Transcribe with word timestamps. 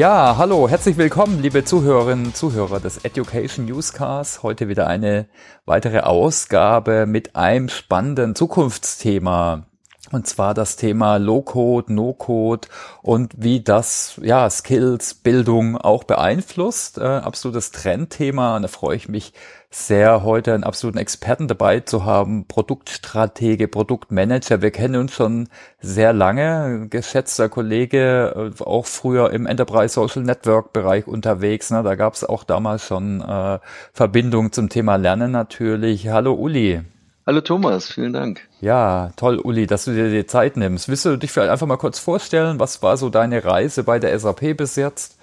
Ja, 0.00 0.36
hallo, 0.38 0.66
herzlich 0.66 0.96
willkommen, 0.96 1.42
liebe 1.42 1.62
Zuhörerinnen 1.62 2.24
und 2.24 2.34
Zuhörer 2.34 2.80
des 2.80 3.04
Education 3.04 3.66
Newscasts. 3.66 4.42
Heute 4.42 4.66
wieder 4.66 4.86
eine 4.86 5.26
weitere 5.66 6.00
Ausgabe 6.00 7.04
mit 7.04 7.36
einem 7.36 7.68
spannenden 7.68 8.34
Zukunftsthema. 8.34 9.66
Und 10.10 10.26
zwar 10.26 10.54
das 10.54 10.76
Thema 10.76 11.18
Low-Code, 11.18 11.92
No-Code 11.92 12.68
und 13.02 13.34
wie 13.36 13.60
das 13.60 14.18
ja 14.22 14.48
Skills, 14.48 15.12
Bildung 15.12 15.76
auch 15.76 16.04
beeinflusst. 16.04 16.96
Äh, 16.96 17.02
absolutes 17.02 17.70
Trendthema. 17.70 18.56
Und 18.56 18.62
da 18.62 18.68
freue 18.68 18.96
ich 18.96 19.06
mich 19.06 19.34
sehr, 19.72 20.24
heute 20.24 20.52
einen 20.52 20.64
absoluten 20.64 20.98
Experten 20.98 21.46
dabei 21.46 21.78
zu 21.78 22.04
haben. 22.04 22.44
Produktstratege, 22.46 23.68
Produktmanager. 23.68 24.62
Wir 24.62 24.72
kennen 24.72 24.96
uns 24.96 25.12
schon 25.12 25.48
sehr 25.80 26.12
lange. 26.12 26.88
Geschätzter 26.90 27.48
Kollege, 27.48 28.52
äh, 28.58 28.64
auch 28.64 28.86
früher 28.86 29.30
im 29.30 29.46
Enterprise 29.46 29.94
Social 29.94 30.24
Network 30.24 30.72
Bereich 30.72 31.06
unterwegs. 31.06 31.70
Ne? 31.70 31.84
Da 31.84 31.94
gab 31.94 32.14
es 32.14 32.24
auch 32.24 32.42
damals 32.42 32.84
schon 32.84 33.20
äh, 33.20 33.60
Verbindungen 33.92 34.50
zum 34.50 34.68
Thema 34.70 34.96
Lernen 34.96 35.30
natürlich. 35.30 36.08
Hallo 36.08 36.34
Uli. 36.34 36.80
Hallo 37.24 37.40
Thomas, 37.40 37.92
vielen 37.92 38.12
Dank. 38.12 38.40
Ja, 38.60 39.12
toll, 39.14 39.38
Uli, 39.38 39.68
dass 39.68 39.84
du 39.84 39.92
dir 39.92 40.10
die 40.10 40.26
Zeit 40.26 40.56
nimmst. 40.56 40.88
Willst 40.88 41.04
du 41.04 41.16
dich 41.16 41.30
vielleicht 41.30 41.52
einfach 41.52 41.68
mal 41.68 41.76
kurz 41.76 42.00
vorstellen? 42.00 42.58
Was 42.58 42.82
war 42.82 42.96
so 42.96 43.08
deine 43.08 43.44
Reise 43.44 43.84
bei 43.84 44.00
der 44.00 44.18
SAP 44.18 44.56
bis 44.56 44.74
jetzt? 44.74 45.19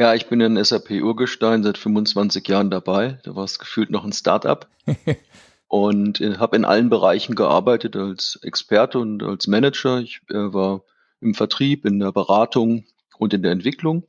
Ja, 0.00 0.14
ich 0.14 0.28
bin 0.28 0.40
in 0.40 0.62
SAP 0.62 0.90
Urgestein 1.02 1.64
seit 1.64 1.76
25 1.76 2.46
Jahren 2.46 2.70
dabei. 2.70 3.18
Da 3.24 3.34
war 3.34 3.42
es 3.42 3.58
gefühlt 3.58 3.90
noch 3.90 4.04
ein 4.04 4.12
Start-up. 4.12 4.68
und 5.66 6.20
äh, 6.20 6.36
habe 6.36 6.54
in 6.54 6.64
allen 6.64 6.88
Bereichen 6.88 7.34
gearbeitet 7.34 7.96
als 7.96 8.38
Experte 8.42 9.00
und 9.00 9.24
als 9.24 9.48
Manager. 9.48 9.98
Ich 9.98 10.20
äh, 10.30 10.52
war 10.52 10.84
im 11.20 11.34
Vertrieb, 11.34 11.84
in 11.84 11.98
der 11.98 12.12
Beratung 12.12 12.84
und 13.18 13.34
in 13.34 13.42
der 13.42 13.50
Entwicklung. 13.50 14.06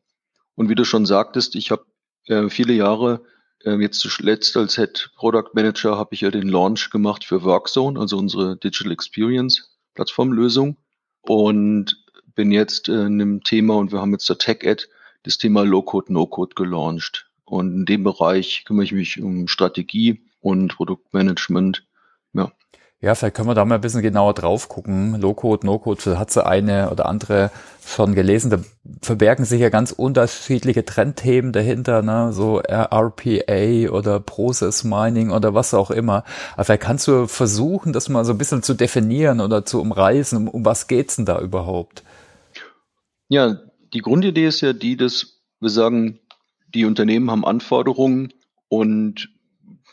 Und 0.53 0.69
wie 0.69 0.75
du 0.75 0.85
schon 0.85 1.07
sagtest, 1.07 1.55
ich 1.55 1.71
habe 1.71 1.85
äh, 2.27 2.49
viele 2.49 2.73
Jahre 2.73 3.23
ähm, 3.65 3.81
jetzt 3.81 3.99
zuletzt 3.99 4.55
als 4.57 4.75
Head 4.75 5.09
Product 5.15 5.53
Manager 5.53 5.97
habe 5.97 6.13
ich 6.13 6.21
ja 6.21 6.29
den 6.29 6.49
Launch 6.49 6.91
gemacht 6.91 7.25
für 7.25 7.43
Workzone, 7.43 7.99
also 7.99 8.15
unsere 8.17 8.57
Digital 8.57 8.91
Experience 8.91 9.75
Plattformlösung 9.95 10.77
und 11.21 11.97
bin 12.35 12.51
jetzt 12.51 12.89
äh, 12.89 12.93
in 12.93 13.19
einem 13.19 13.43
Thema 13.43 13.75
und 13.75 13.91
wir 13.91 13.99
haben 13.99 14.11
jetzt 14.11 14.29
der 14.29 14.37
Tech 14.37 14.59
Ad 14.65 14.85
das 15.23 15.37
Thema 15.37 15.63
Low 15.63 15.81
Code 15.81 16.13
No 16.13 16.25
Code 16.25 16.55
gelauncht 16.55 17.29
und 17.45 17.73
in 17.73 17.85
dem 17.85 18.03
Bereich 18.03 18.63
kümmere 18.65 18.85
ich 18.85 18.91
mich 18.91 19.21
um 19.21 19.47
Strategie 19.47 20.21
und 20.41 20.75
Produktmanagement. 20.75 21.85
Ja. 22.33 22.51
Ja, 23.01 23.15
vielleicht 23.15 23.35
können 23.35 23.47
wir 23.47 23.55
da 23.55 23.63
mal 23.63 23.75
ein 23.75 23.81
bisschen 23.81 24.01
genauer 24.01 24.33
drauf 24.33 24.67
gucken. 24.67 25.15
Low-Code, 25.21 25.65
No-Code, 25.65 26.19
hat 26.19 26.31
sie 26.31 26.45
eine 26.45 26.89
oder 26.89 27.05
andere 27.05 27.49
schon 27.85 28.13
gelesen. 28.13 28.51
Da 28.51 28.59
verbergen 29.01 29.45
sich 29.45 29.61
ja 29.61 29.69
ganz 29.69 29.93
unterschiedliche 29.93 30.83
Trendthemen 30.83 31.53
dahinter, 31.53 32.01
ne? 32.01 32.33
so 32.33 32.59
RPA 32.59 33.89
oder 33.89 34.19
Process 34.19 34.83
Mining 34.83 35.31
oder 35.31 35.53
was 35.53 35.73
auch 35.73 35.91
immer. 35.91 36.25
Aber 36.55 36.65
vielleicht 36.65 36.81
kannst 36.81 37.07
du 37.07 37.27
versuchen, 37.27 37.93
das 37.93 38.09
mal 38.09 38.25
so 38.25 38.33
ein 38.33 38.37
bisschen 38.37 38.63
zu 38.63 38.73
definieren 38.73 39.39
oder 39.39 39.63
zu 39.65 39.79
umreißen. 39.79 40.37
Um, 40.37 40.49
um 40.49 40.65
was 40.65 40.87
geht's 40.87 41.15
denn 41.15 41.25
da 41.25 41.39
überhaupt? 41.39 42.03
Ja, 43.29 43.59
die 43.93 44.01
Grundidee 44.01 44.47
ist 44.47 44.61
ja 44.61 44.73
die, 44.73 44.97
dass 44.97 45.41
wir 45.59 45.69
sagen, 45.69 46.19
die 46.73 46.85
Unternehmen 46.85 47.31
haben 47.31 47.45
Anforderungen 47.45 48.33
und 48.67 49.29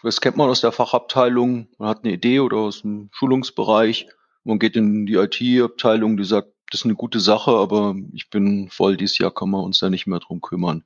das 0.02 0.20
kennt 0.20 0.36
man 0.36 0.48
aus 0.48 0.60
der 0.60 0.72
Fachabteilung. 0.72 1.68
Man 1.78 1.88
hat 1.88 2.04
eine 2.04 2.12
Idee 2.12 2.40
oder 2.40 2.58
aus 2.58 2.82
dem 2.82 3.08
Schulungsbereich. 3.12 4.08
Man 4.44 4.58
geht 4.58 4.76
in 4.76 5.06
die 5.06 5.14
IT-Abteilung, 5.14 6.16
die 6.16 6.24
sagt, 6.24 6.52
das 6.70 6.80
ist 6.80 6.84
eine 6.84 6.94
gute 6.94 7.20
Sache, 7.20 7.52
aber 7.52 7.96
ich 8.12 8.30
bin 8.30 8.68
voll, 8.70 8.96
dieses 8.96 9.18
Jahr 9.18 9.32
kann 9.32 9.50
man 9.50 9.64
uns 9.64 9.78
da 9.78 9.88
nicht 9.88 10.06
mehr 10.06 10.20
drum 10.20 10.40
kümmern. 10.40 10.84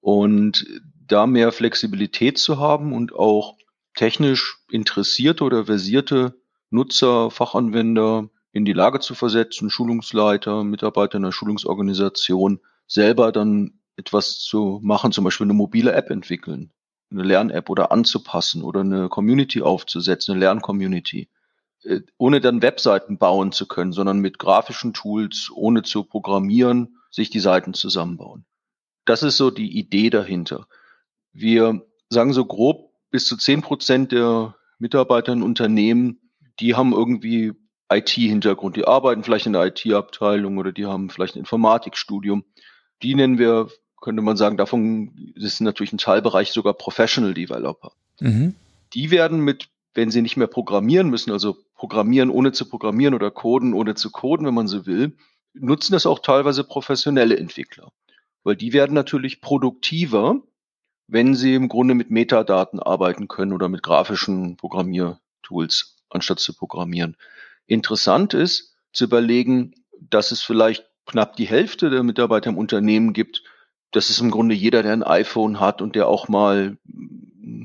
Und 0.00 0.66
da 1.06 1.26
mehr 1.26 1.52
Flexibilität 1.52 2.38
zu 2.38 2.58
haben 2.58 2.92
und 2.92 3.14
auch 3.14 3.56
technisch 3.94 4.58
interessierte 4.70 5.44
oder 5.44 5.66
versierte 5.66 6.34
Nutzer, 6.70 7.30
Fachanwender 7.30 8.28
in 8.52 8.64
die 8.64 8.72
Lage 8.72 9.00
zu 9.00 9.14
versetzen, 9.14 9.70
Schulungsleiter, 9.70 10.64
Mitarbeiter 10.64 11.16
in 11.16 11.24
der 11.24 11.32
Schulungsorganisation, 11.32 12.60
selber 12.86 13.32
dann 13.32 13.80
etwas 13.96 14.38
zu 14.38 14.80
machen, 14.82 15.12
zum 15.12 15.24
Beispiel 15.24 15.46
eine 15.46 15.54
mobile 15.54 15.92
App 15.92 16.10
entwickeln 16.10 16.72
eine 17.10 17.22
Lern-App 17.22 17.70
oder 17.70 17.92
anzupassen 17.92 18.62
oder 18.62 18.80
eine 18.80 19.08
Community 19.08 19.62
aufzusetzen, 19.62 20.32
eine 20.32 20.40
Lern-Community, 20.40 21.28
äh, 21.84 22.00
ohne 22.16 22.40
dann 22.40 22.62
Webseiten 22.62 23.18
bauen 23.18 23.52
zu 23.52 23.66
können, 23.66 23.92
sondern 23.92 24.18
mit 24.18 24.38
grafischen 24.38 24.92
Tools, 24.92 25.50
ohne 25.54 25.82
zu 25.82 26.04
programmieren, 26.04 26.98
sich 27.10 27.30
die 27.30 27.40
Seiten 27.40 27.74
zusammenbauen. 27.74 28.44
Das 29.04 29.22
ist 29.22 29.38
so 29.38 29.50
die 29.50 29.78
Idee 29.78 30.10
dahinter. 30.10 30.66
Wir 31.32 31.82
sagen 32.10 32.32
so 32.32 32.44
grob, 32.44 32.92
bis 33.10 33.26
zu 33.26 33.36
zehn 33.36 33.62
Prozent 33.62 34.12
der 34.12 34.54
Mitarbeiter 34.78 35.32
in 35.32 35.42
Unternehmen, 35.42 36.30
die 36.60 36.74
haben 36.74 36.92
irgendwie 36.92 37.54
IT-Hintergrund. 37.90 38.76
Die 38.76 38.86
arbeiten 38.86 39.24
vielleicht 39.24 39.46
in 39.46 39.52
der 39.54 39.66
IT-Abteilung 39.66 40.58
oder 40.58 40.72
die 40.72 40.86
haben 40.86 41.10
vielleicht 41.10 41.36
ein 41.36 41.40
Informatikstudium. 41.40 42.44
Die 43.02 43.14
nennen 43.14 43.38
wir 43.38 43.68
könnte 44.00 44.22
man 44.22 44.36
sagen, 44.36 44.56
davon 44.56 45.32
ist 45.34 45.60
natürlich 45.60 45.92
ein 45.92 45.98
Teilbereich 45.98 46.52
sogar 46.52 46.74
Professional 46.74 47.34
Developer. 47.34 47.92
Mhm. 48.20 48.54
Die 48.94 49.10
werden 49.10 49.40
mit, 49.40 49.68
wenn 49.94 50.10
sie 50.10 50.22
nicht 50.22 50.36
mehr 50.36 50.46
programmieren 50.46 51.10
müssen, 51.10 51.32
also 51.32 51.56
programmieren 51.74 52.30
ohne 52.30 52.52
zu 52.52 52.68
programmieren 52.68 53.14
oder 53.14 53.30
coden 53.30 53.74
ohne 53.74 53.94
zu 53.94 54.10
coden, 54.10 54.46
wenn 54.46 54.54
man 54.54 54.68
so 54.68 54.86
will, 54.86 55.16
nutzen 55.54 55.92
das 55.92 56.06
auch 56.06 56.20
teilweise 56.20 56.64
professionelle 56.64 57.36
Entwickler. 57.36 57.92
Weil 58.44 58.56
die 58.56 58.72
werden 58.72 58.94
natürlich 58.94 59.40
produktiver, 59.40 60.40
wenn 61.06 61.34
sie 61.34 61.54
im 61.54 61.68
Grunde 61.68 61.94
mit 61.94 62.10
Metadaten 62.10 62.80
arbeiten 62.80 63.28
können 63.28 63.52
oder 63.52 63.68
mit 63.68 63.82
grafischen 63.82 64.56
Programmiertools, 64.56 65.96
anstatt 66.08 66.38
zu 66.38 66.54
programmieren. 66.54 67.16
Interessant 67.68 68.34
ist 68.34 68.74
zu 68.92 69.04
überlegen, 69.04 69.74
dass 70.00 70.32
es 70.32 70.42
vielleicht 70.42 70.86
knapp 71.06 71.36
die 71.36 71.46
Hälfte 71.46 71.90
der 71.90 72.02
Mitarbeiter 72.02 72.50
im 72.50 72.58
Unternehmen 72.58 73.12
gibt, 73.12 73.44
das 73.92 74.10
ist 74.10 74.20
im 74.20 74.30
Grunde 74.30 74.54
jeder, 74.54 74.82
der 74.82 74.92
ein 74.92 75.02
iPhone 75.02 75.60
hat 75.60 75.80
und 75.80 75.94
der 75.94 76.08
auch 76.08 76.28
mal 76.28 76.76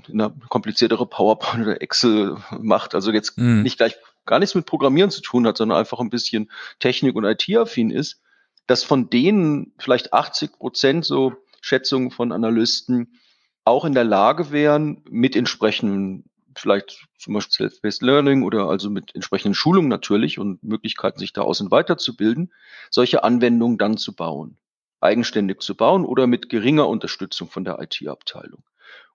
eine 0.07 0.33
kompliziertere 0.49 1.05
PowerPoint 1.05 1.63
oder 1.63 1.81
Excel 1.81 2.37
macht, 2.59 2.95
also 2.95 3.11
jetzt 3.11 3.37
mhm. 3.37 3.63
nicht 3.63 3.77
gleich 3.77 3.95
gar 4.25 4.39
nichts 4.39 4.55
mit 4.55 4.65
Programmieren 4.65 5.11
zu 5.11 5.21
tun 5.21 5.45
hat, 5.45 5.57
sondern 5.57 5.77
einfach 5.77 5.99
ein 5.99 6.09
bisschen 6.09 6.49
Technik- 6.79 7.15
und 7.15 7.25
IT-affin 7.25 7.91
ist, 7.91 8.21
dass 8.67 8.83
von 8.83 9.09
denen 9.09 9.73
vielleicht 9.77 10.13
80 10.13 10.53
Prozent 10.53 11.05
so 11.05 11.33
Schätzungen 11.61 12.11
von 12.11 12.31
Analysten 12.31 13.19
auch 13.65 13.85
in 13.85 13.93
der 13.93 14.03
Lage 14.03 14.51
wären, 14.51 15.03
mit 15.09 15.35
entsprechenden, 15.35 16.29
vielleicht 16.59 17.07
zum 17.17 17.33
Beispiel 17.33 17.69
Self-Based 17.69 18.01
Learning 18.01 18.43
oder 18.43 18.69
also 18.69 18.89
mit 18.89 19.13
entsprechenden 19.15 19.55
Schulungen 19.55 19.89
natürlich 19.89 20.39
und 20.39 20.63
Möglichkeiten, 20.63 21.19
sich 21.19 21.33
da 21.33 21.41
aus 21.41 21.61
und 21.61 21.71
weiterzubilden, 21.71 22.53
solche 22.89 23.23
Anwendungen 23.23 23.77
dann 23.77 23.97
zu 23.97 24.15
bauen 24.15 24.57
eigenständig 25.03 25.61
zu 25.61 25.75
bauen 25.75 26.05
oder 26.05 26.25
mit 26.25 26.49
geringer 26.49 26.87
Unterstützung 26.87 27.49
von 27.49 27.65
der 27.65 27.79
IT-Abteilung. 27.79 28.63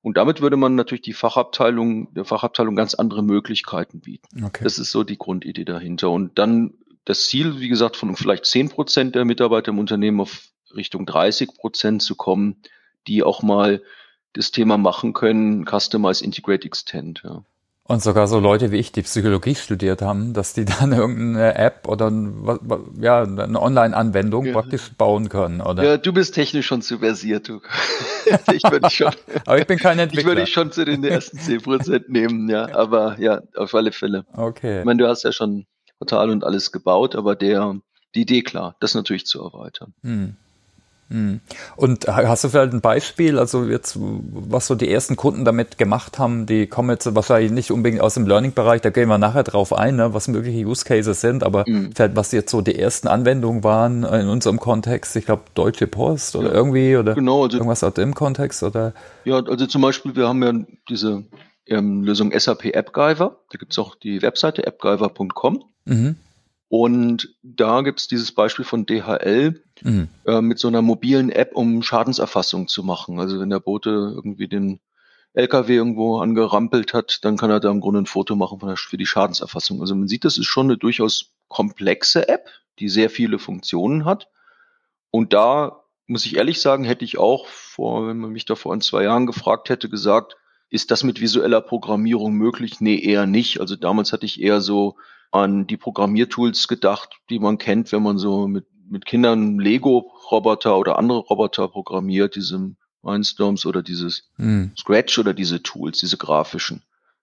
Und 0.01 0.17
damit 0.17 0.41
würde 0.41 0.57
man 0.57 0.77
natürlich 0.77 1.03
die 1.03 1.13
Fachabteilung, 1.13 2.15
der 2.15 2.25
Fachabteilung 2.25 2.77
ganz 2.77 2.95
andere 2.95 3.23
Möglichkeiten 3.23 4.01
bieten. 4.01 4.45
Okay. 4.45 4.63
Das 4.63 4.79
ist 4.79 4.93
so 4.93 5.03
die 5.03 5.19
Grundidee 5.19 5.65
dahinter. 5.65 6.11
Und 6.11 6.39
dann 6.39 6.75
das 7.05 7.27
Ziel, 7.27 7.59
wie 7.59 7.69
gesagt, 7.69 7.97
von 7.97 8.15
vielleicht 8.15 8.47
zehn 8.47 8.69
Prozent 8.69 9.15
der 9.15 9.25
Mitarbeiter 9.25 9.73
im 9.73 9.79
Unternehmen 9.79 10.21
auf 10.21 10.51
Richtung 10.77 11.07
30 11.07 11.55
Prozent 11.57 12.03
zu 12.03 12.15
kommen, 12.15 12.63
die 13.07 13.23
auch 13.23 13.43
mal 13.43 13.83
das 14.39 14.53
Thema 14.53 14.79
machen 14.79 15.13
können, 15.13 15.67
Customize, 15.67 16.25
Integrate, 16.25 16.65
Extend. 16.65 17.23
Ja. 17.25 17.43
Und 17.83 18.03
sogar 18.03 18.29
so 18.29 18.39
Leute 18.39 18.71
wie 18.71 18.77
ich, 18.77 18.93
die 18.93 19.03
Psychologie 19.03 19.55
studiert 19.55 20.01
haben, 20.01 20.33
dass 20.33 20.53
die 20.53 20.65
dann 20.81 20.93
irgendeine 20.93 21.57
App 21.57 21.89
oder 21.89 22.11
ein, 22.11 22.47
ja, 23.01 23.23
eine 23.23 23.61
Online-Anwendung 23.61 24.45
ja. 24.45 24.53
praktisch 24.53 24.93
bauen 24.97 25.29
können, 25.29 25.61
oder? 25.61 25.83
Ja, 25.83 25.97
du 25.97 26.13
bist 26.13 26.35
technisch 26.35 26.67
schon 26.67 26.83
zu 26.83 26.99
versiert, 26.99 27.49
du. 27.49 27.61
ich 28.53 28.63
würde 28.71 28.91
schon. 28.91 29.13
aber 29.47 29.59
ich 29.59 29.67
bin 29.67 29.79
kein 29.79 29.99
Entwickler. 29.99 30.21
Ich 30.21 30.27
würde 30.27 30.41
dich 30.43 30.53
schon 30.53 30.71
zu 30.71 30.85
den 30.85 31.03
ersten 31.03 31.39
10 31.39 31.63
Prozent 31.63 32.09
nehmen, 32.11 32.49
ja. 32.49 32.75
Aber 32.77 33.19
ja, 33.19 33.41
auf 33.57 33.75
alle 33.75 33.91
Fälle. 33.91 34.25
Okay. 34.35 34.81
Ich 34.81 34.85
meine, 34.85 35.03
du 35.03 35.09
hast 35.09 35.25
ja 35.25 35.33
schon 35.33 35.67
Portal 35.99 36.31
und 36.31 36.45
alles 36.45 36.71
gebaut, 36.71 37.17
aber 37.17 37.35
der, 37.35 37.75
die 38.15 38.21
Idee 38.21 38.43
klar, 38.43 38.77
das 38.79 38.95
natürlich 38.95 39.27
zu 39.27 39.43
erweitern. 39.43 39.95
Hm. 40.03 40.37
Hm. 41.11 41.41
Und 41.77 42.07
hast 42.07 42.45
du 42.45 42.51
vielleicht 42.51 42.75
ein 42.75 42.83
Beispiel, 42.83 43.39
also 43.39 43.65
jetzt, 43.65 43.97
was 43.99 44.67
so 44.67 44.75
die 44.75 44.91
ersten 44.91 45.17
Kunden 45.17 45.47
damit 45.47 45.79
gemacht 45.79 46.19
haben, 46.19 46.45
die 46.45 46.67
kommen 46.67 46.91
jetzt 46.91 47.15
wahrscheinlich 47.15 47.51
nicht 47.51 47.71
unbedingt 47.71 48.03
aus 48.03 48.15
dem 48.15 48.27
Learning-Bereich, 48.27 48.83
da 48.83 48.91
gehen 48.91 49.09
wir 49.09 49.17
nachher 49.17 49.43
drauf 49.43 49.73
ein, 49.73 49.97
ne, 49.97 50.13
was 50.13 50.29
mögliche 50.29 50.67
Use 50.67 50.85
Cases 50.85 51.19
sind, 51.19 51.45
aber 51.45 51.65
mhm. 51.67 51.93
vielleicht 51.95 52.15
was 52.15 52.33
jetzt 52.33 52.51
so 52.51 52.61
die 52.61 52.79
ersten 52.79 53.09
Anwendungen 53.09 53.65
waren 53.65 54.05
in 54.05 54.29
unserem 54.29 54.61
Kontext, 54.61 55.17
ich 55.17 55.25
glaube 55.25 55.45
Deutsche 55.55 55.87
Post 55.87 56.37
oder 56.37 56.49
ja, 56.49 56.55
irgendwie 56.55 56.97
oder 56.97 57.15
genau, 57.15 57.45
also, 57.45 57.57
irgendwas 57.57 57.83
aus 57.83 57.95
dem 57.95 58.15
Kontext 58.15 58.63
oder? 58.63 58.93
Ja, 59.25 59.37
also 59.37 59.67
zum 59.67 59.81
Beispiel, 59.81 60.15
wir 60.15 60.29
haben 60.29 60.43
ja 60.43 60.53
diese 60.91 61.25
ähm, 61.67 62.03
Lösung 62.03 62.39
SAP 62.39 62.77
AppGyver, 62.77 63.39
da 63.51 63.59
gibt's 63.59 63.79
auch 63.79 63.95
die 63.95 64.21
Webseite 64.21 64.67
appgiver.com. 64.67 65.65
Mhm. 65.87 66.17
Und 66.71 67.35
da 67.43 67.81
gibt's 67.81 68.09
dieses 68.09 68.33
Beispiel 68.33 68.65
von 68.65 68.85
DHL, 68.85 69.63
mhm. 69.83 70.09
äh, 70.27 70.41
mit 70.41 70.59
so 70.59 70.69
einer 70.69 70.83
mobilen 70.83 71.31
App, 71.31 71.55
um 71.55 71.83
Schadenserfassung 71.83 72.69
zu 72.69 72.83
machen. 72.83 73.19
Also 73.21 73.41
wenn 73.41 73.51
der 73.51 73.61
Bote 73.61 73.91
irgendwie 73.91 74.49
den 74.49 74.81
LKW 75.35 75.75
irgendwo 75.75 76.19
angerampelt 76.19 76.95
hat, 76.95 77.25
dann 77.25 77.37
kann 77.37 77.51
er 77.51 77.61
da 77.61 77.71
im 77.71 77.81
Grunde 77.81 78.01
ein 78.01 78.07
Foto 78.07 78.35
machen 78.35 78.59
der, 78.61 78.77
für 78.77 78.97
die 78.97 79.07
Schadenserfassung. 79.07 79.81
Also 79.81 79.95
man 79.95 80.09
sieht, 80.09 80.25
das 80.25 80.39
ist 80.39 80.47
schon 80.47 80.67
eine 80.67 80.77
durchaus 80.77 81.33
komplexe 81.49 82.29
App, 82.29 82.49
die 82.79 82.89
sehr 82.89 83.11
viele 83.11 83.39
Funktionen 83.39 84.05
hat. 84.05 84.29
Und 85.11 85.33
da 85.33 85.85
muss 86.07 86.27
ich 86.27 86.37
ehrlich 86.37 86.61
sagen, 86.61 86.85
hätte 86.85 87.05
ich 87.05 87.19
auch 87.19 87.47
vor, 87.47 88.09
wenn 88.09 88.19
man 88.19 88.31
mich 88.31 88.47
da 88.47 88.55
vor 88.55 88.73
ein, 88.73 88.81
zwei 88.81 89.05
Jahren 89.05 89.27
gefragt 89.27 89.69
hätte, 89.69 89.89
gesagt, 89.89 90.37
ist 90.71 90.91
das 90.91 91.05
mit 91.05 91.21
visueller 91.21 91.61
Programmierung 91.61 92.35
möglich? 92.35 92.81
Nee, 92.81 92.99
eher 92.99 93.27
nicht. 93.27 93.61
Also 93.61 93.77
damals 93.77 94.13
hatte 94.13 94.27
ich 94.27 94.41
eher 94.41 94.61
so 94.61 94.97
an 95.31 95.67
die 95.67 95.77
Programmiertools 95.77 96.69
gedacht, 96.69 97.21
die 97.31 97.39
man 97.39 97.59
kennt, 97.59 97.93
wenn 97.93 98.03
man 98.03 98.19
so 98.19 98.49
mit, 98.49 98.67
mit 98.91 99.07
Kindern 99.07 99.59
Lego-Roboter 99.59 100.77
oder 100.79 100.99
andere 100.99 101.19
Roboter 101.19 101.69
programmiert, 101.69 102.37
diese 102.37 102.75
Mindstorms 103.03 103.67
oder 103.67 103.83
dieses 103.83 104.29
mhm. 104.37 104.73
Scratch 104.77 105.19
oder 105.19 105.35
diese 105.35 105.63
Tools, 105.63 105.99
diese 105.99 106.17
grafischen. 106.17 106.83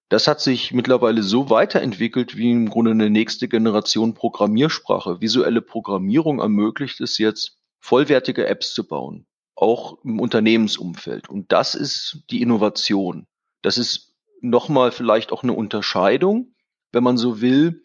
Das 0.10 0.28
hat 0.28 0.40
sich 0.40 0.72
mittlerweile 0.72 1.24
so 1.24 1.50
weiterentwickelt 1.50 2.38
wie 2.38 2.52
im 2.52 2.70
Grunde 2.70 2.92
eine 2.92 3.10
nächste 3.10 3.48
Generation 3.48 4.14
Programmiersprache. 4.14 5.20
Visuelle 5.20 5.62
Programmierung 5.62 6.40
ermöglicht 6.40 7.02
es 7.02 7.18
jetzt, 7.18 7.58
vollwertige 7.80 8.48
Apps 8.48 8.74
zu 8.74 8.88
bauen, 8.88 9.26
auch 9.56 10.04
im 10.04 10.20
Unternehmensumfeld. 10.20 11.30
Und 11.30 11.52
das 11.52 11.76
ist 11.76 12.24
die 12.30 12.42
Innovation. 12.42 13.28
Das 13.62 13.78
ist 13.78 14.16
nochmal 14.42 14.92
vielleicht 14.92 15.32
auch 15.32 15.44
eine 15.44 15.54
Unterscheidung, 15.54 16.54
wenn 16.92 17.04
man 17.04 17.18
so 17.18 17.42
will, 17.42 17.84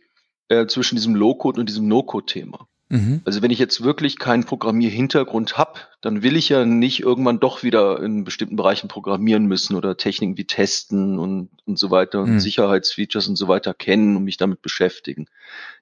äh, 0.48 0.66
zwischen 0.66 0.96
diesem 0.96 1.14
Low-Code 1.14 1.60
und 1.60 1.68
diesem 1.68 1.88
No-Code-Thema. 1.88 2.68
Mhm. 2.90 3.22
Also 3.24 3.40
wenn 3.40 3.52
ich 3.52 3.60
jetzt 3.60 3.82
wirklich 3.84 4.18
keinen 4.18 4.44
Programmierhintergrund 4.44 5.56
habe, 5.56 5.80
dann 6.00 6.22
will 6.22 6.36
ich 6.36 6.48
ja 6.48 6.64
nicht 6.64 7.00
irgendwann 7.00 7.38
doch 7.38 7.62
wieder 7.62 8.02
in 8.02 8.24
bestimmten 8.24 8.56
Bereichen 8.56 8.88
programmieren 8.88 9.46
müssen 9.46 9.76
oder 9.76 9.96
Techniken 9.96 10.36
wie 10.36 10.44
testen 10.44 11.20
und, 11.20 11.50
und 11.66 11.78
so 11.78 11.92
weiter 11.92 12.20
und 12.20 12.32
mhm. 12.32 12.40
Sicherheitsfeatures 12.40 13.28
und 13.28 13.36
so 13.36 13.46
weiter 13.46 13.74
kennen 13.74 14.16
und 14.16 14.24
mich 14.24 14.38
damit 14.38 14.60
beschäftigen. 14.60 15.26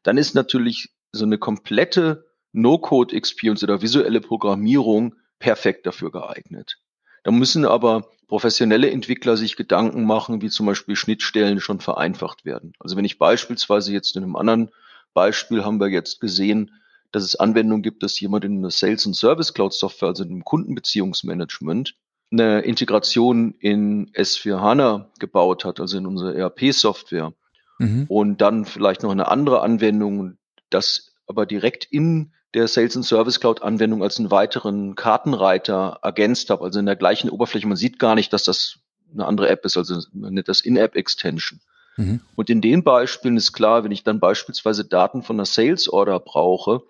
Dann 0.02 0.18
ist 0.18 0.34
natürlich 0.34 0.90
so 1.10 1.24
eine 1.24 1.38
komplette 1.38 2.26
No-Code-Experience 2.52 3.62
oder 3.62 3.80
visuelle 3.80 4.20
Programmierung 4.20 5.14
perfekt 5.38 5.86
dafür 5.86 6.12
geeignet. 6.12 6.76
Da 7.24 7.30
müssen 7.30 7.64
aber 7.64 8.10
professionelle 8.26 8.90
Entwickler 8.90 9.38
sich 9.38 9.56
Gedanken 9.56 10.04
machen, 10.04 10.42
wie 10.42 10.50
zum 10.50 10.66
Beispiel 10.66 10.94
Schnittstellen 10.94 11.60
schon 11.60 11.80
vereinfacht 11.80 12.44
werden. 12.44 12.74
Also 12.78 12.96
wenn 12.96 13.06
ich 13.06 13.18
beispielsweise 13.18 13.94
jetzt 13.94 14.14
in 14.14 14.24
einem 14.24 14.36
anderen 14.36 14.70
Beispiel 15.14 15.64
haben 15.64 15.80
wir 15.80 15.88
jetzt 15.88 16.20
gesehen, 16.20 16.70
dass 17.12 17.22
es 17.22 17.36
Anwendungen 17.36 17.82
gibt, 17.82 18.02
dass 18.02 18.18
jemand 18.20 18.44
in 18.44 18.58
einer 18.58 18.70
Sales- 18.70 19.06
und 19.06 19.14
Service 19.14 19.54
Cloud 19.54 19.72
Software, 19.72 20.08
also 20.08 20.24
in 20.24 20.30
einem 20.30 20.44
Kundenbeziehungsmanagement, 20.44 21.94
eine 22.30 22.60
Integration 22.60 23.54
in 23.58 24.10
S4 24.12 24.60
HANA 24.60 25.10
gebaut 25.18 25.64
hat, 25.64 25.80
also 25.80 25.96
in 25.96 26.06
unsere 26.06 26.34
ERP-Software. 26.36 27.32
Mhm. 27.78 28.04
Und 28.08 28.40
dann 28.40 28.64
vielleicht 28.64 29.02
noch 29.02 29.10
eine 29.10 29.28
andere 29.28 29.62
Anwendung, 29.62 30.36
das 30.68 31.14
aber 31.26 31.46
direkt 31.46 31.84
in 31.84 32.32
der 32.54 32.68
Sales 32.68 32.96
and 32.96 33.04
Service 33.04 33.40
Cloud 33.40 33.62
Anwendung 33.62 34.02
als 34.02 34.18
einen 34.18 34.30
weiteren 34.30 34.94
Kartenreiter 34.94 36.00
ergänzt 36.02 36.50
habe, 36.50 36.64
also 36.64 36.78
in 36.78 36.86
der 36.86 36.96
gleichen 36.96 37.30
Oberfläche. 37.30 37.66
Man 37.66 37.76
sieht 37.76 37.98
gar 37.98 38.14
nicht, 38.14 38.32
dass 38.32 38.44
das 38.44 38.78
eine 39.12 39.26
andere 39.26 39.48
App 39.48 39.64
ist, 39.64 39.76
also 39.76 40.00
man 40.12 40.34
nennt 40.34 40.48
das 40.48 40.60
In-App 40.60 40.96
Extension. 40.96 41.60
Mhm. 41.96 42.20
Und 42.36 42.50
in 42.50 42.60
den 42.60 42.84
Beispielen 42.84 43.36
ist 43.36 43.52
klar, 43.52 43.84
wenn 43.84 43.92
ich 43.92 44.04
dann 44.04 44.20
beispielsweise 44.20 44.84
Daten 44.84 45.22
von 45.22 45.36
einer 45.36 45.46
Sales 45.46 45.88
Order 45.88 46.20
brauche, 46.20 46.82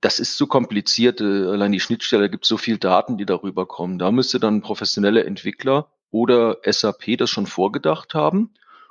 das 0.00 0.18
ist 0.18 0.36
zu 0.36 0.46
kompliziert. 0.46 1.20
Äh, 1.20 1.46
allein 1.46 1.72
die 1.72 1.80
Schnittstelle 1.80 2.30
gibt 2.30 2.44
so 2.44 2.56
viel 2.56 2.78
Daten, 2.78 3.18
die 3.18 3.26
darüber 3.26 3.66
kommen. 3.66 3.98
Da 3.98 4.10
müsste 4.10 4.40
dann 4.40 4.62
professionelle 4.62 5.24
Entwickler 5.24 5.88
oder 6.10 6.58
SAP 6.64 7.16
das 7.18 7.30
schon 7.30 7.46
vorgedacht 7.46 8.14
haben 8.14 8.50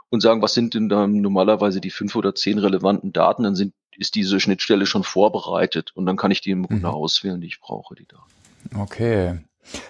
und 0.10 0.22
sagen, 0.22 0.42
was 0.42 0.54
sind 0.54 0.74
denn 0.74 0.90
dann 0.90 1.22
normalerweise 1.22 1.82
die 1.82 1.92
fünf 1.92 2.16
oder 2.16 2.36
zehn 2.36 2.58
relevanten 2.58 3.14
Daten? 3.14 3.44
Dann 3.44 3.56
sind, 3.56 3.74
ist 3.98 4.16
diese 4.16 4.40
Schnittstelle 4.40 4.86
schon 4.86 5.04
vorbereitet 5.04 5.92
und 5.96 6.06
dann 6.06 6.18
kann 6.18 6.32
ich 6.32 6.42
die 6.42 6.52
im 6.52 6.68
Grunde 6.68 6.88
mhm. 6.88 6.94
auswählen, 6.94 7.40
die 7.40 7.48
ich 7.48 7.60
brauche, 7.60 7.96
die 7.96 8.08
Daten. 8.08 8.80
Okay. 8.80 9.40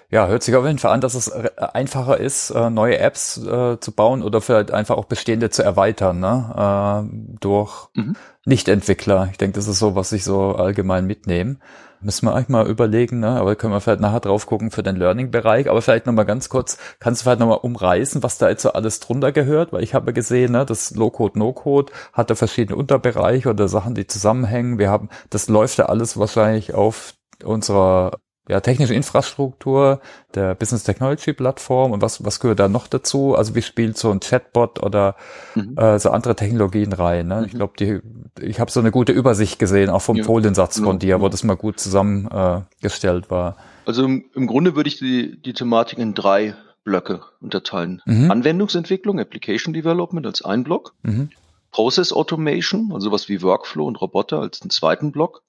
Ja, 0.10 0.28
hört 0.28 0.44
sich 0.44 0.56
auf 0.56 0.66
jeden 0.66 0.80
Fall 0.80 0.92
an, 0.92 1.02
dass 1.02 1.14
es 1.14 1.28
äh, 1.30 1.50
einfacher 1.74 2.18
ist, 2.18 2.50
äh, 2.52 2.70
neue 2.70 2.98
Apps 2.98 3.38
äh, 3.38 3.80
zu 3.80 3.92
bauen 3.94 4.24
oder 4.24 4.42
vielleicht 4.42 4.72
einfach 4.72 4.98
auch 4.98 5.06
bestehende 5.06 5.50
zu 5.50 5.64
erweitern, 5.64 6.20
ne? 6.20 7.08
Äh, 7.10 7.38
durch 7.40 7.90
mhm. 7.96 8.16
Nicht-Entwickler. 8.46 9.30
Ich 9.32 9.38
denke, 9.38 9.56
das 9.56 9.68
ist 9.68 9.80
so, 9.80 9.96
was 9.96 10.12
ich 10.12 10.24
so 10.24 10.56
allgemein 10.56 11.06
mitnehme. 11.06 11.58
Müssen 12.04 12.26
wir 12.26 12.34
eigentlich 12.34 12.50
mal 12.50 12.68
überlegen, 12.68 13.20
ne? 13.20 13.30
aber 13.40 13.56
können 13.56 13.74
wir 13.74 13.80
vielleicht 13.80 14.02
nachher 14.02 14.22
drauf 14.22 14.48
gucken 14.48 14.72
für 14.72 14.82
den 14.82 14.96
Learning-Bereich. 14.96 15.70
Aber 15.70 15.84
vielleicht 15.84 16.08
nochmal 16.08 16.26
ganz 16.26 16.50
kurz, 16.50 16.80
kannst 17.00 17.22
du 17.22 17.24
vielleicht 17.24 17.40
nochmal 17.40 17.60
umreißen, 17.60 18.24
was 18.24 18.40
da 18.40 18.50
jetzt 18.50 18.64
so 18.64 18.74
alles 18.74 19.00
drunter 19.00 19.32
gehört? 19.32 19.72
Weil 19.72 19.84
ich 19.84 19.94
habe 19.94 20.12
gesehen, 20.12 20.54
ne, 20.54 20.66
das 20.66 20.96
Low-Code, 20.96 21.38
No-Code 21.38 21.94
hat 22.14 22.32
da 22.32 22.36
verschiedene 22.36 22.76
Unterbereiche 22.76 23.50
oder 23.50 23.68
Sachen, 23.68 23.94
die 23.94 24.08
zusammenhängen. 24.08 24.80
Wir 24.80 24.90
haben, 24.90 25.10
das 25.30 25.48
läuft 25.48 25.78
ja 25.78 25.86
alles 25.86 26.18
wahrscheinlich 26.18 26.74
auf 26.74 27.14
unserer 27.44 28.14
ja, 28.50 28.60
technische 28.60 28.94
Infrastruktur 28.94 30.02
der 30.34 30.56
Business 30.56 30.84
Technology 30.84 31.34
Plattform 31.34 31.92
und 31.92 32.02
was, 32.02 32.26
was 32.26 32.40
gehört 32.40 32.60
da 32.60 32.68
noch 32.68 32.88
dazu? 32.88 33.36
Also 33.36 33.56
wie 33.56 33.62
spielt 33.62 33.98
so 33.98 34.10
ein 34.10 34.20
Chatbot 34.20 34.82
oder 34.82 35.16
mhm. 35.56 35.78
äh, 35.78 36.00
so 36.00 36.10
andere 36.10 36.36
Technologien 36.36 36.92
rein? 36.92 37.28
Ne? 37.28 37.38
Mhm. 37.38 37.46
Ich 37.46 37.52
glaube, 37.54 37.74
die, 37.80 38.02
ich 38.42 38.60
habe 38.60 38.72
so 38.72 38.80
eine 38.80 38.92
gute 38.92 39.12
Übersicht 39.12 39.60
gesehen, 39.60 39.90
auch 39.90 40.02
vom 40.02 40.18
ja, 40.18 40.24
Foliensatz 40.24 40.76
genau, 40.76 40.90
von 40.90 41.00
dir, 41.00 41.16
genau. 41.16 41.26
wo 41.26 41.30
das 41.30 41.44
mal 41.44 41.56
gut 41.56 41.80
zusammengestellt 41.80 43.28
äh, 43.28 43.30
war. 43.30 43.58
Also 43.86 44.04
im, 44.04 44.26
im 44.34 44.48
Grunde 44.48 44.76
würde 44.76 44.88
ich 44.88 44.98
die, 44.98 45.40
die 45.40 45.54
Thematik 45.54 46.00
in 46.00 46.14
drei 46.14 46.56
Blöcke 46.84 47.22
unterteilen. 47.42 48.02
Mhm. 48.06 48.32
Anwendungsentwicklung, 48.32 49.20
Application 49.20 49.74
Development 49.74 50.26
als 50.26 50.44
ein 50.44 50.64
Block. 50.64 50.96
Mhm. 51.04 51.30
Process 51.72 52.12
Automation, 52.12 52.92
also 52.92 53.12
was 53.12 53.30
wie 53.30 53.42
Workflow 53.42 53.86
und 53.86 54.02
Roboter 54.02 54.40
als 54.40 54.62
einen 54.62 54.72
zweiten 54.72 55.12
Block 55.12 55.44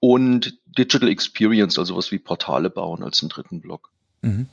und 0.00 0.58
Digital 0.66 1.08
Experience, 1.08 1.78
also 1.78 1.96
was 1.96 2.10
wie 2.10 2.18
Portale 2.18 2.70
bauen 2.70 3.02
als 3.02 3.22
einen 3.22 3.28
dritten 3.28 3.60
Block. 3.60 3.90
Mhm. 4.22 4.48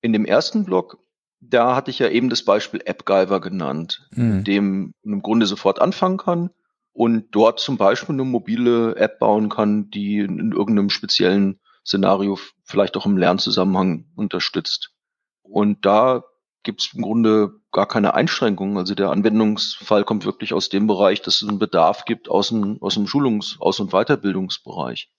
In 0.00 0.12
dem 0.12 0.24
ersten 0.24 0.64
Block, 0.64 0.98
da 1.40 1.76
hatte 1.76 1.90
ich 1.90 1.98
ja 1.98 2.08
eben 2.08 2.30
das 2.30 2.44
Beispiel 2.44 2.82
AppGyver 2.86 3.40
genannt, 3.40 4.08
mhm. 4.12 4.36
mit 4.36 4.46
dem 4.46 4.94
man 5.02 5.14
im 5.14 5.22
Grunde 5.22 5.46
sofort 5.46 5.80
anfangen 5.80 6.18
kann 6.18 6.50
und 6.92 7.26
dort 7.32 7.60
zum 7.60 7.76
Beispiel 7.76 8.14
eine 8.14 8.24
mobile 8.24 8.96
App 8.96 9.18
bauen 9.18 9.48
kann, 9.48 9.90
die 9.90 10.20
in 10.20 10.52
irgendeinem 10.52 10.90
speziellen 10.90 11.60
Szenario 11.84 12.38
vielleicht 12.64 12.96
auch 12.96 13.06
im 13.06 13.16
Lernzusammenhang 13.16 14.06
unterstützt. 14.16 14.92
Und 15.42 15.84
da 15.84 16.24
gibt 16.62 16.80
es 16.80 16.94
im 16.94 17.02
Grunde 17.02 17.60
gar 17.76 17.86
keine 17.86 18.14
Einschränkungen. 18.14 18.78
Also 18.78 18.94
der 18.94 19.10
Anwendungsfall 19.10 20.02
kommt 20.04 20.24
wirklich 20.24 20.54
aus 20.54 20.70
dem 20.70 20.86
Bereich, 20.86 21.20
dass 21.20 21.42
es 21.42 21.48
einen 21.48 21.58
Bedarf 21.58 22.06
gibt 22.06 22.30
aus 22.30 22.48
dem, 22.48 22.78
aus 22.80 22.94
dem 22.94 23.06
Schulungs-, 23.06 23.60
Aus- 23.60 23.80
und 23.80 23.90
Weiterbildungsbereich. 23.90 25.10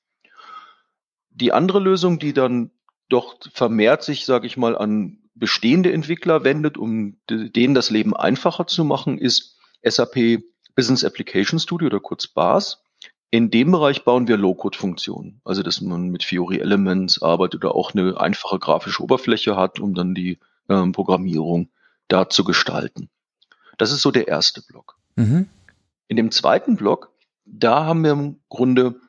Die 1.29 1.53
andere 1.53 1.79
Lösung, 1.79 2.17
die 2.17 2.33
dann 2.33 2.71
doch 3.09 3.35
vermehrt 3.53 4.01
sich, 4.01 4.25
sage 4.25 4.47
ich 4.47 4.57
mal, 4.57 4.75
an 4.75 5.19
bestehende 5.35 5.93
Entwickler 5.93 6.43
wendet, 6.43 6.79
um 6.79 7.17
denen 7.29 7.75
das 7.75 7.91
Leben 7.91 8.15
einfacher 8.15 8.65
zu 8.65 8.83
machen, 8.83 9.19
ist 9.19 9.59
SAP 9.83 10.41
Business 10.75 11.05
Application 11.05 11.59
Studio 11.59 11.85
oder 11.85 11.99
kurz 11.99 12.25
BAS. 12.25 12.83
In 13.29 13.51
dem 13.51 13.71
Bereich 13.71 14.03
bauen 14.03 14.27
wir 14.27 14.35
Low-Code-Funktionen, 14.35 15.41
also 15.45 15.61
dass 15.61 15.79
man 15.81 16.09
mit 16.09 16.23
Fiori 16.23 16.57
Elements 16.57 17.21
arbeitet 17.21 17.63
oder 17.63 17.75
auch 17.75 17.93
eine 17.93 18.19
einfache 18.19 18.57
grafische 18.57 19.03
Oberfläche 19.03 19.55
hat, 19.55 19.79
um 19.79 19.93
dann 19.93 20.15
die 20.15 20.39
ähm, 20.69 20.91
Programmierung 20.91 21.69
da 22.07 22.29
zu 22.29 22.43
gestalten. 22.43 23.09
Das 23.77 23.91
ist 23.91 24.01
so 24.01 24.11
der 24.11 24.27
erste 24.27 24.61
Block. 24.61 24.97
Mhm. 25.15 25.49
In 26.07 26.17
dem 26.17 26.31
zweiten 26.31 26.75
Block, 26.77 27.11
da 27.45 27.85
haben 27.85 28.03
wir 28.03 28.11
im 28.11 28.39
Grunde 28.49 28.99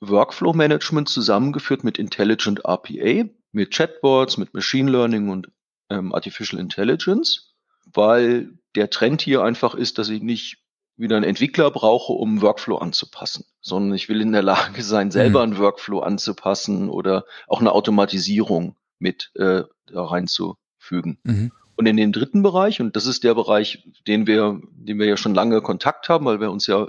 Workflow 0.00 0.52
Management 0.52 1.08
zusammengeführt 1.08 1.84
mit 1.84 1.98
Intelligent 1.98 2.64
RPA, 2.64 3.28
mit 3.52 3.70
Chatbots, 3.72 4.36
mit 4.36 4.54
Machine 4.54 4.90
Learning 4.90 5.28
und 5.28 5.50
ähm, 5.90 6.14
Artificial 6.14 6.60
Intelligence, 6.60 7.54
weil 7.92 8.58
der 8.74 8.90
Trend 8.90 9.22
hier 9.22 9.42
einfach 9.42 9.74
ist, 9.74 9.98
dass 9.98 10.08
ich 10.08 10.22
nicht 10.22 10.58
wieder 10.96 11.16
einen 11.16 11.24
Entwickler 11.24 11.70
brauche, 11.70 12.12
um 12.12 12.42
Workflow 12.42 12.76
anzupassen, 12.76 13.44
sondern 13.60 13.94
ich 13.94 14.08
will 14.08 14.20
in 14.20 14.32
der 14.32 14.42
Lage 14.42 14.82
sein, 14.82 15.10
selber 15.10 15.46
mhm. 15.46 15.52
einen 15.52 15.62
Workflow 15.62 16.00
anzupassen 16.00 16.90
oder 16.90 17.24
auch 17.46 17.60
eine 17.60 17.72
Automatisierung 17.72 18.76
mit 18.98 19.30
äh, 19.34 19.62
da 19.86 20.04
reinzu, 20.04 20.56
fügen. 20.76 21.18
Mhm. 21.22 21.52
Und 21.78 21.86
in 21.86 21.96
den 21.96 22.10
dritten 22.10 22.42
Bereich, 22.42 22.80
und 22.80 22.96
das 22.96 23.06
ist 23.06 23.22
der 23.22 23.36
Bereich, 23.36 23.84
den 24.08 24.26
wir, 24.26 24.60
den 24.72 24.98
wir 24.98 25.06
ja 25.06 25.16
schon 25.16 25.32
lange 25.32 25.62
Kontakt 25.62 26.08
haben, 26.08 26.24
weil 26.24 26.40
wir 26.40 26.50
uns 26.50 26.66
ja 26.66 26.88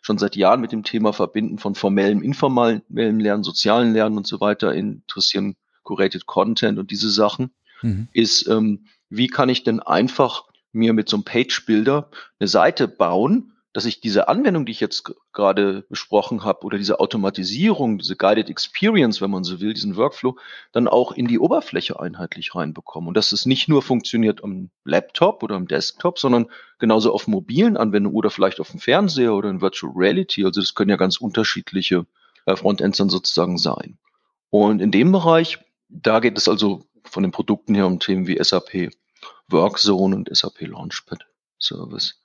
schon 0.00 0.16
seit 0.16 0.36
Jahren 0.36 0.60
mit 0.60 0.70
dem 0.70 0.84
Thema 0.84 1.12
verbinden 1.12 1.58
von 1.58 1.74
formellem, 1.74 2.22
informellem 2.22 3.18
Lernen, 3.18 3.42
sozialen 3.42 3.92
Lernen 3.92 4.16
und 4.16 4.28
so 4.28 4.40
weiter 4.40 4.72
interessieren, 4.72 5.56
curated 5.82 6.26
Content 6.26 6.78
und 6.78 6.92
diese 6.92 7.10
Sachen, 7.10 7.50
mhm. 7.82 8.06
ist, 8.12 8.46
ähm, 8.46 8.86
wie 9.10 9.26
kann 9.26 9.48
ich 9.48 9.64
denn 9.64 9.80
einfach 9.80 10.44
mir 10.70 10.92
mit 10.92 11.08
so 11.08 11.16
einem 11.16 11.24
Page-Builder 11.24 12.08
eine 12.38 12.48
Seite 12.48 12.86
bauen, 12.86 13.54
dass 13.72 13.84
ich 13.84 14.00
diese 14.00 14.28
Anwendung, 14.28 14.66
die 14.66 14.72
ich 14.72 14.80
jetzt 14.80 15.12
gerade 15.32 15.84
besprochen 15.88 16.42
habe, 16.42 16.64
oder 16.64 16.78
diese 16.78 17.00
Automatisierung, 17.00 17.98
diese 17.98 18.16
Guided 18.16 18.48
Experience, 18.48 19.20
wenn 19.20 19.30
man 19.30 19.44
so 19.44 19.60
will, 19.60 19.74
diesen 19.74 19.96
Workflow, 19.96 20.36
dann 20.72 20.88
auch 20.88 21.12
in 21.12 21.26
die 21.26 21.38
Oberfläche 21.38 22.00
einheitlich 22.00 22.54
reinbekomme. 22.54 23.08
Und 23.08 23.16
dass 23.16 23.32
es 23.32 23.46
nicht 23.46 23.68
nur 23.68 23.82
funktioniert 23.82 24.42
am 24.42 24.70
Laptop 24.84 25.42
oder 25.42 25.56
am 25.56 25.68
Desktop, 25.68 26.18
sondern 26.18 26.46
genauso 26.78 27.12
auf 27.12 27.26
mobilen 27.26 27.76
Anwendungen 27.76 28.16
oder 28.16 28.30
vielleicht 28.30 28.60
auf 28.60 28.70
dem 28.70 28.80
Fernseher 28.80 29.34
oder 29.34 29.50
in 29.50 29.60
Virtual 29.60 29.92
Reality. 29.94 30.44
Also 30.44 30.60
das 30.60 30.74
können 30.74 30.90
ja 30.90 30.96
ganz 30.96 31.18
unterschiedliche 31.18 32.06
äh, 32.46 32.56
Frontends 32.56 32.98
dann 32.98 33.10
sozusagen 33.10 33.58
sein. 33.58 33.98
Und 34.50 34.80
in 34.80 34.90
dem 34.90 35.12
Bereich, 35.12 35.58
da 35.88 36.20
geht 36.20 36.38
es 36.38 36.48
also 36.48 36.86
von 37.04 37.22
den 37.22 37.32
Produkten 37.32 37.74
her 37.74 37.86
um 37.86 38.00
Themen 38.00 38.26
wie 38.26 38.42
SAP 38.42 38.90
Workzone 39.48 40.16
und 40.16 40.34
SAP 40.34 40.62
Launchpad 40.62 41.26
Service. 41.58 42.20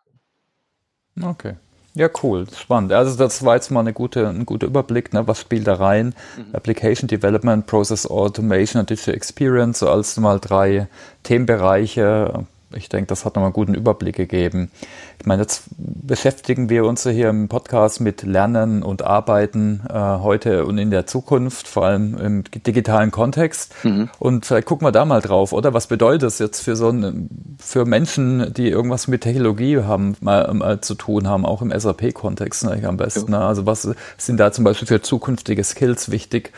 Okay. 1.21 1.53
Ja, 1.95 2.09
cool, 2.23 2.47
spannend. 2.49 2.91
Also 2.91 3.15
das 3.15 3.45
war 3.45 3.53
jetzt 3.53 3.69
mal 3.69 3.81
eine 3.81 3.93
gute, 3.93 4.27
ein 4.27 4.47
guter 4.47 4.65
Überblick, 4.65 5.13
ne? 5.13 5.27
was 5.27 5.39
spielt 5.41 5.67
da 5.67 5.75
rein? 5.75 6.15
Mhm. 6.37 6.55
Application 6.55 7.07
Development, 7.07 7.67
Process 7.67 8.07
Automation 8.07 8.79
und 8.79 8.89
Digital 8.89 9.13
Experience, 9.13 9.79
so 9.79 9.89
als 9.89 10.17
mal 10.17 10.39
drei 10.39 10.87
Themenbereiche, 11.21 12.45
ich 12.75 12.89
denke, 12.89 13.07
das 13.07 13.25
hat 13.25 13.35
nochmal 13.35 13.47
einen 13.47 13.53
guten 13.53 13.73
Überblick 13.73 14.15
gegeben. 14.15 14.71
Ich 15.19 15.25
meine, 15.25 15.41
jetzt 15.41 15.63
beschäftigen 15.77 16.69
wir 16.69 16.85
uns 16.85 17.03
hier 17.03 17.29
im 17.29 17.47
Podcast 17.47 18.01
mit 18.01 18.23
Lernen 18.23 18.83
und 18.83 19.01
Arbeiten 19.03 19.81
äh, 19.89 19.93
heute 19.93 20.65
und 20.65 20.77
in 20.77 20.91
der 20.91 21.07
Zukunft, 21.07 21.67
vor 21.67 21.85
allem 21.85 22.17
im 22.17 22.43
digitalen 22.43 23.11
Kontext. 23.11 23.73
Mhm. 23.83 24.09
Und 24.19 24.45
vielleicht 24.45 24.67
gucken 24.67 24.85
wir 24.87 24.91
da 24.91 25.05
mal 25.05 25.21
drauf, 25.21 25.53
oder? 25.53 25.73
Was 25.73 25.87
bedeutet 25.87 26.23
das 26.23 26.39
jetzt 26.39 26.61
für 26.61 26.75
so 26.75 26.89
ein, 26.89 27.29
für 27.59 27.85
Menschen, 27.85 28.53
die 28.53 28.69
irgendwas 28.69 29.07
mit 29.07 29.21
Technologie 29.21 29.79
haben, 29.79 30.15
mal, 30.21 30.53
mal 30.53 30.81
zu 30.81 30.95
tun 30.95 31.27
haben, 31.27 31.45
auch 31.45 31.61
im 31.61 31.71
SAP-Kontext 31.77 32.65
ne, 32.65 32.87
am 32.87 32.97
besten. 32.97 33.31
Ja. 33.31 33.39
Ne? 33.39 33.45
Also 33.45 33.65
was 33.65 33.87
sind 34.17 34.39
da 34.39 34.51
zum 34.51 34.63
Beispiel 34.63 34.87
für 34.87 35.01
zukünftige 35.01 35.63
Skills 35.63 36.11
wichtig? 36.11 36.51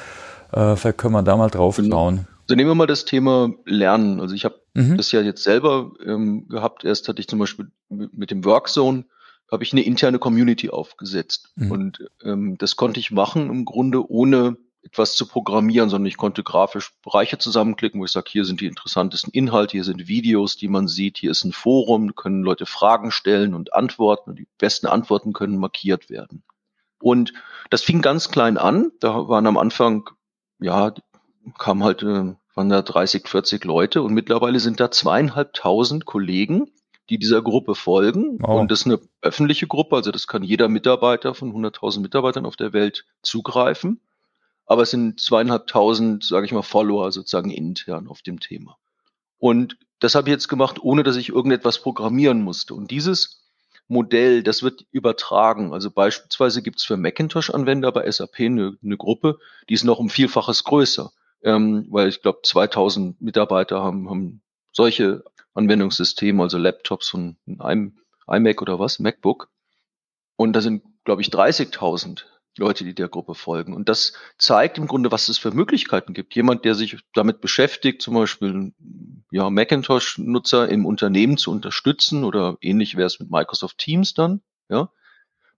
Äh, 0.52 0.76
vielleicht 0.76 0.98
können 0.98 1.14
wir 1.14 1.24
da 1.24 1.38
mal 1.38 1.50
drauf 1.50 1.78
genau. 1.78 1.96
schauen. 1.96 2.28
Also 2.46 2.56
nehmen 2.56 2.70
wir 2.70 2.75
mal 2.75 2.88
das 2.88 3.06
Thema 3.06 3.52
Lernen. 3.66 4.20
Also 4.22 4.36
ich 4.36 4.46
habe 4.46 4.62
mhm. 4.75 4.98
das 4.98 5.12
ja 5.12 5.22
jetzt 5.22 5.44
selber 5.44 5.94
ähm, 6.06 6.48
gehabt. 6.48 6.84
Erst 6.84 7.08
hatte 7.08 7.20
ich 7.20 7.28
zum 7.28 7.40
Beispiel 7.40 7.72
mit, 7.90 8.30
dem 8.30 8.46
Workzone 8.46 9.06
habe 9.52 9.64
ich 9.64 9.74
eine 9.74 9.84
interne 9.84 10.20
Community 10.20 10.70
aufgesetzt. 10.70 11.50
Mhm. 11.56 11.72
Und 11.72 12.10
ähm, 12.24 12.58
das 12.60 12.75
konnte 12.75 13.00
ich 13.00 13.12
machen 13.12 13.50
im 13.50 13.66
Grunde 13.66 14.10
ohne 14.10 14.58
etwas 14.84 15.16
zu 15.16 15.28
programmieren, 15.28 15.90
sondern 15.90 16.06
ich 16.06 16.18
konnte 16.18 16.44
grafisch 16.44 16.94
Bereiche 17.02 17.40
zusammenklicken, 17.40 18.00
wo 18.00 18.06
ich 18.06 18.12
sage, 18.12 18.30
hier 18.30 18.46
sind 18.46 18.62
die 18.62 18.68
interessantesten 18.68 19.34
Inhalte, 19.34 19.72
hier 19.72 19.84
sind 19.84 20.08
Videos, 20.08 20.58
die 20.58 20.68
man 20.68 20.88
sieht, 20.88 21.18
hier 21.18 21.32
ist 21.32 21.44
ein 21.44 21.54
Forum, 21.54 22.14
können 22.14 22.44
Leute 22.44 22.68
Fragen 22.68 23.10
stellen 23.10 23.56
und 23.56 23.74
antworten 23.74 24.30
und 24.30 24.40
die 24.40 24.48
besten 24.60 24.86
Antworten 24.86 25.34
können 25.34 25.58
markiert 25.58 26.12
werden. 26.12 26.44
Und 27.00 27.34
das 27.72 27.82
fing 27.82 28.04
ganz 28.04 28.30
klein 28.30 28.58
an. 28.58 28.92
Da 29.00 29.28
waren 29.28 29.48
am 29.48 29.58
Anfang, 29.58 30.10
ja, 30.60 30.94
kam 31.58 31.84
halt, 31.84 32.04
äh, 32.04 32.36
waren 32.56 32.70
da 32.70 32.82
30, 32.82 33.28
40 33.28 33.64
Leute 33.66 34.02
und 34.02 34.14
mittlerweile 34.14 34.60
sind 34.60 34.80
da 34.80 34.92
zweieinhalbtausend 34.92 36.06
Kollegen, 36.06 36.72
die 37.10 37.20
dieser 37.20 37.42
Gruppe 37.42 37.75
folgen. 37.75 38.38
Wow. 38.40 38.62
Und 38.62 38.72
das 38.72 38.82
ist 38.82 38.86
eine 38.88 39.00
öffentliche 39.22 39.68
Gruppe, 39.68 39.96
also 39.96 40.12
das 40.12 40.28
kann 40.28 40.44
jeder 40.44 40.70
Mitarbeiter 40.70 41.36
von 41.36 41.54
100.000 41.54 42.00
Mitarbeitern 42.00 42.46
auf 42.46 42.56
der 42.56 42.74
Welt 42.74 43.06
zugreifen. 43.22 44.02
Aber 44.66 44.82
es 44.82 44.90
sind 44.90 45.20
zweieinhalbtausend, 45.20 46.24
sage 46.24 46.46
ich 46.48 46.52
mal, 46.52 46.64
Follower 46.64 47.12
sozusagen 47.12 47.52
intern 47.52 48.08
auf 48.08 48.24
dem 48.24 48.40
Thema. 48.40 48.78
Und 49.38 49.78
das 50.00 50.16
habe 50.16 50.30
ich 50.30 50.34
jetzt 50.34 50.48
gemacht, 50.48 50.80
ohne 50.82 51.04
dass 51.04 51.18
ich 51.18 51.30
irgendetwas 51.30 51.80
programmieren 51.80 52.42
musste. 52.42 52.74
Und 52.74 52.90
dieses 52.90 53.44
Modell, 53.88 54.42
das 54.42 54.64
wird 54.64 54.86
übertragen. 54.92 55.72
Also 55.72 55.92
beispielsweise 55.92 56.64
gibt 56.64 56.80
es 56.80 56.86
für 56.86 56.98
Macintosh-Anwender 56.98 57.92
bei 57.92 58.10
SAP 58.10 58.40
eine, 58.40 58.78
eine 58.84 58.98
Gruppe, 58.98 59.38
die 59.70 59.75
ist 59.75 59.84
noch 59.84 60.00
um 60.00 60.10
Vielfaches 60.10 60.64
größer 60.64 61.12
ähm, 61.46 61.86
weil 61.90 62.10
ich 62.10 62.22
glaube 62.22 62.40
2000 62.44 63.22
Mitarbeiter 63.22 63.82
haben, 63.82 64.10
haben 64.10 64.42
solche 64.74 65.24
Anwendungssysteme, 65.54 66.44
also 66.44 66.58
Laptops 66.58 67.08
von 67.08 67.38
einem 67.60 67.98
iMac 68.28 68.62
oder 68.62 68.80
was, 68.80 69.00
MacBook. 69.00 69.50
Und 70.36 70.54
da 70.54 70.62
sind, 70.62 70.84
glaube 71.06 71.22
ich, 71.22 71.30
30.000 71.30 72.24
Leute, 72.58 72.84
die 72.84 72.96
der 72.96 73.10
Gruppe 73.10 73.36
folgen. 73.36 73.74
Und 73.74 73.90
das 73.90 74.14
zeigt 74.38 74.78
im 74.78 74.88
Grunde, 74.88 75.12
was 75.12 75.30
es 75.30 75.38
für 75.38 75.52
Möglichkeiten 75.52 76.14
gibt. 76.14 76.36
Jemand, 76.36 76.66
der 76.66 76.74
sich 76.74 76.98
damit 77.14 77.42
beschäftigt, 77.42 78.02
zum 78.02 78.16
Beispiel 78.16 78.74
ja, 79.32 79.50
Macintosh-Nutzer 79.50 80.68
im 80.70 80.86
Unternehmen 80.86 81.38
zu 81.38 81.52
unterstützen 81.52 82.24
oder 82.24 82.58
ähnlich 82.62 82.96
wäre 82.96 83.08
es 83.08 83.20
mit 83.20 83.30
Microsoft 83.30 83.78
Teams 83.78 84.14
dann, 84.14 84.42
ja, 84.68 84.90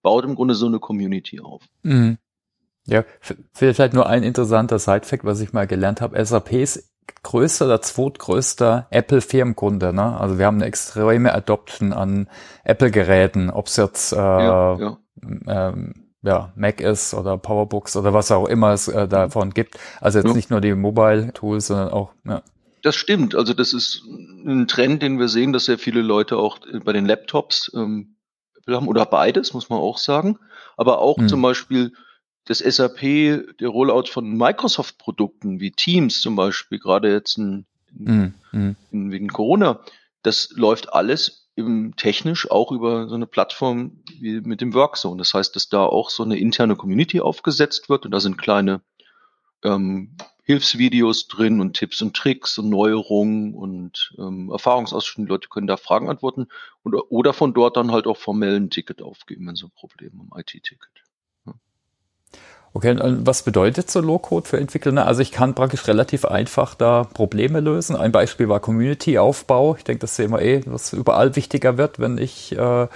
baut 0.02 0.26
im 0.26 0.36
Grunde 0.36 0.54
so 0.54 0.66
eine 0.66 0.80
Community 0.80 1.40
auf. 1.40 1.64
Mhm. 1.84 2.18
Ja, 2.88 3.04
vielleicht 3.54 3.94
nur 3.94 4.08
ein 4.08 4.24
interessanter 4.24 4.80
Side-Fact, 4.80 5.26
was 5.26 5.42
ich 5.42 5.54
mal 5.54 5.68
gelernt 5.68 6.02
habe. 6.02 6.24
SAP 6.24 6.54
ist 6.54 6.90
größter 7.24 7.66
oder 7.66 7.82
zweitgrößter 7.82 8.88
Apple-Firmenkunde. 8.90 9.94
Ne? 9.94 10.18
Also 10.20 10.40
wir 10.40 10.46
haben 10.46 10.58
eine 10.58 10.66
extreme 10.66 11.34
Adoption 11.34 11.94
an 11.94 12.30
Apple-Geräten, 12.64 13.50
ob 13.50 13.68
es 13.68 13.76
jetzt 13.76 14.14
äh, 14.14 14.16
ja, 14.16 14.78
ja. 14.78 14.98
Ähm, 15.48 16.08
ja, 16.24 16.52
Mac 16.56 16.82
ist 16.82 17.14
oder 17.14 17.38
PowerBooks 17.38 17.96
oder 17.96 18.14
was 18.14 18.32
auch 18.32 18.48
immer 18.48 18.72
es 18.72 18.88
äh, 18.88 19.08
davon 19.08 19.52
gibt. 19.52 19.78
Also 20.02 20.20
jetzt 20.20 20.30
ja. 20.30 20.34
nicht 20.34 20.50
nur 20.50 20.62
die 20.62 20.74
Mobile-Tools, 20.74 21.68
sondern 21.68 21.90
auch 21.90 22.14
ja. 22.26 22.42
Das 22.84 22.96
stimmt. 22.96 23.36
Also 23.36 23.54
das 23.54 23.74
ist 23.74 24.04
ein 24.46 24.68
Trend, 24.68 25.02
den 25.02 25.20
wir 25.20 25.28
sehen, 25.28 25.52
dass 25.52 25.66
sehr 25.66 25.78
viele 25.78 26.02
Leute 26.02 26.38
auch 26.38 26.60
bei 26.84 26.94
den 26.94 27.06
Laptops 27.06 27.72
ähm, 27.76 28.16
haben 28.68 28.88
oder 28.88 29.06
beides, 29.06 29.54
muss 29.54 29.70
man 29.70 29.80
auch 29.80 29.98
sagen. 29.98 30.40
Aber 30.78 31.00
auch 31.00 31.18
mhm. 31.18 31.28
zum 31.28 31.42
Beispiel 31.42 31.94
das 32.48 32.60
SAP, 32.60 33.02
der 33.60 33.68
Rollout 33.68 34.08
von 34.08 34.38
Microsoft-Produkten 34.38 35.60
wie 35.60 35.72
Teams 35.72 36.22
zum 36.22 36.36
Beispiel, 36.38 36.80
gerade 36.80 37.12
jetzt 37.12 37.38
in, 37.38 37.66
in, 38.00 38.34
mm, 38.52 38.76
in, 38.92 39.12
wegen 39.12 39.28
Corona, 39.28 39.82
das 40.24 40.52
läuft 40.56 40.94
alles 40.94 41.50
im, 41.56 41.96
technisch 41.98 42.50
auch 42.50 42.72
über 42.72 43.10
so 43.10 43.16
eine 43.16 43.28
Plattform 43.28 44.04
wie 44.20 44.40
mit 44.40 44.62
dem 44.62 44.74
Workzone. 44.74 45.18
Das 45.18 45.34
heißt, 45.34 45.56
dass 45.56 45.68
da 45.68 45.84
auch 45.84 46.10
so 46.10 46.24
eine 46.24 46.40
interne 46.40 46.78
Community 46.78 47.20
aufgesetzt 47.20 47.90
wird 47.90 48.06
und 48.06 48.12
da 48.12 48.22
sind 48.22 48.38
kleine 48.38 48.82
ähm, 49.64 50.16
Hilfsvideos 50.44 51.28
drin 51.28 51.60
und 51.60 51.74
Tipps 51.76 52.02
und 52.02 52.16
Tricks 52.16 52.58
und 52.58 52.70
Neuerungen 52.70 53.54
und 53.56 54.16
ähm, 54.18 54.50
Erfahrungsausschnitte. 54.50 55.28
Die 55.28 55.34
Leute 55.34 55.50
können 55.50 55.68
da 55.68 55.76
Fragen 55.76 56.10
antworten 56.10 56.48
oder, 56.86 57.12
oder 57.12 57.34
von 57.34 57.54
dort 57.54 57.76
dann 57.76 57.92
halt 57.92 58.08
auch 58.08 58.16
formell 58.16 58.56
ein 58.56 58.70
Ticket 58.70 59.02
aufgeben, 59.02 59.48
wenn 59.48 59.56
so 59.56 59.68
ein 59.68 59.72
Problem 59.76 60.22
ein 60.32 60.40
IT-Ticket. 60.40 61.07
Okay, 62.78 62.92
und 62.92 63.26
was 63.26 63.42
bedeutet 63.42 63.90
so 63.90 64.02
Low-Code 64.02 64.48
für 64.48 64.60
Entwickler? 64.60 65.08
Also 65.08 65.24
ich 65.24 65.32
kann 65.32 65.56
praktisch 65.56 65.88
relativ 65.88 66.26
einfach 66.26 66.76
da 66.76 67.06
Probleme 67.06 67.60
lösen. 67.60 67.96
Ein 67.96 68.12
Beispiel 68.12 68.50
war 68.50 68.60
Community-Aufbau. 68.60 69.78
Ich 69.78 69.84
denke, 69.84 70.02
das 70.02 70.16
sehen 70.16 70.30
wir 70.30 70.44
eh, 70.44 70.62
was 70.68 70.94
überall 70.94 71.36
wichtiger 71.36 71.80
wird, 71.80 71.98
wenn 71.98 72.20
ich 72.20 72.56
äh 72.56 72.88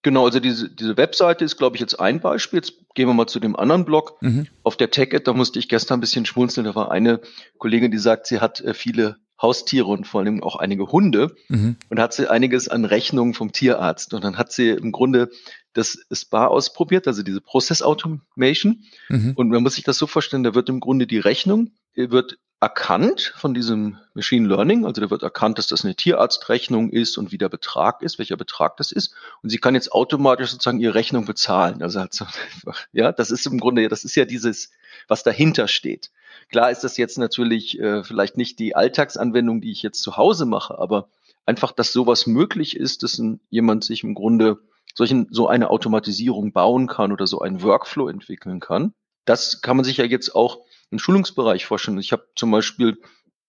Genau, 0.00 0.24
also 0.24 0.40
diese, 0.40 0.70
diese 0.70 0.96
Webseite 0.96 1.44
ist, 1.44 1.58
glaube 1.58 1.76
ich, 1.76 1.80
jetzt 1.80 2.00
ein 2.00 2.20
Beispiel. 2.20 2.60
Jetzt 2.60 2.72
gehen 2.94 3.06
wir 3.06 3.12
mal 3.12 3.26
zu 3.26 3.38
dem 3.38 3.54
anderen 3.54 3.84
Blog. 3.84 4.16
Mhm. 4.22 4.46
Auf 4.62 4.78
der 4.78 4.90
TechEd, 4.90 5.26
da 5.26 5.34
musste 5.34 5.58
ich 5.58 5.68
gestern 5.68 5.98
ein 5.98 6.00
bisschen 6.00 6.24
schmunzeln. 6.24 6.64
Da 6.64 6.74
war 6.74 6.90
eine 6.90 7.20
Kollegin, 7.58 7.90
die 7.90 7.98
sagt, 7.98 8.26
sie 8.28 8.40
hat 8.40 8.62
äh, 8.62 8.72
viele 8.72 9.16
Haustiere 9.42 9.88
und 9.88 10.06
vor 10.06 10.22
allem 10.22 10.42
auch 10.42 10.56
einige 10.56 10.90
Hunde 10.90 11.36
mhm. 11.48 11.76
und 11.90 12.00
hat 12.00 12.14
sie 12.14 12.30
einiges 12.30 12.68
an 12.68 12.86
Rechnungen 12.86 13.34
vom 13.34 13.52
Tierarzt. 13.52 14.14
Und 14.14 14.24
dann 14.24 14.38
hat 14.38 14.52
sie 14.52 14.70
im 14.70 14.92
Grunde 14.92 15.28
das 15.76 15.98
SPA 16.12 16.46
ausprobiert, 16.46 17.06
also 17.06 17.22
diese 17.22 17.40
Process 17.40 17.82
Automation. 17.82 18.84
Mhm. 19.08 19.32
Und 19.34 19.48
man 19.48 19.62
muss 19.62 19.74
sich 19.74 19.84
das 19.84 19.98
so 19.98 20.06
vorstellen, 20.06 20.42
da 20.42 20.54
wird 20.54 20.68
im 20.68 20.80
Grunde 20.80 21.06
die 21.06 21.18
Rechnung, 21.18 21.72
wird 21.94 22.38
erkannt 22.58 23.34
von 23.36 23.52
diesem 23.52 23.98
Machine 24.14 24.48
Learning, 24.48 24.86
also 24.86 25.02
da 25.02 25.10
wird 25.10 25.22
erkannt, 25.22 25.58
dass 25.58 25.66
das 25.66 25.84
eine 25.84 25.94
Tierarztrechnung 25.94 26.88
ist 26.90 27.18
und 27.18 27.30
wie 27.30 27.38
der 27.38 27.50
Betrag 27.50 28.00
ist, 28.00 28.18
welcher 28.18 28.38
Betrag 28.38 28.78
das 28.78 28.92
ist. 28.92 29.14
Und 29.42 29.50
sie 29.50 29.58
kann 29.58 29.74
jetzt 29.74 29.92
automatisch 29.92 30.50
sozusagen 30.50 30.80
ihre 30.80 30.94
Rechnung 30.94 31.26
bezahlen. 31.26 31.82
Also 31.82 32.00
hat 32.00 32.14
so 32.14 32.24
einfach, 32.24 32.86
ja, 32.92 33.12
das 33.12 33.30
ist 33.30 33.46
im 33.46 33.60
Grunde, 33.60 33.88
das 33.88 34.04
ist 34.04 34.16
ja 34.16 34.24
dieses, 34.24 34.70
was 35.06 35.22
dahinter 35.22 35.68
steht. 35.68 36.10
Klar 36.48 36.70
ist 36.70 36.82
das 36.82 36.96
jetzt 36.96 37.18
natürlich 37.18 37.78
äh, 37.78 38.02
vielleicht 38.04 38.38
nicht 38.38 38.58
die 38.58 38.74
Alltagsanwendung, 38.74 39.60
die 39.60 39.72
ich 39.72 39.82
jetzt 39.82 40.00
zu 40.00 40.16
Hause 40.16 40.46
mache, 40.46 40.78
aber 40.78 41.08
einfach, 41.44 41.72
dass 41.72 41.92
sowas 41.92 42.26
möglich 42.26 42.76
ist, 42.76 43.02
dass 43.02 43.18
ein, 43.18 43.40
jemand 43.50 43.84
sich 43.84 44.02
im 44.02 44.14
Grunde 44.14 44.58
solchen, 44.96 45.28
so 45.30 45.46
eine 45.46 45.70
Automatisierung 45.70 46.52
bauen 46.52 46.86
kann 46.86 47.12
oder 47.12 47.26
so 47.26 47.40
einen 47.40 47.62
Workflow 47.62 48.08
entwickeln 48.08 48.60
kann. 48.60 48.94
Das 49.24 49.60
kann 49.60 49.76
man 49.76 49.84
sich 49.84 49.98
ja 49.98 50.04
jetzt 50.04 50.34
auch 50.34 50.60
im 50.90 50.98
Schulungsbereich 50.98 51.66
vorstellen. 51.66 51.98
Ich 51.98 52.12
habe 52.12 52.26
zum 52.34 52.50
Beispiel 52.50 52.98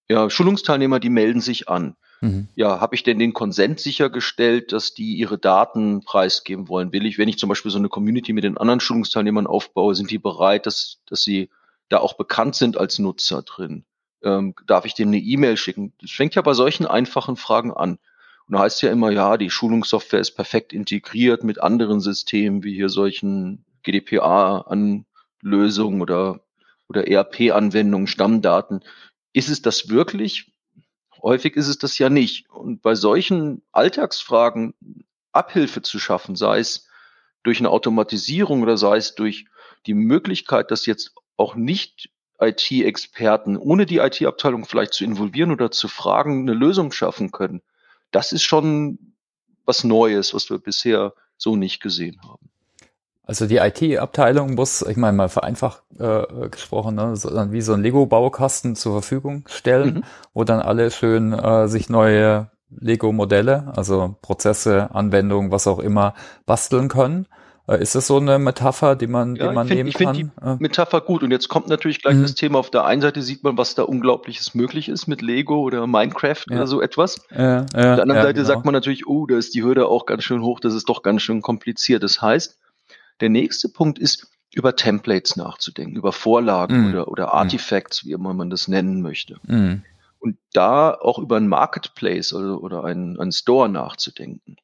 ja, 0.09 0.29
Schulungsteilnehmer, 0.29 0.99
die 0.99 1.09
melden 1.09 1.41
sich 1.41 1.69
an. 1.69 1.95
Mhm. 2.21 2.47
Ja, 2.55 2.79
habe 2.79 2.95
ich 2.95 3.03
denn 3.03 3.19
den 3.19 3.33
Konsent 3.33 3.79
sichergestellt, 3.79 4.71
dass 4.71 4.93
die 4.93 5.15
ihre 5.15 5.37
Daten 5.37 6.01
preisgeben 6.03 6.67
wollen? 6.67 6.91
Will 6.91 7.05
ich, 7.05 7.17
wenn 7.17 7.29
ich 7.29 7.37
zum 7.37 7.49
Beispiel 7.49 7.71
so 7.71 7.77
eine 7.77 7.89
Community 7.89 8.33
mit 8.33 8.43
den 8.43 8.57
anderen 8.57 8.79
Schulungsteilnehmern 8.79 9.47
aufbaue, 9.47 9.95
sind 9.95 10.11
die 10.11 10.17
bereit, 10.17 10.65
dass, 10.65 10.99
dass 11.05 11.21
sie 11.21 11.49
da 11.89 11.99
auch 11.99 12.13
bekannt 12.13 12.55
sind 12.55 12.77
als 12.77 12.99
Nutzer 12.99 13.43
drin? 13.43 13.85
Ähm, 14.23 14.55
darf 14.65 14.85
ich 14.85 14.95
denen 14.95 15.13
eine 15.13 15.21
E-Mail 15.21 15.57
schicken? 15.57 15.93
Das 16.01 16.11
fängt 16.11 16.35
ja 16.35 16.41
bei 16.41 16.53
solchen 16.53 16.87
einfachen 16.87 17.35
Fragen 17.35 17.71
an. 17.71 17.99
Und 18.47 18.55
da 18.55 18.59
heißt 18.59 18.81
ja 18.81 18.91
immer, 18.91 19.11
ja, 19.11 19.37
die 19.37 19.49
Schulungssoftware 19.49 20.21
ist 20.21 20.31
perfekt 20.31 20.71
integriert 20.71 21.43
mit 21.43 21.59
anderen 21.59 21.99
Systemen, 21.99 22.63
wie 22.63 22.73
hier 22.73 22.89
solchen 22.89 23.65
GDPR-Anlösungen 23.83 26.01
oder, 26.01 26.39
oder 26.87 27.07
ERP-Anwendungen, 27.07 28.07
Stammdaten. 28.07 28.83
Ist 29.33 29.49
es 29.49 29.61
das 29.61 29.89
wirklich? 29.89 30.53
Häufig 31.21 31.57
ist 31.57 31.67
es 31.67 31.77
das 31.77 31.97
ja 31.97 32.09
nicht. 32.09 32.49
Und 32.49 32.81
bei 32.81 32.95
solchen 32.95 33.63
Alltagsfragen 33.73 34.73
Abhilfe 35.33 35.81
zu 35.81 35.99
schaffen, 35.99 36.37
sei 36.37 36.59
es 36.59 36.87
durch 37.43 37.59
eine 37.59 37.69
Automatisierung 37.69 38.61
oder 38.61 38.77
sei 38.77 38.97
es 38.97 39.15
durch 39.15 39.45
die 39.85 39.93
Möglichkeit, 39.93 40.71
dass 40.71 40.85
jetzt 40.85 41.13
auch 41.35 41.55
nicht 41.55 42.09
IT-Experten, 42.39 43.57
ohne 43.57 43.85
die 43.85 43.97
IT-Abteilung 43.97 44.65
vielleicht 44.65 44.93
zu 44.93 45.03
involvieren 45.03 45.51
oder 45.51 45.71
zu 45.71 45.87
fragen, 45.87 46.41
eine 46.41 46.53
Lösung 46.53 46.91
schaffen 46.91 47.31
können. 47.31 47.61
Das 48.11 48.31
ist 48.31 48.43
schon 48.43 49.13
was 49.65 49.83
Neues, 49.83 50.33
was 50.33 50.49
wir 50.49 50.59
bisher 50.59 51.13
so 51.37 51.55
nicht 51.55 51.81
gesehen 51.81 52.19
haben. 52.23 52.49
Also 53.23 53.45
die 53.45 53.57
IT-Abteilung 53.57 54.55
muss, 54.55 54.81
ich 54.81 54.95
meine 54.95 55.17
mal 55.17 55.27
vereinfacht 55.27 55.83
äh, 55.99 56.47
gesprochen, 56.49 56.95
ne, 56.95 57.17
so, 57.17 57.29
wie 57.51 57.59
so 57.59 57.73
ein 57.73 57.81
Lego-Baukasten 57.81 58.77
zur 58.77 58.93
Verfügung 58.93 59.43
stellen, 59.49 59.95
mhm. 59.95 60.03
wo 60.33 60.45
dann 60.45 60.61
alle 60.61 60.89
schön 60.91 61.33
äh, 61.33 61.67
sich 61.67 61.89
neue 61.89 62.49
Lego-Modelle, 62.69 63.73
also 63.75 64.15
Prozesse, 64.21 64.95
Anwendungen, 64.95 65.51
was 65.51 65.67
auch 65.67 65.79
immer, 65.79 66.13
basteln 66.45 66.87
können. 66.87 67.27
Äh, 67.67 67.81
ist 67.81 67.95
das 67.95 68.07
so 68.07 68.17
eine 68.17 68.39
Metapher, 68.39 68.95
die 68.95 69.07
man, 69.07 69.35
ja, 69.35 69.49
die 69.49 69.55
man 69.55 69.67
find, 69.67 69.77
nehmen 69.77 69.93
kann? 69.93 70.15
Ich 70.15 70.19
finde 70.19 70.57
die 70.57 70.63
Metapher 70.63 71.01
gut. 71.01 71.23
Und 71.23 71.31
jetzt 71.31 71.49
kommt 71.49 71.67
natürlich 71.67 72.01
gleich 72.01 72.15
mhm. 72.15 72.23
das 72.23 72.35
Thema. 72.35 72.59
Auf 72.59 72.69
der 72.69 72.85
einen 72.85 73.01
Seite 73.01 73.21
sieht 73.21 73.43
man, 73.43 73.57
was 73.57 73.75
da 73.75 73.83
Unglaubliches 73.83 74.55
möglich 74.55 74.89
ist 74.89 75.07
mit 75.07 75.21
Lego 75.21 75.59
oder 75.59 75.85
Minecraft 75.85 76.45
ja. 76.49 76.55
oder 76.55 76.67
so 76.67 76.81
etwas. 76.81 77.21
Ja, 77.29 77.61
auf 77.61 77.69
der 77.71 78.01
anderen 78.01 78.21
Seite 78.21 78.33
genau. 78.35 78.47
sagt 78.47 78.65
man 78.65 78.73
natürlich, 78.73 79.07
oh, 79.07 79.25
da 79.25 79.37
ist 79.37 79.53
die 79.53 79.63
Hürde 79.63 79.87
auch 79.87 80.05
ganz 80.05 80.23
schön 80.23 80.41
hoch. 80.41 80.59
Das 80.59 80.73
ist 80.73 80.87
doch 80.89 81.03
ganz 81.03 81.21
schön 81.21 81.41
kompliziert. 81.41 82.03
Das 82.03 82.21
heißt, 82.21 82.57
der 83.19 83.29
nächste 83.29 83.69
Punkt 83.69 83.99
ist, 83.99 84.27
über 84.53 84.75
Templates 84.75 85.35
nachzudenken, 85.35 85.97
über 85.97 86.11
Vorlagen 86.11 86.81
mhm. 86.81 86.89
oder, 86.89 87.07
oder 87.09 87.25
mhm. 87.27 87.33
Artifacts, 87.33 88.05
wie 88.05 88.13
immer 88.13 88.33
man 88.33 88.49
das 88.49 88.67
nennen 88.67 89.01
möchte. 89.01 89.37
Mhm. 89.43 89.83
Und 90.19 90.37
da 90.53 90.93
auch 90.93 91.19
über 91.19 91.37
ein 91.37 91.47
Marketplace 91.47 92.33
oder, 92.33 92.63
oder 92.63 92.83
einen, 92.83 93.19
einen 93.19 93.31
Store 93.31 93.69
nachzudenken. 93.69 94.57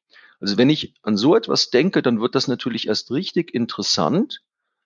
Also 0.44 0.58
wenn 0.58 0.68
ich 0.68 0.92
an 1.00 1.16
so 1.16 1.34
etwas 1.34 1.70
denke, 1.70 2.02
dann 2.02 2.20
wird 2.20 2.34
das 2.34 2.48
natürlich 2.48 2.86
erst 2.86 3.10
richtig 3.10 3.54
interessant, 3.54 4.42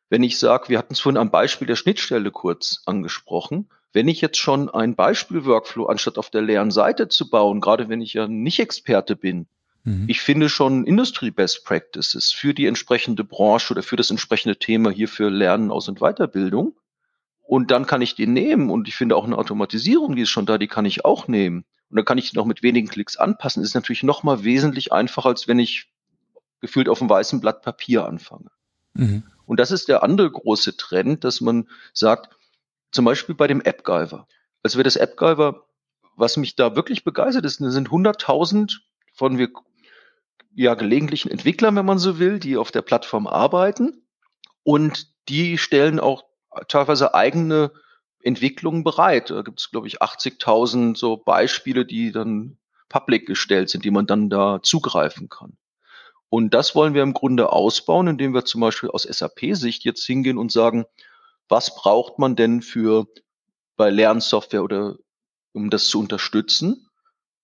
wenn 0.08 0.22
ich 0.22 0.38
sage, 0.38 0.68
wir 0.68 0.78
hatten 0.78 0.92
es 0.92 1.00
vorhin 1.00 1.16
am 1.16 1.32
Beispiel 1.32 1.66
der 1.66 1.74
Schnittstelle 1.74 2.30
kurz 2.30 2.82
angesprochen. 2.86 3.68
Wenn 3.92 4.06
ich 4.06 4.20
jetzt 4.20 4.38
schon 4.38 4.68
ein 4.68 4.94
Beispiel-Workflow 4.94 5.86
anstatt 5.86 6.16
auf 6.16 6.30
der 6.30 6.42
leeren 6.42 6.70
Seite 6.70 7.08
zu 7.08 7.28
bauen, 7.28 7.60
gerade 7.60 7.88
wenn 7.88 8.00
ich 8.00 8.12
ja 8.12 8.28
nicht 8.28 8.60
Experte 8.60 9.16
bin, 9.16 9.48
mhm. 9.82 10.04
ich 10.06 10.20
finde 10.20 10.48
schon 10.48 10.86
Industry-Best 10.86 11.64
Practices 11.64 12.30
für 12.30 12.54
die 12.54 12.66
entsprechende 12.66 13.24
Branche 13.24 13.72
oder 13.72 13.82
für 13.82 13.96
das 13.96 14.10
entsprechende 14.10 14.60
Thema 14.60 14.90
hier 14.90 15.08
für 15.08 15.28
Lernen, 15.28 15.72
Aus- 15.72 15.88
und 15.88 15.98
Weiterbildung. 15.98 16.78
Und 17.42 17.72
dann 17.72 17.84
kann 17.84 18.00
ich 18.00 18.14
die 18.14 18.28
nehmen 18.28 18.70
und 18.70 18.86
ich 18.86 18.94
finde 18.94 19.16
auch 19.16 19.24
eine 19.24 19.36
Automatisierung, 19.36 20.14
die 20.14 20.22
ist 20.22 20.30
schon 20.30 20.46
da, 20.46 20.56
die 20.56 20.68
kann 20.68 20.84
ich 20.84 21.04
auch 21.04 21.26
nehmen. 21.26 21.64
Und 21.90 21.96
dann 21.96 22.04
kann 22.04 22.18
ich 22.18 22.34
noch 22.34 22.44
mit 22.44 22.62
wenigen 22.62 22.88
Klicks 22.88 23.16
anpassen. 23.16 23.62
Das 23.62 23.70
ist 23.70 23.74
natürlich 23.74 24.02
noch 24.02 24.22
mal 24.22 24.44
wesentlich 24.44 24.92
einfacher, 24.92 25.28
als 25.30 25.48
wenn 25.48 25.58
ich 25.58 25.90
gefühlt 26.60 26.88
auf 26.88 27.00
einem 27.00 27.10
weißen 27.10 27.40
Blatt 27.40 27.62
Papier 27.62 28.04
anfange. 28.04 28.50
Mhm. 28.94 29.22
Und 29.46 29.60
das 29.60 29.70
ist 29.70 29.88
der 29.88 30.02
andere 30.02 30.30
große 30.30 30.76
Trend, 30.76 31.24
dass 31.24 31.40
man 31.40 31.68
sagt, 31.94 32.30
zum 32.90 33.04
Beispiel 33.04 33.34
bei 33.34 33.46
dem 33.46 33.62
AppGyver. 33.64 34.26
Also 34.62 34.78
wir 34.78 34.84
das 34.84 34.96
AppGyver, 34.96 35.66
was 36.16 36.36
mich 36.36 36.56
da 36.56 36.76
wirklich 36.76 37.04
begeistert 37.04 37.44
ist, 37.44 37.56
sind 37.56 37.88
100.000 37.88 38.78
von 39.14 39.38
wir 39.38 39.50
ja 40.54 40.74
gelegentlichen 40.74 41.30
Entwicklern, 41.30 41.76
wenn 41.76 41.86
man 41.86 41.98
so 41.98 42.18
will, 42.18 42.38
die 42.38 42.56
auf 42.56 42.72
der 42.72 42.82
Plattform 42.82 43.26
arbeiten 43.26 44.02
und 44.64 45.08
die 45.28 45.58
stellen 45.58 46.00
auch 46.00 46.24
teilweise 46.66 47.14
eigene 47.14 47.70
Entwicklung 48.22 48.84
bereit. 48.84 49.30
Da 49.30 49.42
gibt 49.42 49.60
es, 49.60 49.70
glaube 49.70 49.86
ich, 49.86 50.02
80.000 50.02 50.96
so 50.96 51.16
Beispiele, 51.16 51.84
die 51.84 52.12
dann 52.12 52.58
public 52.88 53.26
gestellt 53.26 53.70
sind, 53.70 53.84
die 53.84 53.90
man 53.90 54.06
dann 54.06 54.30
da 54.30 54.60
zugreifen 54.62 55.28
kann. 55.28 55.56
Und 56.30 56.52
das 56.52 56.74
wollen 56.74 56.94
wir 56.94 57.02
im 57.02 57.14
Grunde 57.14 57.52
ausbauen, 57.52 58.06
indem 58.06 58.34
wir 58.34 58.44
zum 58.44 58.60
Beispiel 58.60 58.90
aus 58.90 59.04
SAP-Sicht 59.04 59.84
jetzt 59.84 60.04
hingehen 60.04 60.38
und 60.38 60.52
sagen, 60.52 60.84
was 61.48 61.74
braucht 61.74 62.18
man 62.18 62.36
denn 62.36 62.60
für 62.60 63.06
bei 63.76 63.90
Lernsoftware 63.90 64.62
oder 64.62 64.96
um 65.52 65.70
das 65.70 65.88
zu 65.88 66.00
unterstützen? 66.00 66.88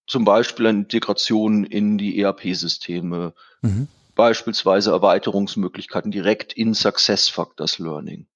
Zum 0.06 0.26
Beispiel 0.26 0.66
eine 0.66 0.80
Integration 0.80 1.64
in 1.64 1.96
die 1.96 2.20
ERP-Systeme, 2.20 3.32
mhm. 3.62 3.88
beispielsweise 4.14 4.90
Erweiterungsmöglichkeiten 4.90 6.10
direkt 6.10 6.52
in 6.52 6.74
SuccessFactors 6.74 7.78
Learning. 7.78 8.26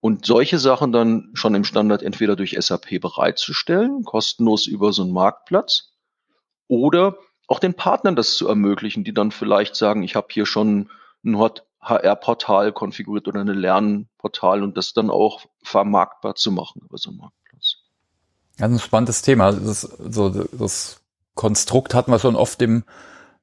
Und 0.00 0.26
solche 0.26 0.58
Sachen 0.58 0.92
dann 0.92 1.30
schon 1.34 1.54
im 1.54 1.64
Standard 1.64 2.02
entweder 2.02 2.36
durch 2.36 2.56
SAP 2.58 3.00
bereitzustellen, 3.00 4.04
kostenlos 4.04 4.66
über 4.66 4.92
so 4.92 5.02
einen 5.02 5.12
Marktplatz, 5.12 5.92
oder 6.68 7.16
auch 7.48 7.60
den 7.60 7.74
Partnern 7.74 8.16
das 8.16 8.34
zu 8.34 8.48
ermöglichen, 8.48 9.04
die 9.04 9.14
dann 9.14 9.30
vielleicht 9.30 9.76
sagen, 9.76 10.02
ich 10.02 10.16
habe 10.16 10.28
hier 10.30 10.46
schon 10.46 10.90
ein 11.24 11.38
HR-Portal 11.80 12.72
konfiguriert 12.72 13.28
oder 13.28 13.40
ein 13.40 13.48
Lernportal 13.48 14.62
und 14.62 14.76
das 14.76 14.92
dann 14.92 15.10
auch 15.10 15.44
vermarktbar 15.62 16.34
zu 16.34 16.50
machen 16.50 16.82
über 16.84 16.98
so 16.98 17.10
einen 17.10 17.18
Marktplatz. 17.18 17.76
Ja, 18.58 18.66
ein 18.66 18.78
spannendes 18.78 19.22
Thema. 19.22 19.52
Das, 19.52 19.82
so, 19.82 20.30
das 20.30 21.00
Konstrukt 21.34 21.94
hatten 21.94 22.10
wir 22.10 22.18
schon 22.18 22.36
oft 22.36 22.60
im 22.62 22.84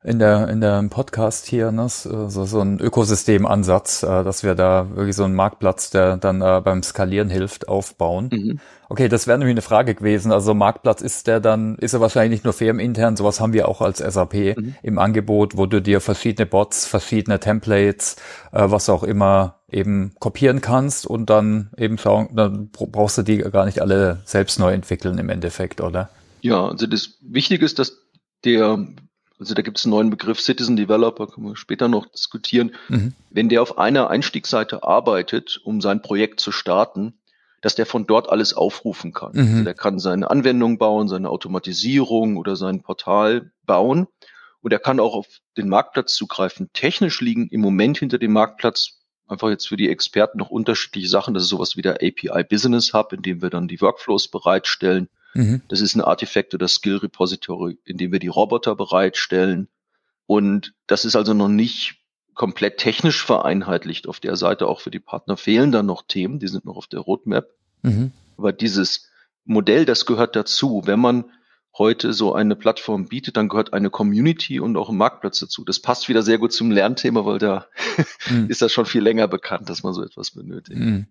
in 0.03 0.19
der 0.19 0.49
in 0.49 0.61
der 0.61 0.83
Podcast 0.89 1.45
hier, 1.45 1.71
ne, 1.71 1.87
so, 1.89 2.27
so 2.27 2.59
ein 2.59 2.79
Ökosystemansatz, 2.79 4.03
äh, 4.03 4.23
dass 4.23 4.43
wir 4.43 4.55
da 4.55 4.89
wirklich 4.95 5.15
so 5.15 5.23
einen 5.23 5.35
Marktplatz, 5.35 5.89
der 5.89 6.17
dann 6.17 6.41
äh, 6.41 6.61
beim 6.63 6.83
Skalieren 6.83 7.29
hilft, 7.29 7.67
aufbauen. 7.67 8.29
Mhm. 8.31 8.59
Okay, 8.89 9.07
das 9.07 9.25
wäre 9.27 9.37
nämlich 9.37 9.53
eine 9.53 9.61
Frage 9.61 9.95
gewesen. 9.95 10.31
Also 10.31 10.53
Marktplatz 10.53 11.01
ist 11.01 11.27
der 11.27 11.39
dann, 11.39 11.77
ist 11.77 11.93
er 11.93 12.01
wahrscheinlich 12.01 12.31
nicht 12.31 12.43
nur 12.43 12.53
firmenintern, 12.53 13.15
sowas 13.15 13.39
haben 13.39 13.53
wir 13.53 13.67
auch 13.67 13.81
als 13.81 13.99
SAP 13.99 14.57
mhm. 14.57 14.75
im 14.83 14.99
Angebot, 14.99 15.57
wo 15.57 15.65
du 15.65 15.81
dir 15.81 16.01
verschiedene 16.01 16.45
Bots, 16.45 16.85
verschiedene 16.85 17.39
Templates, 17.39 18.17
äh, 18.51 18.63
was 18.65 18.89
auch 18.89 19.03
immer 19.03 19.59
eben 19.71 20.13
kopieren 20.19 20.61
kannst 20.61 21.07
und 21.07 21.29
dann 21.29 21.71
eben 21.77 21.97
schauen, 21.97 22.29
dann 22.35 22.69
brauchst 22.69 23.17
du 23.17 23.23
die 23.23 23.37
gar 23.37 23.65
nicht 23.65 23.81
alle 23.81 24.21
selbst 24.25 24.59
neu 24.59 24.73
entwickeln 24.73 25.17
im 25.17 25.29
Endeffekt, 25.29 25.81
oder? 25.81 26.09
Ja, 26.41 26.67
also 26.67 26.85
das 26.85 27.17
Wichtige 27.21 27.65
ist, 27.65 27.79
dass 27.79 27.97
der 28.43 28.85
also 29.43 29.55
da 29.55 29.61
gibt 29.61 29.77
es 29.77 29.85
einen 29.85 29.91
neuen 29.91 30.09
Begriff 30.09 30.39
Citizen 30.39 30.77
Developer, 30.77 31.27
können 31.27 31.47
wir 31.47 31.57
später 31.57 31.89
noch 31.89 32.05
diskutieren. 32.05 32.73
Mhm. 32.87 33.13
Wenn 33.29 33.49
der 33.49 33.61
auf 33.61 33.77
einer 33.77 34.09
Einstiegsseite 34.09 34.83
arbeitet, 34.83 35.59
um 35.65 35.81
sein 35.81 36.01
Projekt 36.01 36.39
zu 36.39 36.53
starten, 36.53 37.19
dass 37.61 37.75
der 37.75 37.85
von 37.85 38.07
dort 38.07 38.29
alles 38.29 38.53
aufrufen 38.53 39.11
kann. 39.11 39.33
Mhm. 39.33 39.51
Also 39.51 39.63
der 39.65 39.73
kann 39.73 39.99
seine 39.99 40.29
Anwendung 40.29 40.77
bauen, 40.77 41.09
seine 41.09 41.29
Automatisierung 41.29 42.37
oder 42.37 42.55
sein 42.55 42.81
Portal 42.81 43.51
bauen. 43.65 44.07
Und 44.61 44.71
er 44.71 44.79
kann 44.79 45.01
auch 45.01 45.13
auf 45.13 45.27
den 45.57 45.67
Marktplatz 45.67 46.13
zugreifen. 46.13 46.69
Technisch 46.71 47.19
liegen 47.19 47.49
im 47.49 47.59
Moment 47.59 47.97
hinter 47.97 48.17
dem 48.17 48.31
Marktplatz 48.31 49.01
einfach 49.27 49.49
jetzt 49.49 49.67
für 49.67 49.77
die 49.77 49.89
Experten 49.89 50.37
noch 50.37 50.51
unterschiedliche 50.51 51.09
Sachen. 51.09 51.33
Das 51.33 51.43
ist 51.43 51.49
sowas 51.49 51.75
wie 51.75 51.81
der 51.81 51.95
API 51.95 52.45
Business 52.49 52.93
Hub, 52.93 53.11
in 53.11 53.21
dem 53.21 53.41
wir 53.41 53.49
dann 53.49 53.67
die 53.67 53.81
Workflows 53.81 54.29
bereitstellen. 54.29 55.09
Mhm. 55.33 55.61
Das 55.67 55.81
ist 55.81 55.95
ein 55.95 56.01
Artifact 56.01 56.53
oder 56.53 56.67
Skill 56.67 56.97
Repository, 56.97 57.77
in 57.85 57.97
dem 57.97 58.11
wir 58.11 58.19
die 58.19 58.27
Roboter 58.27 58.75
bereitstellen. 58.75 59.67
Und 60.25 60.73
das 60.87 61.05
ist 61.05 61.15
also 61.15 61.33
noch 61.33 61.49
nicht 61.49 61.97
komplett 62.33 62.77
technisch 62.77 63.23
vereinheitlicht 63.23 64.07
auf 64.07 64.19
der 64.19 64.35
Seite. 64.35 64.67
Auch 64.67 64.81
für 64.81 64.91
die 64.91 64.99
Partner 64.99 65.37
fehlen 65.37 65.71
da 65.71 65.83
noch 65.83 66.03
Themen, 66.07 66.39
die 66.39 66.47
sind 66.47 66.65
noch 66.65 66.77
auf 66.77 66.87
der 66.87 66.99
Roadmap. 66.99 67.49
Mhm. 67.81 68.11
Aber 68.37 68.51
dieses 68.51 69.09
Modell, 69.45 69.85
das 69.85 70.05
gehört 70.05 70.35
dazu. 70.35 70.83
Wenn 70.85 70.99
man 70.99 71.25
heute 71.77 72.13
so 72.13 72.33
eine 72.33 72.55
Plattform 72.55 73.07
bietet, 73.07 73.37
dann 73.37 73.49
gehört 73.49 73.73
eine 73.73 73.89
Community 73.89 74.59
und 74.59 74.77
auch 74.77 74.89
ein 74.89 74.97
Marktplatz 74.97 75.39
dazu. 75.39 75.63
Das 75.65 75.79
passt 75.79 76.07
wieder 76.07 76.21
sehr 76.21 76.37
gut 76.37 76.53
zum 76.53 76.71
Lernthema, 76.71 77.25
weil 77.25 77.39
da 77.39 77.67
mhm. 78.29 78.47
ist 78.49 78.61
das 78.61 78.71
schon 78.71 78.85
viel 78.85 79.01
länger 79.01 79.27
bekannt, 79.27 79.69
dass 79.69 79.83
man 79.83 79.93
so 79.93 80.03
etwas 80.03 80.31
benötigt. 80.31 80.79
Mhm. 80.79 81.07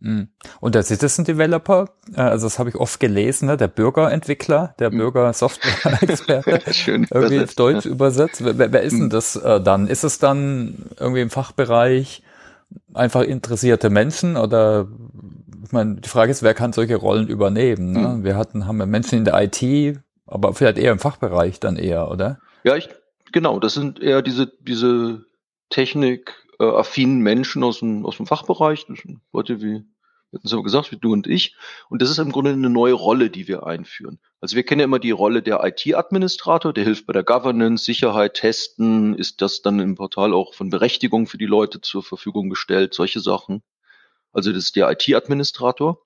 Mhm. 0.00 0.28
Und 0.60 0.74
der 0.74 0.82
Citizen 0.82 1.24
Developer, 1.24 1.90
äh, 2.14 2.20
also 2.20 2.46
das 2.46 2.58
habe 2.58 2.70
ich 2.70 2.76
oft 2.76 3.00
gelesen, 3.00 3.46
ne? 3.46 3.56
der 3.56 3.68
Bürgerentwickler, 3.68 4.74
der 4.78 4.90
mhm. 4.90 4.98
Bürger-Software-Experte, 4.98 6.60
irgendwie 7.10 7.40
auf 7.40 7.54
Deutsch 7.54 7.84
ja. 7.84 7.90
übersetzt. 7.90 8.44
Wer, 8.44 8.72
wer 8.72 8.82
ist 8.82 8.92
denn 8.92 9.04
mhm. 9.04 9.10
das 9.10 9.36
äh, 9.36 9.60
dann? 9.60 9.88
Ist 9.88 10.04
es 10.04 10.18
dann 10.18 10.86
irgendwie 10.98 11.22
im 11.22 11.30
Fachbereich 11.30 12.22
einfach 12.94 13.22
interessierte 13.22 13.90
Menschen 13.90 14.36
oder 14.36 14.88
ich 15.64 15.72
meine, 15.72 15.96
die 15.96 16.08
Frage 16.08 16.30
ist, 16.30 16.42
wer 16.42 16.54
kann 16.54 16.72
solche 16.72 16.96
Rollen 16.96 17.28
übernehmen? 17.28 17.92
Ne? 17.92 18.08
Mhm. 18.08 18.24
Wir 18.24 18.36
hatten, 18.36 18.66
haben 18.66 18.78
wir 18.78 18.86
Menschen 18.86 19.18
in 19.18 19.24
der 19.24 19.34
IT, 19.42 20.00
aber 20.26 20.54
vielleicht 20.54 20.78
eher 20.78 20.92
im 20.92 20.98
Fachbereich 20.98 21.60
dann 21.60 21.76
eher, 21.76 22.10
oder? 22.10 22.38
Ja, 22.64 22.76
ich, 22.76 22.88
genau, 23.32 23.60
das 23.60 23.74
sind 23.74 24.00
eher 24.00 24.22
diese, 24.22 24.50
diese 24.60 25.24
Technik, 25.68 26.34
äh, 26.58 26.64
affinen 26.64 27.20
Menschen 27.20 27.62
aus 27.62 27.80
dem, 27.80 28.04
aus 28.04 28.16
dem 28.16 28.26
Fachbereich, 28.26 28.86
Leute 29.32 29.60
wie 29.60 29.84
Wir 30.30 30.38
hatten 30.38 30.46
es 30.46 30.52
aber 30.52 30.62
gesagt, 30.62 30.92
wie 30.92 30.96
du 30.96 31.12
und 31.12 31.26
ich. 31.26 31.56
Und 31.88 32.02
das 32.02 32.10
ist 32.10 32.18
im 32.18 32.32
Grunde 32.32 32.52
eine 32.52 32.70
neue 32.70 32.92
Rolle, 32.92 33.30
die 33.30 33.48
wir 33.48 33.66
einführen. 33.66 34.18
Also 34.40 34.56
wir 34.56 34.62
kennen 34.62 34.80
ja 34.80 34.84
immer 34.84 34.98
die 34.98 35.10
Rolle 35.10 35.42
der 35.42 35.64
IT-Administrator, 35.64 36.72
der 36.72 36.84
hilft 36.84 37.06
bei 37.06 37.12
der 37.12 37.24
Governance, 37.24 37.84
Sicherheit, 37.84 38.34
Testen, 38.34 39.14
ist 39.14 39.40
das 39.40 39.62
dann 39.62 39.80
im 39.80 39.94
Portal 39.94 40.34
auch 40.34 40.54
von 40.54 40.70
Berechtigung 40.70 41.26
für 41.26 41.38
die 41.38 41.46
Leute 41.46 41.80
zur 41.80 42.02
Verfügung 42.02 42.50
gestellt, 42.50 42.92
solche 42.92 43.20
Sachen. 43.20 43.62
Also 44.32 44.52
das 44.52 44.64
ist 44.64 44.76
der 44.76 44.90
IT-Administrator. 44.90 46.02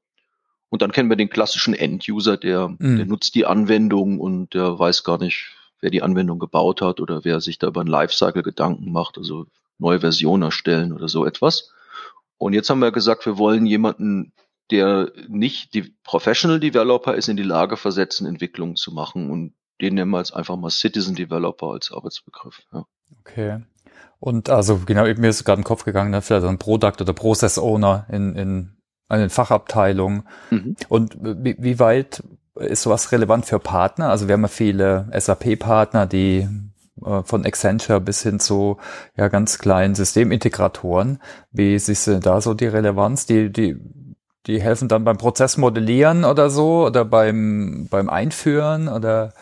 Und 0.69 0.81
dann 0.81 0.93
kennen 0.93 1.11
wir 1.11 1.17
den 1.17 1.29
klassischen 1.29 1.75
End-User, 1.75 2.39
der, 2.39 2.69
mhm. 2.79 2.97
der 2.97 3.07
nutzt 3.07 3.35
die 3.35 3.45
Anwendung 3.45 4.19
und 4.19 4.55
der 4.55 4.79
weiß 4.79 5.05
gar 5.05 5.19
nicht, 5.19 5.51
wer 5.81 5.91
die 5.91 6.01
Anwendung 6.01 6.39
gebaut 6.39 6.81
hat 6.81 7.01
oder 7.01 7.25
wer 7.25 7.43
sich 7.43 7.59
da 7.59 7.67
über 7.67 7.83
ein 7.83 7.89
Lifecycle 7.89 8.43
Gedanken 8.43 8.91
macht, 8.91 9.19
also 9.19 9.47
neue 9.83 10.01
Versionen 10.01 10.45
erstellen 10.45 10.93
oder 10.93 11.09
so 11.09 11.27
etwas. 11.27 11.73
Und 12.39 12.55
jetzt 12.55 12.71
haben 12.71 12.81
wir 12.81 12.93
gesagt, 12.93 13.27
wir 13.27 13.37
wollen 13.37 13.67
jemanden, 13.67 14.33
der 14.71 15.13
nicht 15.29 15.75
die 15.75 15.95
Professional 16.03 16.61
Developer 16.61 17.15
ist, 17.15 17.29
in 17.29 17.37
die 17.37 17.43
Lage 17.43 17.77
versetzen, 17.77 18.27
Entwicklungen 18.27 18.77
zu 18.77 18.93
machen. 18.93 19.31
Und 19.31 19.55
den 19.81 19.95
nennen 19.95 20.11
wir 20.11 20.19
jetzt 20.19 20.35
einfach 20.35 20.57
mal 20.57 20.71
Citizen 20.71 21.15
Developer 21.15 21.67
als 21.67 21.93
Arbeitsbegriff. 21.93 22.63
Ja. 22.73 22.87
Okay. 23.21 23.61
Und 24.19 24.49
also 24.51 24.81
genau, 24.87 25.03
mir 25.03 25.29
ist 25.29 25.45
gerade 25.45 25.61
im 25.61 25.65
Kopf 25.65 25.85
gegangen, 25.85 26.11
ne, 26.11 26.23
vielleicht 26.23 26.47
ein 26.47 26.59
Product 26.59 27.01
oder 27.01 27.13
Process 27.13 27.59
Owner 27.59 28.07
in, 28.09 28.35
in 28.37 28.77
eine 29.09 29.29
Fachabteilung. 29.29 30.25
Mhm. 30.51 30.77
Und 30.89 31.17
wie, 31.21 31.57
wie 31.59 31.79
weit 31.79 32.23
ist 32.55 32.83
sowas 32.83 33.13
relevant 33.13 33.47
für 33.47 33.59
Partner? 33.59 34.11
Also 34.11 34.29
wir 34.29 34.35
haben 34.35 34.43
ja 34.43 34.49
viele 34.49 35.11
SAP-Partner, 35.13 36.07
die 36.07 36.49
äh, 37.05 37.23
von 37.23 37.45
Accenture 37.45 38.01
bis 38.01 38.23
hin 38.23 38.41
zu 38.41 38.79
ja 39.17 39.29
ganz 39.29 39.59
kleinen 39.59 39.95
Systemintegratoren. 39.95 41.21
Wie 41.51 41.79
siehst 41.79 42.07
du 42.07 42.21
da 42.21 42.41
so 42.41 42.55
die 42.55 42.67
Relevanz? 42.67 43.27
Die, 43.27 43.51
die, 43.51 43.77
die 44.47 44.61
helfen 44.61 44.89
dann 44.89 45.05
beim 45.05 45.19
Prozessmodellieren 45.19 46.25
oder 46.25 46.51
so 46.51 46.87
oder 46.87 47.05
beim, 47.05 47.89
beim 47.91 48.09
Einführen 48.09 48.89
oder? 48.89 49.33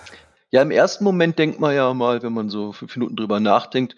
Ja, 0.51 0.63
im 0.63 0.71
ersten 0.71 1.05
Moment 1.05 1.39
denkt 1.39 1.61
man 1.61 1.75
ja 1.75 1.95
mal, 1.95 2.23
wenn 2.23 2.33
man 2.33 2.49
so 2.49 2.73
fünf 2.73 2.97
Minuten 2.97 3.17
drüber 3.17 3.41
nachdenkt, 3.41 3.97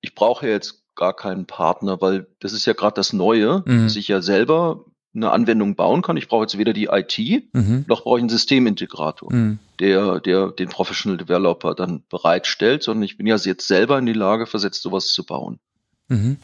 ich 0.00 0.14
brauche 0.14 0.46
jetzt 0.46 0.84
gar 0.94 1.14
keinen 1.14 1.46
Partner, 1.46 2.00
weil 2.00 2.26
das 2.40 2.52
ist 2.52 2.66
ja 2.66 2.72
gerade 2.72 2.94
das 2.94 3.12
Neue, 3.12 3.62
mhm. 3.64 3.84
dass 3.84 3.96
ich 3.96 4.08
ja 4.08 4.20
selber 4.20 4.84
eine 5.14 5.30
Anwendung 5.30 5.76
bauen 5.76 6.02
kann. 6.02 6.16
Ich 6.16 6.28
brauche 6.28 6.42
jetzt 6.42 6.58
weder 6.58 6.72
die 6.72 6.86
IT, 6.86 7.18
mhm. 7.52 7.84
noch 7.86 8.02
brauche 8.02 8.18
ich 8.18 8.22
einen 8.22 8.28
Systemintegrator, 8.28 9.32
mhm. 9.32 9.58
der, 9.78 10.20
der 10.20 10.48
den 10.48 10.68
Professional 10.68 11.18
Developer 11.18 11.74
dann 11.74 12.02
bereitstellt, 12.08 12.82
sondern 12.82 13.04
ich 13.04 13.16
bin 13.16 13.26
ja 13.26 13.36
jetzt 13.36 13.68
selber 13.68 13.98
in 13.98 14.06
die 14.06 14.12
Lage 14.12 14.46
versetzt, 14.46 14.82
sowas 14.82 15.08
zu 15.08 15.24
bauen. 15.24 15.60
Mhm. 16.08 16.38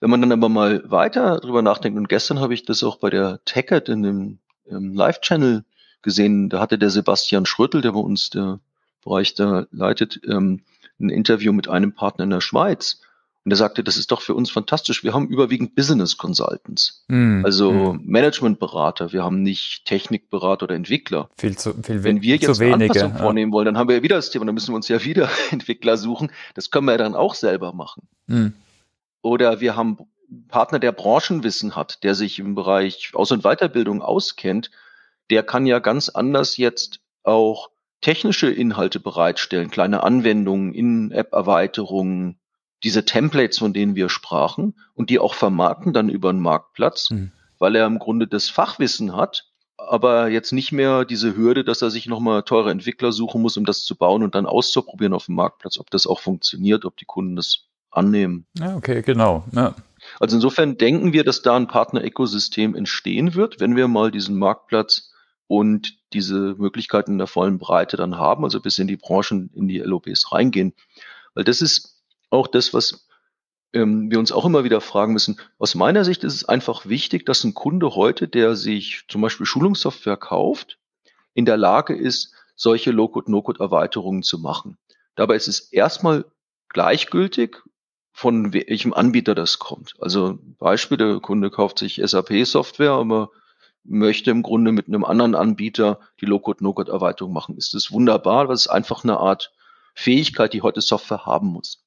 Wenn 0.00 0.10
man 0.10 0.20
dann 0.20 0.32
aber 0.32 0.48
mal 0.48 0.82
weiter 0.90 1.40
drüber 1.40 1.62
nachdenkt, 1.62 1.98
und 1.98 2.08
gestern 2.08 2.40
habe 2.40 2.54
ich 2.54 2.64
das 2.64 2.82
auch 2.82 2.96
bei 2.96 3.10
der 3.10 3.40
TechEd 3.44 3.88
in 3.88 4.02
dem 4.02 4.38
Live-Channel 4.66 5.64
gesehen, 6.02 6.48
da 6.48 6.60
hatte 6.60 6.78
der 6.78 6.90
Sebastian 6.90 7.46
Schrötel, 7.46 7.82
der 7.82 7.92
bei 7.92 8.00
uns 8.00 8.30
der 8.30 8.60
Bereich 9.04 9.34
da 9.34 9.66
leitet, 9.70 10.20
ähm, 10.26 10.62
ein 10.98 11.10
Interview 11.10 11.52
mit 11.52 11.68
einem 11.68 11.94
Partner 11.94 12.24
in 12.24 12.30
der 12.30 12.40
Schweiz. 12.40 13.00
Und 13.44 13.52
er 13.52 13.56
sagte, 13.56 13.82
das 13.82 13.96
ist 13.96 14.10
doch 14.10 14.20
für 14.20 14.34
uns 14.34 14.50
fantastisch. 14.50 15.02
Wir 15.02 15.14
haben 15.14 15.28
überwiegend 15.28 15.74
Business 15.74 16.18
Consultants, 16.18 17.04
mm, 17.08 17.42
also 17.44 17.94
mm. 17.94 18.02
Managementberater. 18.04 19.12
Wir 19.12 19.24
haben 19.24 19.42
nicht 19.42 19.86
Technikberater 19.86 20.64
oder 20.64 20.74
Entwickler. 20.74 21.30
Viel 21.38 21.56
zu, 21.56 21.72
viel 21.82 22.04
Wenn 22.04 22.20
wir 22.20 22.36
jetzt 22.36 22.60
eine 22.60 22.74
Anpassung 22.74 23.12
ja. 23.12 23.18
vornehmen 23.18 23.50
wollen, 23.52 23.64
dann 23.64 23.78
haben 23.78 23.88
wir 23.88 23.96
ja 23.96 24.02
wieder 24.02 24.16
das 24.16 24.30
Thema, 24.30 24.44
dann 24.44 24.54
müssen 24.54 24.72
wir 24.72 24.76
uns 24.76 24.88
ja 24.88 25.02
wieder 25.04 25.30
Entwickler 25.50 25.96
suchen. 25.96 26.30
Das 26.54 26.70
können 26.70 26.84
wir 26.84 26.92
ja 26.92 26.98
dann 26.98 27.14
auch 27.14 27.34
selber 27.34 27.72
machen. 27.72 28.08
Mm. 28.26 28.48
Oder 29.22 29.60
wir 29.60 29.74
haben 29.74 29.96
einen 30.30 30.46
Partner, 30.48 30.78
der 30.78 30.92
Branchenwissen 30.92 31.76
hat, 31.76 32.04
der 32.04 32.14
sich 32.14 32.38
im 32.38 32.54
Bereich 32.54 33.12
Aus- 33.14 33.32
und 33.32 33.42
Weiterbildung 33.42 34.02
auskennt. 34.02 34.70
Der 35.30 35.42
kann 35.42 35.64
ja 35.64 35.78
ganz 35.78 36.10
anders 36.10 36.58
jetzt 36.58 37.00
auch 37.22 37.70
technische 38.00 38.50
Inhalte 38.50 39.00
bereitstellen, 39.00 39.70
kleine 39.70 40.02
Anwendungen, 40.02 40.74
In-App-Erweiterungen, 40.74 42.39
diese 42.82 43.04
Templates, 43.04 43.58
von 43.58 43.72
denen 43.72 43.94
wir 43.94 44.08
sprachen 44.08 44.74
und 44.94 45.10
die 45.10 45.18
auch 45.18 45.34
vermarkten 45.34 45.92
dann 45.92 46.08
über 46.08 46.32
den 46.32 46.40
Marktplatz, 46.40 47.10
mhm. 47.10 47.32
weil 47.58 47.76
er 47.76 47.86
im 47.86 47.98
Grunde 47.98 48.26
das 48.26 48.48
Fachwissen 48.48 49.14
hat, 49.14 49.50
aber 49.76 50.28
jetzt 50.28 50.52
nicht 50.52 50.72
mehr 50.72 51.04
diese 51.04 51.36
Hürde, 51.36 51.64
dass 51.64 51.82
er 51.82 51.90
sich 51.90 52.06
nochmal 52.06 52.42
teure 52.42 52.70
Entwickler 52.70 53.12
suchen 53.12 53.42
muss, 53.42 53.56
um 53.56 53.64
das 53.64 53.84
zu 53.84 53.96
bauen 53.96 54.22
und 54.22 54.34
dann 54.34 54.46
auszuprobieren 54.46 55.14
auf 55.14 55.26
dem 55.26 55.34
Marktplatz, 55.34 55.78
ob 55.78 55.90
das 55.90 56.06
auch 56.06 56.20
funktioniert, 56.20 56.84
ob 56.84 56.96
die 56.96 57.06
Kunden 57.06 57.36
das 57.36 57.66
annehmen. 57.90 58.46
Ja, 58.58 58.76
okay, 58.76 59.02
genau. 59.02 59.44
Ja. 59.52 59.74
Also 60.18 60.36
insofern 60.36 60.78
denken 60.78 61.12
wir, 61.12 61.24
dass 61.24 61.42
da 61.42 61.56
ein 61.56 61.68
Partner-Ökosystem 61.68 62.74
entstehen 62.74 63.34
wird, 63.34 63.60
wenn 63.60 63.76
wir 63.76 63.88
mal 63.88 64.10
diesen 64.10 64.38
Marktplatz 64.38 65.12
und 65.46 65.96
diese 66.12 66.54
Möglichkeiten 66.58 67.12
in 67.12 67.18
der 67.18 67.26
vollen 67.26 67.58
Breite 67.58 67.96
dann 67.96 68.16
haben, 68.16 68.44
also 68.44 68.60
bis 68.60 68.78
in 68.78 68.86
die 68.86 68.96
Branchen, 68.96 69.50
in 69.54 69.68
die 69.68 69.78
LOBs 69.78 70.32
reingehen. 70.32 70.74
Weil 71.34 71.44
das 71.44 71.60
ist 71.60 71.99
auch 72.30 72.46
das, 72.46 72.72
was 72.72 73.06
ähm, 73.72 74.10
wir 74.10 74.18
uns 74.18 74.32
auch 74.32 74.44
immer 74.44 74.64
wieder 74.64 74.80
fragen 74.80 75.12
müssen. 75.12 75.40
Aus 75.58 75.74
meiner 75.74 76.04
Sicht 76.04 76.24
ist 76.24 76.34
es 76.34 76.44
einfach 76.44 76.86
wichtig, 76.86 77.26
dass 77.26 77.44
ein 77.44 77.54
Kunde 77.54 77.94
heute, 77.94 78.28
der 78.28 78.56
sich 78.56 79.04
zum 79.08 79.20
Beispiel 79.20 79.46
Schulungssoftware 79.46 80.16
kauft, 80.16 80.78
in 81.34 81.44
der 81.44 81.56
Lage 81.56 81.94
ist, 81.94 82.34
solche 82.56 82.90
Low-Code-No-Code-Erweiterungen 82.90 84.22
zu 84.22 84.38
machen. 84.38 84.76
Dabei 85.14 85.36
ist 85.36 85.48
es 85.48 85.60
erstmal 85.72 86.24
gleichgültig, 86.68 87.62
von 88.12 88.52
welchem 88.52 88.92
Anbieter 88.92 89.34
das 89.34 89.58
kommt. 89.58 89.94
Also 90.00 90.38
Beispiel, 90.58 90.98
der 90.98 91.20
Kunde 91.20 91.50
kauft 91.50 91.78
sich 91.78 92.00
SAP-Software, 92.04 92.92
aber 92.92 93.30
möchte 93.84 94.30
im 94.30 94.42
Grunde 94.42 94.72
mit 94.72 94.88
einem 94.88 95.04
anderen 95.04 95.34
Anbieter 95.34 96.00
die 96.20 96.26
Low-Code-No-Code-Erweiterung 96.26 97.32
machen. 97.32 97.56
Ist 97.56 97.72
das 97.72 97.92
wunderbar, 97.92 98.48
weil 98.48 98.54
es 98.54 98.66
einfach 98.66 99.04
eine 99.04 99.18
Art 99.18 99.52
Fähigkeit, 99.94 100.52
die 100.52 100.62
heute 100.62 100.80
Software 100.80 101.24
haben 101.24 101.48
muss. 101.48 101.82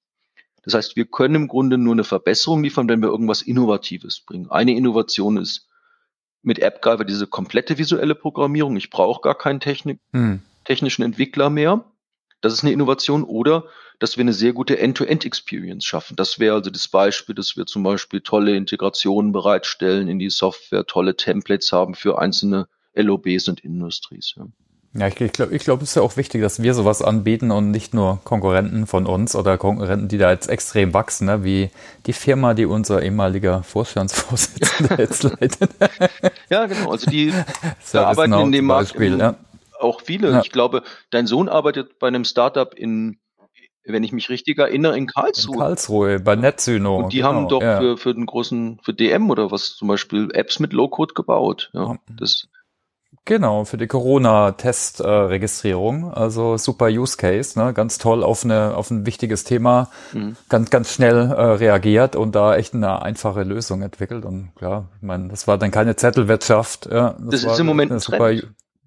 Das 0.63 0.73
heißt, 0.73 0.95
wir 0.95 1.06
können 1.06 1.36
im 1.36 1.47
Grunde 1.47 1.78
nur 1.78 1.93
eine 1.93 2.04
Verbesserung 2.04 2.63
liefern, 2.63 2.88
wenn 2.88 3.02
wir 3.02 3.10
irgendwas 3.10 3.41
Innovatives 3.41 4.21
bringen. 4.21 4.49
Eine 4.49 4.76
Innovation 4.76 5.38
ist 5.38 5.67
mit 6.41 6.62
AppGyver 6.62 7.06
diese 7.06 7.28
komplette 7.28 7.78
visuelle 7.78 8.15
Programmierung. 8.15 8.76
Ich 8.78 8.89
brauche 8.89 9.21
gar 9.21 9.36
keinen 9.36 9.60
Technik, 9.60 9.99
hm. 10.12 10.41
technischen 10.65 11.04
Entwickler 11.04 11.49
mehr. 11.49 11.86
Das 12.41 12.54
ist 12.54 12.63
eine 12.63 12.73
Innovation. 12.73 13.23
Oder, 13.23 13.65
dass 13.99 14.17
wir 14.17 14.21
eine 14.21 14.34
sehr 14.34 14.54
gute 14.54 14.78
End-to-End-Experience 14.78 15.86
schaffen. 15.86 16.15
Das 16.15 16.39
wäre 16.39 16.56
also 16.56 16.69
das 16.69 16.88
Beispiel, 16.88 17.36
dass 17.36 17.56
wir 17.56 17.65
zum 17.65 17.84
Beispiel 17.84 18.21
tolle 18.21 18.56
Integrationen 18.56 19.32
bereitstellen 19.32 20.08
in 20.08 20.19
die 20.19 20.30
Software, 20.30 20.86
tolle 20.86 21.15
Templates 21.15 21.71
haben 21.71 21.95
für 21.95 22.19
einzelne 22.19 22.67
LOBs 22.95 23.47
und 23.47 23.62
Industries. 23.62 24.34
Ja. 24.36 24.45
Ja, 24.95 25.08
ich, 25.08 25.19
ich 25.19 25.34
glaube, 25.34 25.56
ich 25.56 25.63
glaub, 25.63 25.82
es 25.82 25.89
ist 25.89 25.95
ja 25.95 26.03
auch 26.03 26.17
wichtig, 26.17 26.41
dass 26.41 26.62
wir 26.62 26.73
sowas 26.75 27.01
anbieten 27.01 27.49
und 27.49 27.71
nicht 27.71 27.95
nur 27.95 28.19
Konkurrenten 28.23 28.86
von 28.86 29.08
uns 29.08 29.36
oder 29.36 29.58
Konkurrenten, 29.58 30.08
die 30.08 30.19
da 30.19 30.32
jetzt 30.32 30.49
extrem 30.49 30.93
wachsen, 30.93 31.25
ne? 31.25 31.43
wie 31.43 31.71
die 32.06 32.13
Firma, 32.13 32.53
die 32.53 32.65
unser 32.65 33.01
ehemaliger 33.01 33.63
Vorstandsvorsitzender 33.63 34.99
jetzt 34.99 35.23
leitet. 35.23 35.71
Ja, 36.49 36.67
genau. 36.67 36.91
Also 36.91 37.10
die 37.10 37.34
da 37.91 38.06
arbeiten 38.06 38.34
in 38.34 38.51
dem 38.51 38.65
Markt 38.65 38.89
Beispiel, 38.89 39.17
ja. 39.17 39.36
auch 39.79 40.01
viele. 40.01 40.32
Ja. 40.32 40.41
Ich 40.41 40.51
glaube, 40.51 40.84
dein 41.10 41.25
Sohn 41.25 41.49
arbeitet 41.49 41.97
bei 41.97 42.08
einem 42.08 42.23
Startup 42.23 42.71
in 42.75 43.17
wenn 43.86 44.03
ich 44.03 44.13
mich 44.13 44.29
richtig 44.29 44.60
erinnere, 44.60 44.97
in 44.97 45.08
Karlsruhe. 45.08 45.56
In 45.56 45.60
Karlsruhe, 45.60 46.19
bei 46.21 46.38
NetSyno. 46.38 46.99
Und 46.99 47.12
die 47.12 47.17
genau, 47.17 47.34
haben 47.34 47.47
doch 47.49 47.62
ja. 47.62 47.79
für, 47.79 47.97
für 47.97 48.13
den 48.13 48.25
großen, 48.25 48.79
für 48.82 48.93
DM 48.93 49.29
oder 49.29 49.51
was 49.51 49.75
zum 49.75 49.89
Beispiel 49.89 50.29
Apps 50.34 50.60
mit 50.60 50.71
Low-Code 50.71 51.13
gebaut. 51.13 51.69
Ja, 51.73 51.97
das 52.08 52.47
Genau, 53.25 53.63
für 53.63 53.77
die 53.77 53.88
Corona-Test-Registrierung. 53.88 56.13
also 56.13 56.57
super 56.57 56.88
Use 56.88 57.15
Case, 57.15 57.57
ne? 57.57 57.73
ganz 57.73 57.97
toll 57.97 58.21
auf, 58.21 58.43
eine, 58.43 58.75
auf 58.75 58.91
ein 58.91 59.05
wichtiges 59.05 59.45
Thema, 59.45 59.89
mhm. 60.12 60.36
ganz, 60.49 60.69
ganz 60.69 60.93
schnell 60.93 61.31
äh, 61.31 61.41
reagiert 61.41 62.17
und 62.17 62.36
da 62.36 62.57
echt 62.57 62.73
eine 62.73 63.01
einfache 63.01 63.43
Lösung 63.43 63.81
entwickelt. 63.81 64.25
Und 64.25 64.51
ja, 64.59 64.89
ich 64.97 65.03
meine, 65.03 65.29
das 65.29 65.47
war 65.47 65.57
dann 65.57 65.71
keine 65.71 65.95
Zettelwirtschaft. 65.95 66.88
Ja, 66.88 67.15
das, 67.17 67.43
das 67.43 67.53
ist 67.53 67.59
im 67.59 67.65
Moment 67.65 67.93
ein 67.93 67.99
super, 67.99 68.33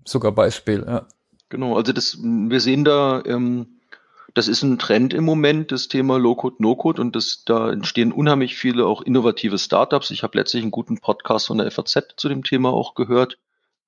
super 0.04 0.32
Beispiel. 0.32 0.84
Ja. 0.86 1.06
Genau, 1.48 1.78
also 1.78 1.94
das, 1.94 2.18
wir 2.20 2.60
sehen 2.60 2.84
da, 2.84 3.22
ähm, 3.24 3.78
das 4.34 4.48
ist 4.48 4.62
ein 4.62 4.78
Trend 4.78 5.14
im 5.14 5.24
Moment, 5.24 5.72
das 5.72 5.88
Thema 5.88 6.18
Low-Code, 6.18 6.56
No-Code 6.58 7.00
und 7.00 7.16
das, 7.16 7.44
da 7.46 7.72
entstehen 7.72 8.12
unheimlich 8.12 8.56
viele 8.56 8.84
auch 8.84 9.00
innovative 9.00 9.56
Startups. 9.56 10.10
Ich 10.10 10.22
habe 10.22 10.36
letztlich 10.36 10.62
einen 10.62 10.72
guten 10.72 10.98
Podcast 10.98 11.46
von 11.46 11.56
der 11.56 11.70
FAZ 11.70 12.08
zu 12.16 12.28
dem 12.28 12.44
Thema 12.44 12.68
auch 12.68 12.94
gehört 12.94 13.38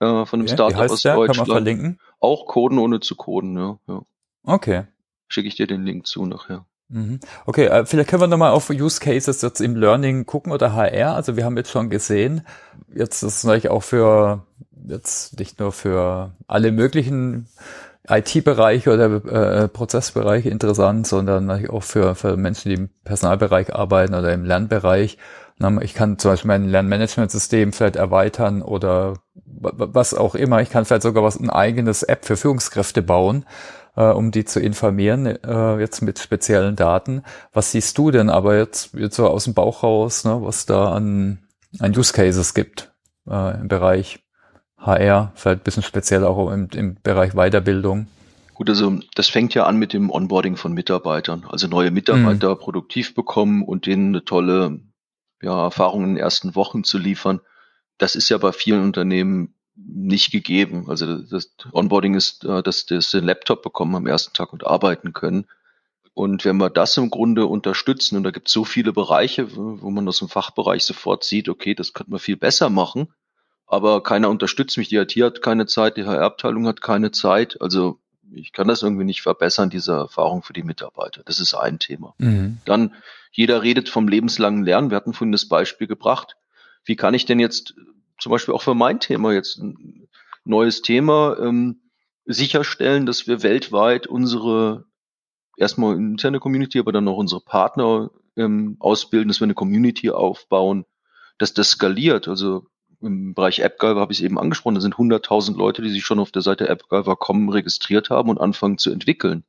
äh, 0.00 0.26
von 0.26 0.40
einem 0.40 0.42
okay, 0.42 0.54
Startup 0.54 0.90
aus 0.90 1.02
der? 1.02 1.14
Deutschland. 1.14 1.38
Kann 1.38 1.48
man 1.48 1.56
verlinken? 1.56 2.00
Auch 2.20 2.46
Coden 2.46 2.78
ohne 2.78 3.00
zu 3.00 3.16
coden, 3.16 3.56
ja. 3.56 3.78
ja. 3.88 4.02
Okay. 4.44 4.84
Schicke 5.28 5.48
ich 5.48 5.56
dir 5.56 5.66
den 5.66 5.84
Link 5.84 6.06
zu 6.06 6.24
nachher. 6.26 6.66
Mhm. 6.88 7.20
Okay, 7.44 7.66
äh, 7.66 7.84
vielleicht 7.84 8.08
können 8.08 8.22
wir 8.22 8.28
nochmal 8.28 8.52
auf 8.52 8.70
Use 8.70 9.00
Cases 9.00 9.42
jetzt 9.42 9.60
im 9.60 9.76
Learning 9.76 10.24
gucken 10.24 10.52
oder 10.52 10.72
HR. 10.72 11.14
Also 11.14 11.36
wir 11.36 11.44
haben 11.44 11.56
jetzt 11.56 11.70
schon 11.70 11.90
gesehen, 11.90 12.46
jetzt 12.94 13.22
ist 13.22 13.36
es 13.36 13.44
natürlich 13.44 13.68
auch 13.68 13.82
für, 13.82 14.46
jetzt 14.86 15.38
nicht 15.38 15.60
nur 15.60 15.72
für 15.72 16.32
alle 16.46 16.72
möglichen 16.72 17.48
IT-Bereiche 18.08 18.90
oder 18.90 19.24
äh, 19.26 19.68
Prozessbereiche 19.68 20.48
interessant, 20.48 21.06
sondern 21.06 21.44
natürlich 21.44 21.70
auch 21.70 21.82
für, 21.82 22.14
für 22.14 22.38
Menschen, 22.38 22.70
die 22.70 22.76
im 22.76 22.88
Personalbereich 23.04 23.74
arbeiten 23.74 24.14
oder 24.14 24.32
im 24.32 24.46
Lernbereich. 24.46 25.18
Ich 25.82 25.94
kann 25.94 26.18
zum 26.18 26.30
Beispiel 26.30 26.48
mein 26.48 26.68
Lernmanagementsystem 26.68 27.72
vielleicht 27.72 27.96
erweitern 27.96 28.62
oder 28.62 29.14
was 29.44 30.14
auch 30.14 30.34
immer. 30.34 30.60
Ich 30.62 30.70
kann 30.70 30.84
vielleicht 30.84 31.02
sogar 31.02 31.24
was 31.24 31.38
ein 31.38 31.50
eigenes 31.50 32.04
App 32.04 32.24
für 32.24 32.36
Führungskräfte 32.36 33.02
bauen, 33.02 33.44
äh, 33.96 34.04
um 34.04 34.30
die 34.30 34.44
zu 34.44 34.60
informieren, 34.60 35.26
äh, 35.26 35.80
jetzt 35.80 36.00
mit 36.00 36.20
speziellen 36.20 36.76
Daten. 36.76 37.22
Was 37.52 37.72
siehst 37.72 37.98
du 37.98 38.12
denn 38.12 38.30
aber 38.30 38.56
jetzt, 38.56 38.94
jetzt 38.94 39.16
so 39.16 39.26
aus 39.26 39.44
dem 39.44 39.54
Bauch 39.54 39.82
raus, 39.82 40.24
ne, 40.24 40.38
was 40.42 40.66
da 40.66 40.92
an, 40.92 41.40
an 41.80 41.96
Use 41.96 42.12
Cases 42.12 42.54
gibt 42.54 42.92
äh, 43.28 43.60
im 43.60 43.66
Bereich 43.66 44.20
HR, 44.78 45.32
vielleicht 45.34 45.62
ein 45.62 45.64
bisschen 45.64 45.82
speziell 45.82 46.24
auch 46.24 46.52
im, 46.52 46.68
im 46.72 46.96
Bereich 47.02 47.32
Weiterbildung? 47.32 48.06
Gut, 48.54 48.68
also 48.70 48.98
das 49.14 49.28
fängt 49.28 49.54
ja 49.54 49.66
an 49.66 49.76
mit 49.76 49.92
dem 49.92 50.10
Onboarding 50.10 50.56
von 50.56 50.72
Mitarbeitern. 50.72 51.46
Also 51.48 51.66
neue 51.68 51.90
Mitarbeiter 51.90 52.54
mhm. 52.54 52.58
produktiv 52.58 53.14
bekommen 53.14 53.62
und 53.62 53.86
denen 53.86 54.08
eine 54.08 54.24
tolle 54.24 54.80
ja, 55.42 55.64
Erfahrung 55.64 56.04
in 56.04 56.14
den 56.14 56.22
ersten 56.22 56.54
Wochen 56.54 56.84
zu 56.84 56.98
liefern. 56.98 57.40
Das 57.98 58.16
ist 58.16 58.28
ja 58.28 58.38
bei 58.38 58.52
vielen 58.52 58.82
Unternehmen 58.82 59.54
nicht 59.76 60.32
gegeben. 60.32 60.86
Also 60.88 61.18
das 61.18 61.54
Onboarding 61.72 62.14
ist, 62.14 62.44
äh, 62.44 62.62
dass 62.62 62.86
das 62.86 63.10
den 63.10 63.24
Laptop 63.24 63.62
bekommen 63.62 63.94
am 63.94 64.06
ersten 64.06 64.34
Tag 64.34 64.52
und 64.52 64.66
arbeiten 64.66 65.12
können. 65.12 65.46
Und 66.14 66.44
wenn 66.44 66.56
wir 66.56 66.68
das 66.68 66.96
im 66.96 67.10
Grunde 67.10 67.46
unterstützen, 67.46 68.16
und 68.16 68.24
da 68.24 68.32
gibt 68.32 68.48
es 68.48 68.52
so 68.52 68.64
viele 68.64 68.92
Bereiche, 68.92 69.54
wo 69.54 69.88
man 69.90 70.08
aus 70.08 70.18
dem 70.18 70.28
Fachbereich 70.28 70.82
sofort 70.82 71.22
sieht, 71.22 71.48
okay, 71.48 71.74
das 71.74 71.92
könnte 71.92 72.10
man 72.10 72.18
viel 72.18 72.36
besser 72.36 72.70
machen, 72.70 73.06
aber 73.68 74.02
keiner 74.02 74.28
unterstützt 74.28 74.76
mich. 74.78 74.88
Die 74.88 74.96
IT 74.96 75.12
hat 75.12 75.42
keine 75.42 75.66
Zeit, 75.66 75.96
die 75.96 76.06
HR-Abteilung 76.06 76.66
hat 76.66 76.80
keine 76.80 77.12
Zeit. 77.12 77.60
Also 77.60 78.00
ich 78.32 78.52
kann 78.52 78.66
das 78.66 78.82
irgendwie 78.82 79.04
nicht 79.04 79.22
verbessern, 79.22 79.70
diese 79.70 79.92
Erfahrung 79.92 80.42
für 80.42 80.52
die 80.52 80.64
Mitarbeiter. 80.64 81.22
Das 81.24 81.38
ist 81.38 81.54
ein 81.54 81.78
Thema. 81.78 82.14
Mhm. 82.18 82.58
Dann, 82.64 82.94
jeder 83.38 83.62
redet 83.62 83.88
vom 83.88 84.08
lebenslangen 84.08 84.64
Lernen. 84.64 84.90
Wir 84.90 84.96
hatten 84.96 85.12
vorhin 85.12 85.30
das 85.30 85.46
Beispiel 85.46 85.86
gebracht. 85.86 86.36
Wie 86.84 86.96
kann 86.96 87.14
ich 87.14 87.24
denn 87.24 87.38
jetzt 87.38 87.72
zum 88.18 88.32
Beispiel 88.32 88.52
auch 88.52 88.62
für 88.62 88.74
mein 88.74 88.98
Thema 88.98 89.32
jetzt 89.32 89.58
ein 89.58 90.08
neues 90.44 90.82
Thema 90.82 91.36
ähm, 91.38 91.82
sicherstellen, 92.24 93.06
dass 93.06 93.28
wir 93.28 93.44
weltweit 93.44 94.08
unsere 94.08 94.86
erstmal 95.56 95.94
interne 95.94 96.40
Community, 96.40 96.80
aber 96.80 96.90
dann 96.90 97.06
auch 97.06 97.16
unsere 97.16 97.40
Partner 97.40 98.10
ähm, 98.34 98.74
ausbilden, 98.80 99.28
dass 99.28 99.38
wir 99.38 99.44
eine 99.44 99.54
Community 99.54 100.10
aufbauen, 100.10 100.84
dass 101.38 101.54
das 101.54 101.70
skaliert. 101.70 102.26
Also 102.26 102.66
im 103.00 103.34
Bereich 103.34 103.64
AppGyver 103.64 104.00
habe 104.00 104.12
ich 104.12 104.18
es 104.18 104.24
eben 104.24 104.40
angesprochen, 104.40 104.74
da 104.74 104.80
sind 104.80 104.96
100.000 104.96 105.56
Leute, 105.56 105.82
die 105.82 105.90
sich 105.90 106.04
schon 106.04 106.18
auf 106.18 106.32
der 106.32 106.42
Seite 106.42 106.68
AppGyver.com 106.68 107.50
registriert 107.50 108.10
haben 108.10 108.30
und 108.30 108.40
anfangen 108.40 108.78
zu 108.78 108.90
entwickeln. 108.90 109.44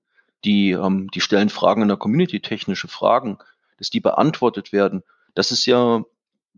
Die, 0.45 0.73
ähm, 0.73 1.09
die 1.09 1.21
stellen 1.21 1.49
Fragen 1.49 1.81
in 1.81 1.87
der 1.87 1.97
Community, 1.97 2.39
technische 2.39 2.87
Fragen, 2.87 3.39
dass 3.79 3.89
die 3.89 3.99
beantwortet 3.99 4.71
werden. 4.71 5.03
Das 5.35 5.51
ist 5.51 5.65
ja, 5.65 6.03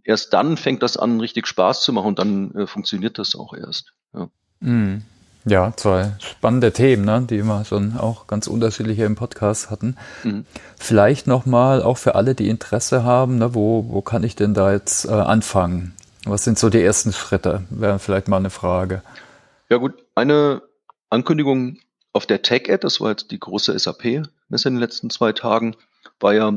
erst 0.04 0.34
dann 0.34 0.58
fängt 0.58 0.84
das 0.84 0.98
an, 0.98 1.20
richtig 1.20 1.48
Spaß 1.48 1.84
zu 1.84 1.94
machen 1.94 2.08
und 2.08 2.20
dann 2.20 2.54
äh, 2.56 2.68
funktioniert 2.68 3.18
das 3.18 3.36
auch 3.36 3.54
erst. 3.54 3.94
Ja. 4.14 4.30
Mm. 4.60 5.04
Ja, 5.46 5.74
zwei 5.76 6.14
spannende 6.20 6.72
Themen, 6.72 7.04
ne, 7.04 7.26
die 7.28 7.42
wir 7.42 7.66
schon 7.66 7.98
auch 7.98 8.28
ganz 8.28 8.46
unterschiedliche 8.46 9.06
im 9.06 9.16
Podcast 9.16 9.72
hatten. 9.72 9.98
Mhm. 10.24 10.46
Vielleicht 10.78 11.26
nochmal 11.26 11.82
auch 11.82 11.98
für 11.98 12.14
alle, 12.14 12.36
die 12.36 12.48
Interesse 12.48 13.04
haben, 13.04 13.40
ne, 13.40 13.56
wo, 13.56 13.86
wo 13.90 14.02
kann 14.02 14.24
ich 14.24 14.36
denn 14.36 14.54
da 14.54 14.72
jetzt 14.72 15.06
äh, 15.06 15.10
anfangen? 15.10 15.96
Was 16.26 16.44
sind 16.44 16.60
so 16.60 16.70
die 16.70 16.82
ersten 16.82 17.12
Schritte? 17.12 17.64
Wäre 17.72 17.98
vielleicht 17.98 18.28
mal 18.28 18.38
eine 18.38 18.52
Frage. 18.52 19.02
Ja 19.70 19.78
gut, 19.78 19.94
eine 20.14 20.62
Ankündigung 21.10 21.80
auf 22.14 22.28
der 22.28 22.44
Tech-Ad, 22.44 22.84
das 22.84 23.02
war 23.02 23.10
jetzt 23.10 23.32
die 23.32 23.40
große 23.40 23.78
SAP-Messe 23.78 24.68
in 24.68 24.76
den 24.76 24.80
letzten 24.80 25.10
zwei 25.10 25.32
Tagen, 25.32 25.76
war 26.20 26.34
ja 26.34 26.54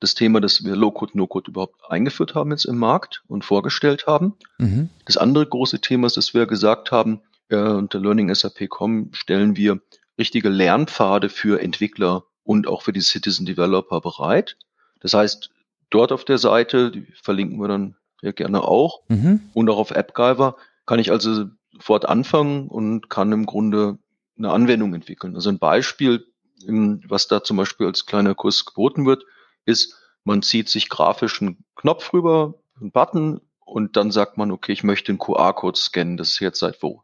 das 0.00 0.14
Thema, 0.14 0.40
dass 0.40 0.64
wir 0.64 0.76
Low-Code, 0.76 1.12
No-Code 1.16 1.50
überhaupt 1.50 1.80
eingeführt 1.88 2.34
haben 2.34 2.50
jetzt 2.50 2.64
im 2.64 2.78
Markt 2.78 3.22
und 3.26 3.44
vorgestellt 3.44 4.06
haben. 4.06 4.34
Mhm. 4.58 4.90
Das 5.04 5.16
andere 5.16 5.46
große 5.46 5.80
Thema 5.80 6.06
ist, 6.06 6.16
dass 6.16 6.34
wir 6.34 6.46
gesagt 6.46 6.92
haben, 6.92 7.20
äh, 7.48 7.56
unter 7.56 7.98
Learning 7.98 8.32
SAP.com 8.32 9.10
stellen 9.12 9.56
wir 9.56 9.80
richtige 10.18 10.48
Lernpfade 10.48 11.28
für 11.28 11.60
Entwickler 11.60 12.24
und 12.44 12.66
auch 12.66 12.82
für 12.82 12.92
die 12.92 13.00
Citizen 13.00 13.46
Developer 13.46 14.00
bereit. 14.00 14.56
Das 15.00 15.14
heißt, 15.14 15.50
dort 15.90 16.12
auf 16.12 16.24
der 16.24 16.38
Seite, 16.38 16.90
die 16.90 17.06
verlinken 17.22 17.60
wir 17.60 17.68
dann 17.68 17.96
ja 18.22 18.32
gerne 18.32 18.62
auch. 18.62 19.02
Mhm. 19.08 19.40
Und 19.54 19.68
auch 19.70 19.78
auf 19.78 19.94
AppGyver 19.94 20.56
kann 20.86 20.98
ich 20.98 21.10
also 21.10 21.46
sofort 21.72 22.08
anfangen 22.08 22.68
und 22.68 23.10
kann 23.10 23.32
im 23.32 23.46
Grunde 23.46 23.98
eine 24.36 24.50
Anwendung 24.50 24.94
entwickeln. 24.94 25.34
Also 25.34 25.50
ein 25.50 25.58
Beispiel, 25.58 26.26
was 26.66 27.28
da 27.28 27.42
zum 27.42 27.56
Beispiel 27.56 27.86
als 27.86 28.06
kleiner 28.06 28.34
Kurs 28.34 28.64
geboten 28.64 29.06
wird, 29.06 29.24
ist, 29.68 29.94
man 30.24 30.42
zieht 30.42 30.68
sich 30.68 30.88
grafisch 30.88 31.40
einen 31.40 31.64
Knopf 31.76 32.12
rüber, 32.12 32.54
einen 32.80 32.90
Button 32.90 33.40
und 33.64 33.96
dann 33.96 34.10
sagt 34.10 34.38
man, 34.38 34.50
okay, 34.50 34.72
ich 34.72 34.82
möchte 34.82 35.12
einen 35.12 35.18
QR-Code 35.18 35.78
scannen. 35.78 36.16
Das 36.16 36.30
ist 36.30 36.40
jetzt 36.40 36.58
seit 36.58 36.82
wo? 36.82 37.02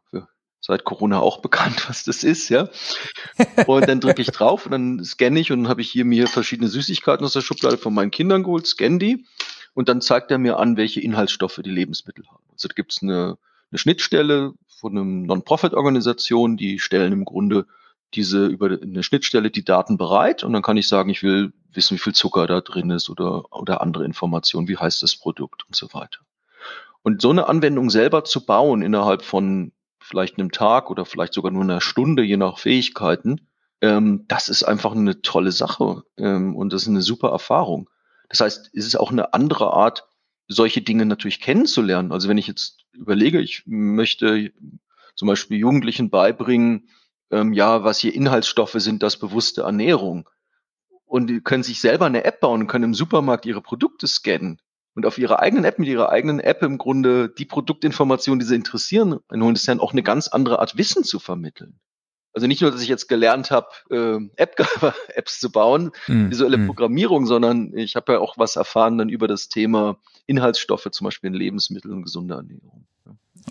Seit 0.59 0.83
Corona 0.83 1.19
auch 1.19 1.39
bekannt, 1.41 1.87
was 1.87 2.03
das 2.03 2.23
ist, 2.23 2.49
ja. 2.49 2.69
Und 3.67 3.87
dann 3.87 4.01
drücke 4.01 4.21
ich 4.21 4.31
drauf 4.31 4.65
und 4.65 4.71
dann 4.71 5.03
scanne 5.03 5.39
ich 5.39 5.51
und 5.51 5.63
dann 5.63 5.69
habe 5.69 5.81
ich 5.81 5.91
hier 5.91 6.05
mir 6.05 6.27
verschiedene 6.27 6.67
Süßigkeiten 6.67 7.23
aus 7.25 7.33
der 7.33 7.41
Schublade 7.41 7.77
von 7.77 7.93
meinen 7.93 8.11
Kindern 8.11 8.43
geholt, 8.43 8.65
scanne 8.67 8.97
die 8.97 9.25
und 9.75 9.89
dann 9.89 10.01
zeigt 10.01 10.31
er 10.31 10.39
mir 10.39 10.57
an, 10.57 10.75
welche 10.75 11.01
Inhaltsstoffe 11.01 11.61
die 11.63 11.69
Lebensmittel 11.69 12.25
haben. 12.27 12.43
Also 12.51 12.67
da 12.67 12.73
gibt 12.73 12.93
es 12.93 13.03
eine, 13.03 13.37
eine 13.71 13.77
Schnittstelle 13.77 14.53
von 14.79 14.97
einem 14.97 15.23
Non-Profit-Organisation, 15.23 16.57
die 16.57 16.79
stellen 16.79 17.13
im 17.13 17.25
Grunde 17.25 17.67
diese 18.13 18.45
über 18.45 18.67
eine 18.67 19.03
Schnittstelle 19.03 19.51
die 19.51 19.65
Daten 19.65 19.97
bereit 19.97 20.43
und 20.43 20.53
dann 20.53 20.61
kann 20.61 20.77
ich 20.77 20.87
sagen, 20.87 21.09
ich 21.09 21.21
will 21.21 21.53
wissen, 21.75 21.95
wie 21.95 22.01
viel 22.01 22.13
Zucker 22.13 22.47
da 22.47 22.61
drin 22.61 22.89
ist 22.89 23.09
oder, 23.09 23.51
oder 23.53 23.81
andere 23.81 24.05
Informationen, 24.05 24.67
wie 24.67 24.77
heißt 24.77 25.03
das 25.03 25.15
Produkt 25.15 25.65
und 25.67 25.75
so 25.75 25.93
weiter. 25.93 26.19
Und 27.03 27.21
so 27.21 27.29
eine 27.29 27.47
Anwendung 27.47 27.89
selber 27.89 28.23
zu 28.23 28.45
bauen 28.45 28.81
innerhalb 28.81 29.21
von 29.21 29.71
vielleicht 29.99 30.37
einem 30.37 30.51
Tag 30.51 30.89
oder 30.89 31.05
vielleicht 31.05 31.33
sogar 31.33 31.51
nur 31.51 31.63
einer 31.63 31.81
Stunde, 31.81 32.23
je 32.23 32.37
nach 32.37 32.57
Fähigkeiten, 32.57 33.47
ähm, 33.81 34.25
das 34.27 34.49
ist 34.49 34.63
einfach 34.63 34.93
eine 34.93 35.21
tolle 35.21 35.51
Sache 35.51 36.03
ähm, 36.17 36.55
und 36.55 36.73
das 36.73 36.83
ist 36.83 36.87
eine 36.87 37.01
super 37.01 37.29
Erfahrung. 37.29 37.89
Das 38.29 38.39
heißt, 38.39 38.71
es 38.73 38.85
ist 38.85 38.95
auch 38.95 39.11
eine 39.11 39.33
andere 39.33 39.73
Art, 39.73 40.07
solche 40.47 40.81
Dinge 40.81 41.05
natürlich 41.05 41.41
kennenzulernen. 41.41 42.11
Also 42.11 42.29
wenn 42.29 42.37
ich 42.37 42.47
jetzt 42.47 42.85
überlege, 42.93 43.41
ich 43.41 43.63
möchte 43.65 44.51
zum 45.15 45.27
Beispiel 45.27 45.57
Jugendlichen 45.57 46.09
beibringen, 46.09 46.89
ähm, 47.31 47.53
ja, 47.53 47.83
was 47.83 47.99
hier 47.99 48.13
Inhaltsstoffe 48.13 48.75
sind, 48.77 49.03
das 49.03 49.17
bewusste 49.17 49.61
Ernährung. 49.61 50.29
Und 51.15 51.27
die 51.27 51.39
können 51.39 51.63
sich 51.63 51.79
selber 51.79 52.07
eine 52.07 52.25
App 52.25 52.41
bauen 52.41 52.59
und 52.59 52.67
können 52.67 52.83
im 52.83 52.93
Supermarkt 52.93 53.45
ihre 53.45 53.61
Produkte 53.61 54.05
scannen 54.05 54.59
und 54.95 55.05
auf 55.05 55.17
ihrer 55.17 55.39
eigenen 55.39 55.63
App, 55.63 55.79
mit 55.79 55.87
ihrer 55.87 56.09
eigenen 56.09 56.41
App 56.41 56.61
im 56.61 56.77
Grunde 56.77 57.29
die 57.29 57.45
Produktinformationen, 57.45 58.41
die 58.41 58.45
sie 58.45 58.55
interessieren, 58.55 59.21
einholen. 59.29 59.53
Das 59.53 59.61
ist 59.61 59.69
dann 59.69 59.79
auch 59.79 59.93
eine 59.93 60.03
ganz 60.03 60.27
andere 60.27 60.59
Art 60.59 60.77
Wissen 60.77 61.05
zu 61.05 61.19
vermitteln. 61.19 61.79
Also 62.33 62.47
nicht 62.47 62.61
nur, 62.61 62.69
dass 62.69 62.81
ich 62.81 62.89
jetzt 62.89 63.07
gelernt 63.07 63.49
habe, 63.49 63.69
äh, 63.91 64.19
App-Apps 64.35 65.39
zu 65.39 65.53
bauen, 65.53 65.91
mm, 66.09 66.31
visuelle 66.31 66.57
mm. 66.57 66.67
Programmierung, 66.67 67.25
sondern 67.27 67.73
ich 67.77 67.95
habe 67.95 68.11
ja 68.11 68.19
auch 68.19 68.37
was 68.37 68.57
erfahren 68.57 68.97
dann 68.97 69.07
über 69.07 69.29
das 69.29 69.47
Thema 69.47 69.97
Inhaltsstoffe, 70.25 70.89
zum 70.91 71.05
Beispiel 71.05 71.29
in 71.29 71.33
Lebensmitteln 71.33 71.93
und 71.93 72.03
gesunde 72.03 72.35
Ernährung. 72.35 72.85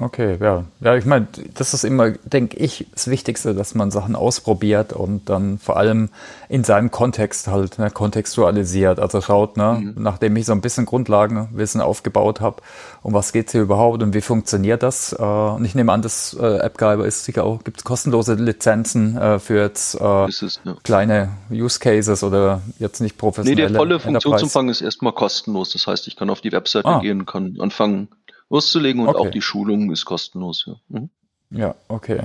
Okay, 0.01 0.39
ja. 0.41 0.65
Ja, 0.81 0.97
ich 0.97 1.05
meine, 1.05 1.29
das 1.55 1.73
ist 1.73 1.85
immer, 1.85 2.11
denke 2.11 2.57
ich, 2.57 2.87
das 2.93 3.07
Wichtigste, 3.09 3.55
dass 3.55 3.77
man 3.77 3.93
Sachen 3.93 4.17
ausprobiert 4.17 4.93
und 4.93 5.29
dann 5.29 5.59
vor 5.59 5.77
allem 5.77 6.09
in 6.49 6.65
seinem 6.65 6.91
Kontext 6.91 7.47
halt 7.47 7.79
ne, 7.79 7.91
kontextualisiert. 7.91 8.99
Also 8.99 9.21
schaut, 9.21 9.57
ne, 9.57 9.81
mhm. 9.81 10.03
nachdem 10.03 10.35
ich 10.37 10.47
so 10.47 10.53
ein 10.53 10.61
bisschen 10.61 10.85
Grundlagenwissen 10.85 11.81
aufgebaut 11.81 12.41
habe, 12.41 12.61
um 13.03 13.15
was 13.15 13.33
geht's 13.33 13.53
hier 13.53 13.63
überhaupt 13.63 14.03
und 14.03 14.15
wie 14.15 14.21
funktioniert 14.21 14.83
das? 14.83 15.13
Äh, 15.13 15.23
und 15.23 15.65
ich 15.65 15.77
nehme 15.77 15.93
an, 15.93 16.03
das 16.03 16.37
äh, 16.41 16.45
AppGyver 16.59 17.07
ist 17.07 17.25
sicher 17.25 17.45
auch, 17.45 17.63
gibt 17.63 17.85
kostenlose 17.85 18.35
Lizenzen 18.35 19.17
äh, 19.17 19.39
für 19.39 19.61
jetzt 19.61 19.95
äh, 20.01 20.25
es, 20.25 20.61
ja. 20.65 20.75
kleine 20.83 21.37
Use 21.53 21.79
Cases 21.79 22.25
oder 22.25 22.63
jetzt 22.81 23.01
nicht 23.01 23.17
professionelle. 23.17 23.69
Nee, 23.69 23.73
der 23.73 23.79
volle 23.79 24.01
Funktionsumfang 24.01 24.69
ist 24.71 24.81
erstmal 24.81 25.13
kostenlos. 25.13 25.73
Das 25.73 25.87
heißt, 25.87 26.09
ich 26.09 26.17
kann 26.17 26.31
auf 26.31 26.41
die 26.41 26.51
Webseite 26.51 26.89
ah. 26.89 26.99
gehen, 26.99 27.27
kann 27.27 27.59
anfangen, 27.61 28.09
loszulegen 28.51 29.03
und 29.03 29.09
okay. 29.09 29.19
auch 29.19 29.31
die 29.31 29.43
Schulung 29.43 29.91
ist 29.91 30.05
kostenlos. 30.05 30.65
Ja. 30.67 30.75
Mhm. 30.89 31.11
Ja, 31.51 31.75
okay. 31.89 32.21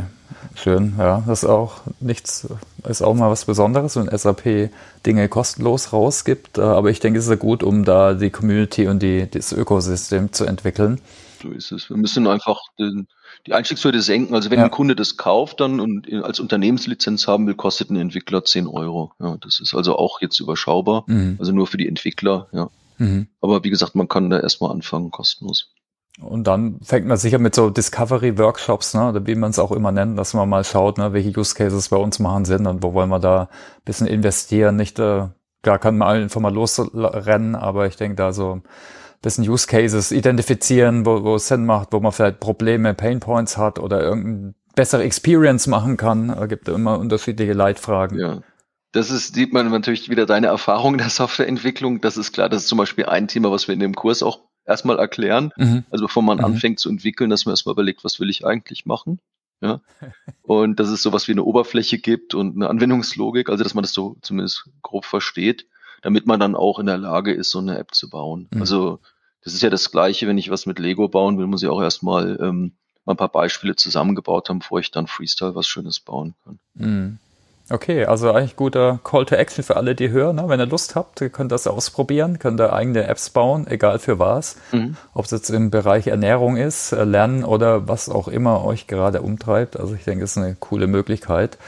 Schön, 0.55 0.95
ja. 0.97 1.23
Das 1.27 1.43
ist 1.43 1.49
auch 1.49 1.81
nichts, 1.99 2.47
ist 2.87 3.01
auch 3.01 3.13
mal 3.13 3.29
was 3.29 3.45
Besonderes, 3.45 3.95
wenn 3.95 4.09
SAP 4.17 4.71
Dinge 5.05 5.29
kostenlos 5.29 5.93
rausgibt. 5.93 6.57
Äh, 6.57 6.61
aber 6.61 6.89
ich 6.89 6.99
denke, 6.99 7.19
es 7.19 7.25
ist 7.25 7.29
ja 7.29 7.35
gut, 7.35 7.61
um 7.61 7.85
da 7.85 8.15
die 8.15 8.31
Community 8.31 8.87
und 8.87 9.03
die, 9.03 9.29
das 9.29 9.51
Ökosystem 9.51 10.33
zu 10.33 10.45
entwickeln. 10.45 10.99
So 11.41 11.51
ist 11.51 11.71
es. 11.71 11.89
Wir 11.89 11.97
müssen 11.97 12.27
einfach 12.27 12.59
den, 12.79 13.07
die 13.45 13.53
Einstiegshürde 13.53 14.01
senken. 14.01 14.33
Also 14.33 14.49
wenn 14.49 14.59
ja. 14.59 14.65
ein 14.65 14.71
Kunde 14.71 14.95
das 14.95 15.15
kauft 15.15 15.59
dann 15.59 15.79
und 15.79 16.11
als 16.23 16.39
Unternehmenslizenz 16.39 17.27
haben 17.27 17.45
will, 17.45 17.55
kostet 17.55 17.91
ein 17.91 17.97
Entwickler 17.97 18.43
10 18.43 18.67
Euro. 18.67 19.13
Ja, 19.19 19.37
das 19.39 19.59
ist 19.59 19.75
also 19.75 19.95
auch 19.95 20.21
jetzt 20.21 20.39
überschaubar. 20.39 21.03
Mhm. 21.07 21.35
Also 21.39 21.51
nur 21.51 21.67
für 21.67 21.77
die 21.77 21.87
Entwickler, 21.87 22.47
ja. 22.51 22.69
Mhm. 22.97 23.27
Aber 23.41 23.63
wie 23.63 23.69
gesagt, 23.69 23.95
man 23.95 24.07
kann 24.07 24.29
da 24.29 24.39
erstmal 24.39 24.71
anfangen, 24.71 25.11
kostenlos. 25.11 25.71
Und 26.21 26.47
dann 26.47 26.79
fängt 26.83 27.07
man 27.07 27.17
sicher 27.17 27.39
mit 27.39 27.55
so 27.55 27.69
Discovery-Workshops, 27.69 28.93
ne, 28.93 29.09
oder 29.09 29.25
wie 29.25 29.35
man 29.35 29.51
es 29.51 29.59
auch 29.59 29.71
immer 29.71 29.91
nennt, 29.91 30.19
dass 30.19 30.33
man 30.33 30.49
mal 30.49 30.63
schaut, 30.63 30.97
ne, 30.97 31.13
welche 31.13 31.37
Use 31.37 31.55
Cases 31.55 31.89
bei 31.89 31.97
uns 31.97 32.19
machen 32.19 32.45
Sinn 32.45 32.67
und 32.67 32.83
wo 32.83 32.93
wollen 32.93 33.09
wir 33.09 33.19
da 33.19 33.43
ein 33.43 33.47
bisschen 33.85 34.07
investieren. 34.07 34.75
Nicht, 34.75 34.99
äh, 34.99 35.27
klar 35.61 35.79
kann 35.79 35.97
man 35.97 36.09
einfach 36.09 36.41
mal 36.41 36.53
losrennen, 36.53 37.55
aber 37.55 37.87
ich 37.87 37.95
denke 37.95 38.15
da 38.15 38.33
so 38.33 38.61
bisschen 39.21 39.47
Use 39.49 39.67
Cases 39.67 40.11
identifizieren, 40.11 41.05
wo, 41.05 41.23
wo 41.23 41.35
es 41.35 41.47
Sinn 41.47 41.65
macht, 41.65 41.89
wo 41.91 41.99
man 41.99 42.11
vielleicht 42.11 42.39
Probleme, 42.39 42.93
Pain 42.93 43.19
Points 43.19 43.57
hat 43.57 43.79
oder 43.79 44.01
irgendeine 44.01 44.53
bessere 44.75 45.03
Experience 45.03 45.67
machen 45.67 45.97
kann. 45.97 46.29
Es 46.29 46.47
gibt 46.47 46.69
immer 46.69 46.99
unterschiedliche 46.99 47.53
Leitfragen. 47.53 48.19
Ja. 48.19 48.41
Das 48.91 49.11
ist, 49.11 49.35
sieht 49.35 49.53
man 49.53 49.69
natürlich 49.69 50.09
wieder 50.09 50.25
deine 50.25 50.47
Erfahrung 50.47 50.97
der 50.97 51.09
Softwareentwicklung. 51.09 52.01
Das 52.01 52.17
ist 52.17 52.31
klar, 52.31 52.49
das 52.49 52.63
ist 52.63 52.69
zum 52.69 52.77
Beispiel 52.77 53.05
ein 53.05 53.27
Thema, 53.27 53.51
was 53.51 53.67
wir 53.67 53.73
in 53.73 53.79
dem 53.79 53.93
Kurs 53.93 54.23
auch 54.23 54.48
erstmal 54.69 54.99
erklären. 54.99 55.51
Mhm. 55.57 55.83
Also 55.89 56.05
bevor 56.05 56.23
man 56.23 56.37
mhm. 56.37 56.45
anfängt 56.45 56.79
zu 56.79 56.89
entwickeln, 56.89 57.29
dass 57.29 57.45
man 57.45 57.53
erstmal 57.53 57.73
überlegt, 57.73 58.03
was 58.03 58.19
will 58.19 58.29
ich 58.29 58.45
eigentlich 58.45 58.85
machen. 58.85 59.19
Ja. 59.61 59.81
Und 60.43 60.79
dass 60.79 60.89
es 60.89 61.03
sowas 61.03 61.27
wie 61.27 61.33
eine 61.33 61.43
Oberfläche 61.43 61.97
gibt 61.97 62.33
und 62.33 62.55
eine 62.55 62.69
Anwendungslogik, 62.69 63.49
also 63.49 63.63
dass 63.63 63.73
man 63.73 63.83
das 63.83 63.93
so 63.93 64.15
zumindest 64.21 64.69
grob 64.81 65.05
versteht, 65.05 65.67
damit 66.01 66.25
man 66.25 66.39
dann 66.39 66.55
auch 66.55 66.79
in 66.79 66.85
der 66.85 66.97
Lage 66.97 67.33
ist, 67.33 67.51
so 67.51 67.59
eine 67.59 67.77
App 67.77 67.93
zu 67.93 68.09
bauen. 68.09 68.47
Mhm. 68.51 68.61
Also 68.61 68.99
das 69.43 69.53
ist 69.53 69.61
ja 69.61 69.69
das 69.69 69.91
Gleiche, 69.91 70.27
wenn 70.27 70.37
ich 70.37 70.49
was 70.49 70.65
mit 70.65 70.79
Lego 70.79 71.07
bauen 71.07 71.37
will, 71.37 71.47
muss 71.47 71.61
ich 71.61 71.69
auch 71.69 71.81
erstmal 71.81 72.39
ähm, 72.41 72.73
mal 73.05 73.13
ein 73.13 73.17
paar 73.17 73.31
Beispiele 73.31 73.75
zusammengebaut 73.75 74.49
haben, 74.49 74.59
bevor 74.59 74.79
ich 74.79 74.91
dann 74.91 75.07
Freestyle 75.07 75.55
was 75.55 75.67
Schönes 75.67 75.99
bauen 75.99 76.35
kann. 76.43 76.59
Okay, 77.71 78.05
also 78.05 78.31
eigentlich 78.31 78.55
guter 78.55 78.99
Call 79.03 79.25
to 79.25 79.35
Action 79.35 79.63
für 79.63 79.77
alle, 79.77 79.93
die 79.93 80.09
hören. 80.09 80.37
Ne? 80.37 80.45
Wenn 80.47 80.59
ihr 80.59 80.65
Lust 80.65 80.95
habt, 80.95 81.21
ihr 81.21 81.29
könnt 81.29 81.51
das 81.51 81.67
ausprobieren, 81.67 82.39
könnt 82.39 82.59
ihr 82.59 82.73
eigene 82.73 83.05
Apps 83.07 83.29
bauen, 83.29 83.67
egal 83.67 83.99
für 83.99 84.17
was. 84.17 84.55
Mhm. 84.71 84.97
Ob 85.13 85.25
es 85.25 85.31
jetzt 85.31 85.51
im 85.51 85.69
Bereich 85.69 86.07
Ernährung 86.07 86.57
ist, 86.57 86.93
äh, 86.93 87.03
Lernen 87.03 87.43
oder 87.43 87.87
was 87.87 88.09
auch 88.09 88.27
immer 88.27 88.65
euch 88.65 88.87
gerade 88.87 89.21
umtreibt. 89.21 89.79
Also 89.79 89.93
ich 89.93 90.03
denke, 90.03 90.23
es 90.23 90.31
ist 90.31 90.37
eine 90.37 90.55
coole 90.59 90.87
Möglichkeit. 90.87 91.59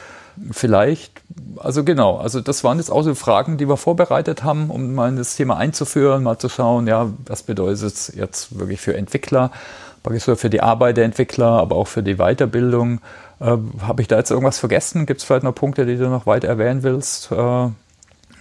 Vielleicht, 0.50 1.22
also 1.58 1.84
genau, 1.84 2.16
also 2.16 2.40
das 2.40 2.64
waren 2.64 2.78
jetzt 2.78 2.90
auch 2.90 3.02
so 3.02 3.14
Fragen, 3.14 3.58
die 3.58 3.68
wir 3.68 3.76
vorbereitet 3.76 4.42
haben, 4.42 4.70
um 4.70 4.94
mal 4.94 5.08
in 5.10 5.16
das 5.16 5.36
Thema 5.36 5.56
einzuführen, 5.56 6.22
mal 6.22 6.38
zu 6.38 6.48
schauen, 6.48 6.86
ja, 6.86 7.10
was 7.26 7.42
bedeutet 7.42 7.82
es 7.82 8.12
jetzt 8.16 8.58
wirklich 8.58 8.80
für 8.80 8.96
Entwickler, 8.96 9.50
für 10.02 10.50
die 10.50 10.62
Arbeit 10.62 10.96
der 10.96 11.04
Entwickler, 11.04 11.46
aber 11.46 11.76
auch 11.76 11.86
für 11.86 12.02
die 12.02 12.16
Weiterbildung. 12.16 13.00
Äh, 13.42 13.58
Habe 13.80 14.02
ich 14.02 14.08
da 14.08 14.18
jetzt 14.18 14.30
irgendwas 14.30 14.60
vergessen? 14.60 15.04
Gibt 15.04 15.20
es 15.20 15.24
vielleicht 15.24 15.42
noch 15.42 15.54
Punkte, 15.54 15.84
die 15.84 15.96
du 15.96 16.08
noch 16.08 16.26
weiter 16.26 16.48
erwähnen 16.48 16.82
willst? 16.82 17.32
Äh, 17.32 17.70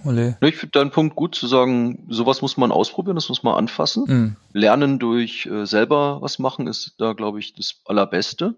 Ole? 0.03 0.37
Ich 0.41 0.57
finde 0.57 0.71
deinen 0.71 0.91
Punkt 0.91 1.15
gut 1.15 1.35
zu 1.35 1.47
sagen, 1.47 2.05
sowas 2.09 2.41
muss 2.41 2.57
man 2.57 2.71
ausprobieren, 2.71 3.15
das 3.15 3.29
muss 3.29 3.43
man 3.43 3.55
anfassen. 3.55 4.03
Mm. 4.03 4.57
Lernen 4.57 4.99
durch 4.99 5.45
äh, 5.45 5.65
selber 5.65 6.21
was 6.21 6.39
machen 6.39 6.67
ist 6.67 6.95
da, 6.97 7.13
glaube 7.13 7.39
ich, 7.39 7.53
das 7.53 7.81
Allerbeste. 7.85 8.55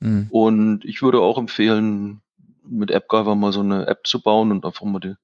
Mm. 0.00 0.24
Und 0.30 0.84
ich 0.84 1.02
würde 1.02 1.20
auch 1.20 1.38
empfehlen, 1.38 2.20
mit 2.68 2.92
AppGyver 2.92 3.34
mal 3.34 3.52
so 3.52 3.60
eine 3.60 3.86
App 3.86 4.06
zu 4.06 4.20
bauen 4.20 4.50
und 4.50 4.64
einfach 4.64 4.84
mal 4.84 5.00
die, 5.00 5.14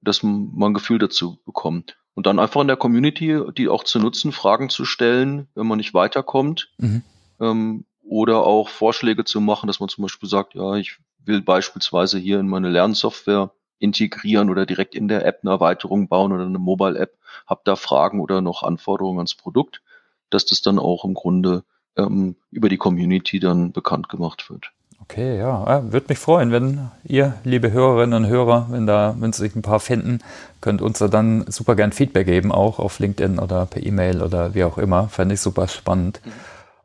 dass 0.00 0.22
man 0.22 0.52
ein 0.60 0.74
Gefühl 0.74 0.98
dazu 0.98 1.38
bekommt. 1.44 1.96
Und 2.14 2.26
dann 2.26 2.38
einfach 2.38 2.62
in 2.62 2.68
der 2.68 2.76
Community 2.76 3.40
die 3.56 3.68
auch 3.68 3.84
zu 3.84 3.98
nutzen, 3.98 4.32
Fragen 4.32 4.70
zu 4.70 4.84
stellen, 4.84 5.48
wenn 5.54 5.66
man 5.66 5.76
nicht 5.76 5.92
weiterkommt. 5.92 6.70
Mhm. 6.78 7.02
Ähm, 7.40 7.84
oder 8.08 8.44
auch 8.44 8.68
Vorschläge 8.68 9.24
zu 9.24 9.40
machen, 9.40 9.66
dass 9.66 9.80
man 9.80 9.88
zum 9.88 10.02
Beispiel 10.02 10.28
sagt, 10.28 10.54
ja, 10.54 10.76
ich 10.76 10.98
will 11.24 11.42
beispielsweise 11.42 12.18
hier 12.18 12.40
in 12.40 12.48
meine 12.48 12.68
Lernsoftware 12.68 13.50
integrieren 13.78 14.48
oder 14.48 14.64
direkt 14.64 14.94
in 14.94 15.08
der 15.08 15.26
App 15.26 15.40
eine 15.42 15.52
Erweiterung 15.52 16.08
bauen 16.08 16.32
oder 16.32 16.46
eine 16.46 16.58
Mobile-App, 16.58 17.16
hab 17.46 17.64
da 17.64 17.76
Fragen 17.76 18.20
oder 18.20 18.40
noch 18.40 18.62
Anforderungen 18.62 19.18
ans 19.18 19.34
Produkt, 19.34 19.82
dass 20.30 20.46
das 20.46 20.62
dann 20.62 20.78
auch 20.78 21.04
im 21.04 21.14
Grunde 21.14 21.64
ähm, 21.96 22.36
über 22.50 22.68
die 22.68 22.78
Community 22.78 23.40
dann 23.40 23.72
bekannt 23.72 24.08
gemacht 24.08 24.48
wird. 24.50 24.72
Okay, 25.02 25.38
ja, 25.38 25.92
würde 25.92 26.06
mich 26.08 26.18
freuen, 26.18 26.50
wenn 26.50 26.90
ihr, 27.04 27.34
liebe 27.44 27.70
Hörerinnen 27.70 28.24
und 28.24 28.30
Hörer, 28.30 28.66
wenn 28.70 28.86
da, 28.86 29.14
wenn 29.18 29.32
sich 29.32 29.54
ein 29.54 29.62
paar 29.62 29.78
finden, 29.78 30.20
könnt 30.60 30.80
uns 30.80 30.98
da 30.98 31.06
dann 31.06 31.44
super 31.48 31.76
gern 31.76 31.92
Feedback 31.92 32.26
geben, 32.26 32.50
auch 32.50 32.78
auf 32.78 32.98
LinkedIn 32.98 33.38
oder 33.38 33.66
per 33.66 33.84
E-Mail 33.84 34.22
oder 34.22 34.54
wie 34.54 34.64
auch 34.64 34.78
immer. 34.78 35.08
Fände 35.08 35.34
ich 35.34 35.40
super 35.40 35.68
spannend. 35.68 36.20
Mhm. 36.24 36.32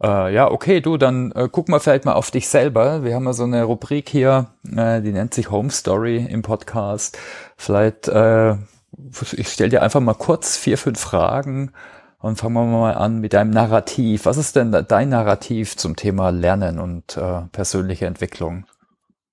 Äh, 0.01 0.33
ja, 0.33 0.49
okay, 0.49 0.81
du, 0.81 0.97
dann 0.97 1.31
äh, 1.33 1.47
guck 1.51 1.69
mal 1.69 1.79
vielleicht 1.79 2.05
mal 2.05 2.13
auf 2.13 2.31
dich 2.31 2.47
selber. 2.47 3.03
Wir 3.03 3.13
haben 3.13 3.25
ja 3.25 3.33
so 3.33 3.43
eine 3.43 3.63
Rubrik 3.63 4.09
hier, 4.09 4.47
äh, 4.75 5.01
die 5.01 5.11
nennt 5.11 5.33
sich 5.33 5.51
Home 5.51 5.69
Story 5.69 6.25
im 6.27 6.41
Podcast. 6.41 7.19
Vielleicht, 7.55 8.07
äh, 8.07 8.55
ich 9.33 9.47
stelle 9.47 9.69
dir 9.69 9.83
einfach 9.83 9.99
mal 9.99 10.15
kurz 10.15 10.57
vier, 10.57 10.79
fünf 10.79 10.99
Fragen 10.99 11.71
und 12.17 12.37
fangen 12.37 12.55
wir 12.55 12.65
mal 12.65 12.95
an 12.95 13.19
mit 13.19 13.33
deinem 13.33 13.51
Narrativ. 13.51 14.25
Was 14.25 14.37
ist 14.37 14.55
denn 14.55 14.71
dein 14.71 15.09
Narrativ 15.09 15.77
zum 15.77 15.95
Thema 15.95 16.31
Lernen 16.31 16.79
und 16.79 17.17
äh, 17.17 17.41
persönliche 17.51 18.07
Entwicklung? 18.07 18.65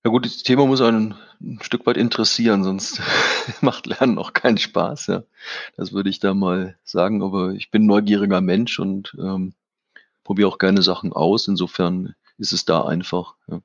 Ja 0.05 0.11
gut, 0.11 0.27
das 0.27 0.43
Thema 0.43 0.67
muss 0.67 0.83
einen 0.83 1.15
ein 1.41 1.61
Stück 1.63 1.87
weit 1.87 1.97
interessieren, 1.97 2.65
sonst 2.65 3.01
macht 3.61 3.87
Lernen 3.87 4.19
auch 4.19 4.33
keinen 4.33 4.59
Spaß. 4.59 5.07
Ja, 5.07 5.23
das 5.77 5.93
würde 5.93 6.11
ich 6.11 6.19
da 6.19 6.35
mal 6.35 6.77
sagen. 6.85 7.23
Aber 7.23 7.53
ich 7.53 7.71
bin 7.71 7.87
neugieriger 7.87 8.41
Mensch 8.41 8.79
und 8.79 9.17
ähm, 9.19 9.55
probiere 10.29 10.49
auch 10.49 10.59
gerne 10.59 10.83
Sachen 10.83 11.14
aus. 11.14 11.49
Insofern 11.49 12.14
ist 12.37 12.53
es 12.53 12.67
da 12.67 12.85
einfach. 12.85 13.37
Ja. 13.47 13.61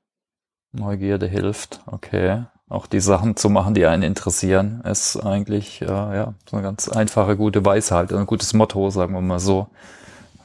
Neugierde 0.72 1.26
hilft, 1.26 1.80
okay. 1.84 2.44
Auch 2.70 2.86
die 2.86 3.00
Sachen 3.00 3.36
zu 3.36 3.50
machen, 3.50 3.74
die 3.74 3.84
einen 3.84 4.02
interessieren, 4.02 4.80
ist 4.80 5.18
eigentlich 5.18 5.82
äh, 5.82 5.86
ja 5.86 6.32
so 6.48 6.56
eine 6.56 6.64
ganz 6.64 6.88
einfache, 6.88 7.36
gute 7.36 7.62
Weisheit, 7.66 8.14
ein 8.14 8.24
gutes 8.24 8.54
Motto, 8.54 8.88
sagen 8.88 9.12
wir 9.12 9.20
mal 9.20 9.40
so. 9.40 9.66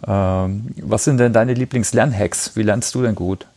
Ähm, 0.05 0.75
was 0.81 1.05
sind 1.05 1.19
denn 1.19 1.31
deine 1.31 1.53
Lieblingslernhacks? 1.53 2.57
Wie 2.57 2.63
lernst 2.63 2.93
du 2.95 3.01
denn 3.01 3.15
gut? 3.15 3.47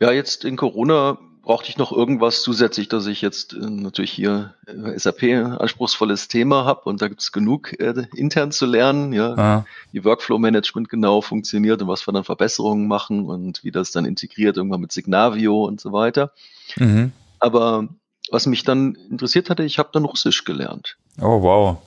Ja, 0.00 0.12
jetzt 0.12 0.44
in 0.44 0.58
Corona 0.58 1.16
brauchte 1.44 1.68
ich 1.68 1.76
noch 1.76 1.92
irgendwas 1.92 2.42
zusätzlich, 2.42 2.88
dass 2.88 3.06
ich 3.06 3.20
jetzt 3.20 3.52
äh, 3.52 3.58
natürlich 3.58 4.10
hier 4.10 4.54
äh, 4.66 4.98
SAP 4.98 5.22
anspruchsvolles 5.22 6.28
Thema 6.28 6.64
habe 6.64 6.82
und 6.84 7.02
da 7.02 7.08
gibt 7.08 7.20
es 7.20 7.32
genug 7.32 7.78
äh, 7.78 8.06
intern 8.14 8.50
zu 8.50 8.66
lernen, 8.66 9.12
ja, 9.12 9.34
ah. 9.36 9.66
wie 9.92 10.04
Workflow-Management 10.04 10.88
genau 10.88 11.20
funktioniert 11.20 11.82
und 11.82 11.88
was 11.88 12.06
wir 12.06 12.12
dann 12.12 12.24
Verbesserungen 12.24 12.88
machen 12.88 13.26
und 13.26 13.62
wie 13.62 13.70
das 13.70 13.92
dann 13.92 14.04
integriert 14.04 14.56
irgendwann 14.56 14.80
mit 14.80 14.92
Signavio 14.92 15.64
und 15.64 15.80
so 15.80 15.92
weiter. 15.92 16.32
Mhm. 16.76 17.12
Aber 17.38 17.88
was 18.30 18.46
mich 18.46 18.64
dann 18.64 18.94
interessiert 19.10 19.50
hatte, 19.50 19.64
ich 19.64 19.78
habe 19.78 19.90
dann 19.92 20.04
Russisch 20.04 20.44
gelernt. 20.44 20.96
Oh 21.20 21.42
wow. 21.42 21.78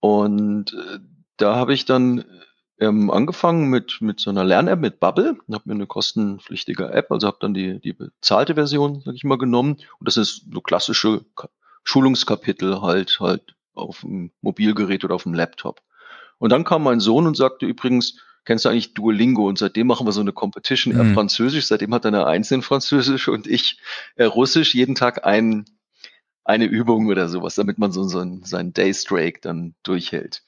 Und 0.00 0.72
äh, 0.72 0.98
da 1.36 1.56
habe 1.56 1.74
ich 1.74 1.84
dann 1.84 2.24
ähm, 2.82 3.10
angefangen 3.10 3.68
mit, 3.70 3.98
mit 4.00 4.18
so 4.18 4.30
einer 4.30 4.42
Lern-App, 4.42 4.80
mit 4.80 4.98
Bubble. 4.98 5.36
Habe 5.52 5.62
mir 5.66 5.74
eine 5.74 5.86
kostenpflichtige 5.86 6.90
App, 6.90 7.12
also 7.12 7.28
habe 7.28 7.38
dann 7.40 7.54
die, 7.54 7.78
die 7.80 7.92
bezahlte 7.92 8.54
Version, 8.54 9.02
sag 9.04 9.14
ich 9.14 9.22
mal, 9.22 9.38
genommen. 9.38 9.76
Und 10.00 10.08
das 10.08 10.16
ist 10.16 10.46
so 10.52 10.60
klassische 10.60 11.24
Schulungskapitel 11.84 12.82
halt, 12.82 13.18
halt 13.20 13.54
auf 13.74 14.00
dem 14.00 14.32
Mobilgerät 14.40 15.04
oder 15.04 15.14
auf 15.14 15.22
dem 15.22 15.34
Laptop. 15.34 15.80
Und 16.38 16.50
dann 16.50 16.64
kam 16.64 16.82
mein 16.82 16.98
Sohn 16.98 17.28
und 17.28 17.36
sagte 17.36 17.66
übrigens, 17.66 18.20
kennst 18.44 18.64
du 18.64 18.68
eigentlich 18.68 18.94
Duolingo? 18.94 19.46
Und 19.46 19.58
seitdem 19.58 19.86
machen 19.86 20.06
wir 20.06 20.12
so 20.12 20.20
eine 20.20 20.32
Competition, 20.32 20.92
er 20.94 21.04
mhm. 21.04 21.14
Französisch, 21.14 21.66
seitdem 21.66 21.94
hat 21.94 22.04
er 22.04 22.08
eine 22.08 22.26
Eins 22.26 22.50
in 22.50 22.62
Französisch 22.62 23.28
und 23.28 23.46
ich 23.46 23.78
äh, 24.16 24.24
Russisch, 24.24 24.74
jeden 24.74 24.96
Tag 24.96 25.24
ein, 25.24 25.66
eine 26.42 26.64
Übung 26.64 27.06
oder 27.06 27.28
sowas, 27.28 27.54
damit 27.54 27.78
man 27.78 27.92
so, 27.92 28.02
so 28.02 28.18
ein, 28.18 28.42
sein 28.44 28.72
Daystrake 28.72 29.38
dann 29.40 29.76
durchhält. 29.84 30.42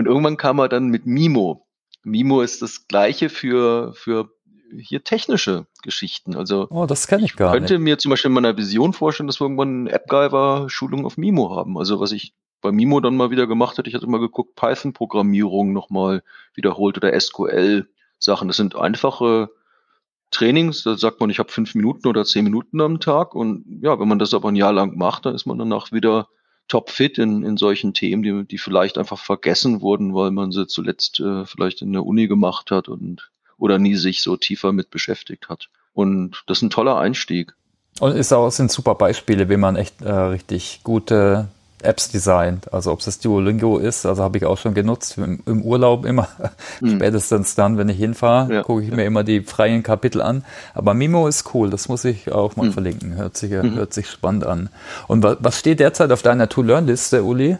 Und 0.00 0.06
irgendwann 0.06 0.38
kam 0.38 0.58
er 0.58 0.70
dann 0.70 0.88
mit 0.88 1.04
Mimo. 1.04 1.66
Mimo 2.02 2.40
ist 2.40 2.62
das 2.62 2.88
gleiche 2.88 3.28
für, 3.28 3.92
für 3.92 4.30
hier 4.78 5.04
technische 5.04 5.66
Geschichten. 5.82 6.34
Also 6.34 6.68
oh, 6.70 6.86
das 6.86 7.06
kenne 7.06 7.26
ich 7.26 7.36
gar 7.36 7.52
könnte 7.52 7.74
nicht. 7.74 7.82
mir 7.82 7.98
zum 7.98 8.08
Beispiel 8.08 8.30
in 8.30 8.34
meiner 8.34 8.56
Vision 8.56 8.94
vorstellen, 8.94 9.26
dass 9.26 9.40
wir 9.40 9.44
irgendwann 9.44 9.88
eine 9.88 9.94
AppGyver-Schulung 9.94 11.04
auf 11.04 11.18
Mimo 11.18 11.54
haben. 11.54 11.76
Also 11.76 12.00
was 12.00 12.12
ich 12.12 12.32
bei 12.62 12.72
Mimo 12.72 13.00
dann 13.00 13.14
mal 13.14 13.30
wieder 13.30 13.46
gemacht 13.46 13.76
hatte, 13.76 13.90
ich 13.90 13.94
hatte 13.94 14.06
mal 14.06 14.20
geguckt, 14.20 14.54
Python-Programmierung 14.54 15.74
nochmal 15.74 16.22
wiederholt 16.54 16.96
oder 16.96 17.18
SQL-Sachen. 17.18 18.48
Das 18.48 18.56
sind 18.56 18.76
einfache 18.76 19.50
Trainings, 20.30 20.84
da 20.84 20.96
sagt 20.96 21.20
man, 21.20 21.28
ich 21.28 21.38
habe 21.38 21.52
fünf 21.52 21.74
Minuten 21.74 22.08
oder 22.08 22.24
zehn 22.24 22.44
Minuten 22.44 22.80
am 22.80 23.00
Tag. 23.00 23.34
Und 23.34 23.80
ja, 23.82 24.00
wenn 24.00 24.08
man 24.08 24.18
das 24.18 24.32
aber 24.32 24.48
ein 24.48 24.56
Jahr 24.56 24.72
lang 24.72 24.96
macht, 24.96 25.26
dann 25.26 25.34
ist 25.34 25.44
man 25.44 25.58
danach 25.58 25.92
wieder 25.92 26.28
topfit 26.70 27.18
in, 27.18 27.42
in 27.42 27.56
solchen 27.56 27.92
Themen, 27.92 28.22
die, 28.22 28.44
die 28.44 28.58
vielleicht 28.58 28.96
einfach 28.96 29.18
vergessen 29.18 29.82
wurden, 29.82 30.14
weil 30.14 30.30
man 30.30 30.52
sie 30.52 30.66
zuletzt 30.66 31.20
äh, 31.20 31.44
vielleicht 31.44 31.82
in 31.82 31.92
der 31.92 32.06
Uni 32.06 32.28
gemacht 32.28 32.70
hat 32.70 32.88
und 32.88 33.30
oder 33.58 33.78
nie 33.78 33.96
sich 33.96 34.22
so 34.22 34.38
tiefer 34.38 34.72
mit 34.72 34.88
beschäftigt 34.90 35.50
hat. 35.50 35.68
Und 35.92 36.42
das 36.46 36.58
ist 36.58 36.62
ein 36.62 36.70
toller 36.70 36.98
Einstieg. 36.98 37.54
Und 37.98 38.16
ist 38.16 38.32
auch 38.32 38.50
sind 38.50 38.70
super 38.70 38.94
Beispiele, 38.94 39.50
wie 39.50 39.58
man 39.58 39.76
echt 39.76 40.00
äh, 40.00 40.10
richtig 40.10 40.80
gute 40.82 41.48
Apps 41.82 42.08
designt. 42.08 42.72
Also 42.72 42.92
ob 42.92 43.00
es 43.00 43.06
das 43.06 43.18
Duolingo 43.18 43.78
ist, 43.78 44.06
also 44.06 44.22
habe 44.22 44.38
ich 44.38 44.44
auch 44.44 44.58
schon 44.58 44.74
genutzt 44.74 45.18
im, 45.18 45.42
im 45.46 45.62
Urlaub 45.62 46.04
immer. 46.04 46.28
Mhm. 46.80 46.96
Spätestens 46.96 47.54
dann, 47.54 47.78
wenn 47.78 47.88
ich 47.88 47.98
hinfahre, 47.98 48.52
ja, 48.52 48.62
gucke 48.62 48.82
ich 48.82 48.90
ja. 48.90 48.96
mir 48.96 49.04
immer 49.04 49.24
die 49.24 49.40
freien 49.40 49.82
Kapitel 49.82 50.22
an. 50.22 50.44
Aber 50.74 50.94
Mimo 50.94 51.28
ist 51.28 51.54
cool, 51.54 51.70
das 51.70 51.88
muss 51.88 52.04
ich 52.04 52.32
auch 52.32 52.56
mal 52.56 52.66
mhm. 52.66 52.72
verlinken. 52.72 53.16
Hört 53.16 53.36
sich, 53.36 53.50
mhm. 53.50 53.74
hört 53.74 53.92
sich 53.92 54.08
spannend 54.08 54.44
an. 54.44 54.68
Und 55.08 55.22
was, 55.22 55.38
was 55.40 55.58
steht 55.58 55.80
derzeit 55.80 56.12
auf 56.12 56.22
deiner 56.22 56.48
To-Learn-Liste, 56.48 57.24
Uli? 57.24 57.58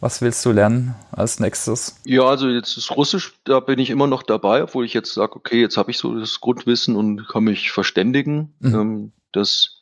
Was 0.00 0.20
willst 0.20 0.44
du 0.44 0.52
lernen 0.52 0.94
als 1.12 1.40
nächstes? 1.40 1.98
Ja, 2.04 2.24
also 2.24 2.48
jetzt 2.48 2.76
ist 2.76 2.90
Russisch, 2.90 3.38
da 3.44 3.60
bin 3.60 3.78
ich 3.78 3.88
immer 3.88 4.06
noch 4.06 4.22
dabei, 4.22 4.62
obwohl 4.62 4.84
ich 4.84 4.92
jetzt 4.92 5.14
sage, 5.14 5.36
okay, 5.36 5.62
jetzt 5.62 5.78
habe 5.78 5.90
ich 5.90 5.96
so 5.96 6.18
das 6.18 6.40
Grundwissen 6.40 6.94
und 6.94 7.26
kann 7.26 7.44
mich 7.44 7.70
verständigen. 7.70 8.52
Mhm. 8.60 8.74
Ähm, 8.74 9.12
das 9.32 9.80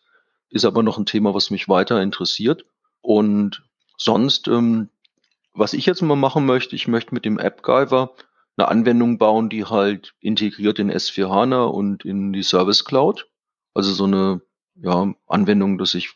ist 0.48 0.64
aber 0.64 0.84
noch 0.84 0.96
ein 0.96 1.06
Thema, 1.06 1.34
was 1.34 1.50
mich 1.50 1.68
weiter 1.68 2.00
interessiert. 2.00 2.64
Und 3.03 3.62
sonst 3.98 4.48
ähm, 4.48 4.88
was 5.55 5.74
ich 5.74 5.86
jetzt 5.86 6.03
mal 6.03 6.16
machen 6.16 6.46
möchte, 6.46 6.74
ich 6.76 6.88
möchte 6.88 7.14
mit 7.14 7.24
dem 7.24 7.38
AppGyver 7.38 8.14
eine 8.57 8.68
Anwendung 8.68 9.18
bauen, 9.18 9.48
die 9.48 9.64
halt 9.64 10.14
integriert 10.20 10.78
in 10.78 10.90
S4 10.90 11.28
HANA 11.28 11.64
und 11.64 12.05
in 12.05 12.32
die 12.32 12.42
Service 12.42 12.84
Cloud. 12.84 13.28
Also 13.74 13.92
so 13.92 14.05
eine 14.05 14.40
ja, 14.74 15.12
Anwendung, 15.26 15.78
dass 15.78 15.94
ich 15.94 16.14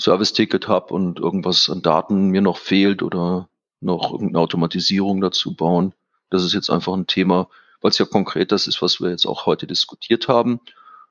Service-Ticket 0.00 0.68
habe 0.68 0.94
und 0.94 1.18
irgendwas 1.18 1.68
an 1.68 1.82
Daten 1.82 2.28
mir 2.28 2.40
noch 2.40 2.58
fehlt 2.58 3.02
oder 3.02 3.48
noch 3.80 4.12
irgendeine 4.12 4.40
Automatisierung 4.40 5.20
dazu 5.20 5.54
bauen. 5.54 5.94
Das 6.30 6.44
ist 6.44 6.52
jetzt 6.52 6.70
einfach 6.70 6.94
ein 6.94 7.06
Thema, 7.06 7.48
weil 7.80 7.90
es 7.90 7.98
ja 7.98 8.06
konkret 8.06 8.52
das 8.52 8.66
ist, 8.66 8.82
was 8.82 9.00
wir 9.00 9.10
jetzt 9.10 9.26
auch 9.26 9.46
heute 9.46 9.66
diskutiert 9.66 10.28
haben, 10.28 10.60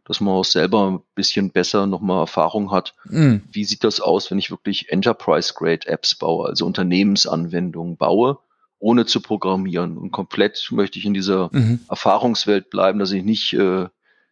dass 0.07 0.21
man 0.21 0.33
auch 0.33 0.45
selber 0.45 0.87
ein 0.89 0.99
bisschen 1.15 1.51
besser 1.51 1.85
nochmal 1.85 2.21
Erfahrung 2.21 2.71
hat. 2.71 2.95
Mm. 3.05 3.37
Wie 3.51 3.65
sieht 3.65 3.83
das 3.83 3.99
aus, 3.99 4.31
wenn 4.31 4.39
ich 4.39 4.51
wirklich 4.51 4.89
Enterprise-Grade-Apps 4.89 6.15
baue, 6.15 6.47
also 6.47 6.65
Unternehmensanwendungen 6.65 7.97
baue, 7.97 8.37
ohne 8.79 9.05
zu 9.05 9.21
programmieren? 9.21 9.97
Und 9.97 10.11
komplett 10.11 10.69
möchte 10.71 10.97
ich 10.97 11.05
in 11.05 11.13
dieser 11.13 11.49
mhm. 11.51 11.81
Erfahrungswelt 11.89 12.69
bleiben, 12.69 12.99
dass 12.99 13.11
ich 13.11 13.23
nicht 13.23 13.53
äh, 13.53 13.87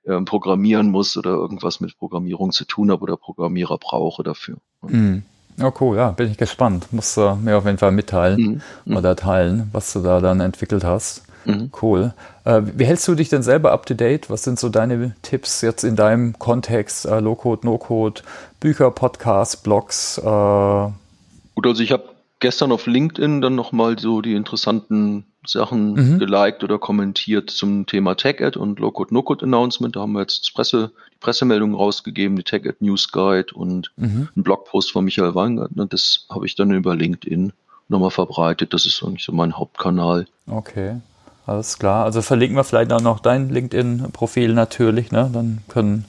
äh, 0.06 0.22
programmieren 0.22 0.92
muss 0.92 1.18
oder 1.18 1.32
irgendwas 1.32 1.80
mit 1.80 1.98
Programmierung 1.98 2.52
zu 2.52 2.66
tun 2.66 2.92
habe 2.92 3.02
oder 3.02 3.18
Programmierer 3.18 3.78
brauche 3.78 4.24
dafür. 4.24 4.58
Mhm. 4.82 5.24
Oh 5.62 5.72
cool, 5.80 5.98
ja, 5.98 6.12
bin 6.12 6.32
ich 6.32 6.38
gespannt. 6.38 6.92
Musst 6.92 7.18
du 7.18 7.36
mir 7.36 7.58
auf 7.58 7.66
jeden 7.66 7.78
Fall 7.78 7.92
mitteilen 7.92 8.62
mhm. 8.86 8.98
oder 8.98 9.16
teilen, 9.16 9.70
was 9.72 9.94
du 9.94 10.02
da 10.02 10.20
dann 10.20 10.42
entwickelt 10.42 10.84
hast. 10.84 11.25
Mhm. 11.48 11.72
Cool. 11.82 12.14
Äh, 12.44 12.62
wie 12.64 12.86
hältst 12.86 13.08
du 13.08 13.16
dich 13.16 13.30
denn 13.30 13.44
selber 13.44 13.72
up 13.72 13.86
to 13.86 13.94
date? 13.94 14.30
Was 14.30 14.44
sind 14.44 14.60
so 14.60 14.70
deine 14.70 15.16
Tipps 15.22 15.62
jetzt 15.62 15.84
in 15.84 15.96
deinem 15.96 16.38
Kontext? 16.40 17.06
Äh, 17.06 17.20
Low-Code, 17.20 17.66
No-Code, 17.66 18.22
Bücher, 18.60 18.92
Podcasts, 18.92 19.58
Blogs? 19.58 20.18
Äh? 20.18 20.22
Gut, 20.24 21.66
also 21.66 21.82
ich 21.84 21.92
habe 21.92 22.04
gestern 22.40 22.72
auf 22.72 22.86
LinkedIn 22.86 23.42
dann 23.42 23.56
nochmal 23.56 23.98
so 23.98 24.22
die 24.22 24.34
interessanten 24.34 25.26
Sachen 25.48 25.94
mhm. 25.94 26.20
geliked 26.20 26.64
oder 26.64 26.80
kommentiert 26.80 27.50
zum 27.50 27.86
Thema 27.86 28.16
TechAd 28.16 28.58
und 28.58 28.80
Low-Code, 28.80 29.14
No-Code 29.14 29.46
Announcement. 29.46 29.96
Da 29.96 30.02
haben 30.02 30.14
wir 30.14 30.22
jetzt 30.22 30.54
Presse, 30.54 30.92
die 31.14 31.18
Pressemeldung 31.20 31.76
rausgegeben, 31.76 32.36
die 32.36 32.44
TechAd 32.44 32.82
News 32.82 33.12
Guide 33.12 33.54
und 33.54 33.92
mhm. 33.98 34.30
ein 34.36 34.44
Blogpost 34.44 34.92
von 34.92 35.06
Michael 35.06 35.36
Weingartner. 35.36 35.86
Das 35.86 36.26
habe 36.30 36.46
ich 36.46 36.56
dann 36.56 36.72
über 36.72 36.96
LinkedIn 36.96 37.54
nochmal 37.88 38.12
verbreitet. 38.12 38.74
Das 38.74 38.86
ist 38.86 39.04
eigentlich 39.04 39.24
so 39.24 39.32
mein 39.32 39.58
Hauptkanal. 39.58 40.28
Okay. 40.48 40.98
Alles 41.46 41.78
klar. 41.78 42.06
Also 42.06 42.22
verlinken 42.22 42.58
wir 42.58 42.64
vielleicht 42.64 42.92
auch 42.92 43.02
noch 43.02 43.20
dein 43.20 43.50
LinkedIn-Profil 43.50 44.54
natürlich, 44.54 45.12
ne? 45.12 45.30
Dann 45.32 45.64
können 45.68 46.06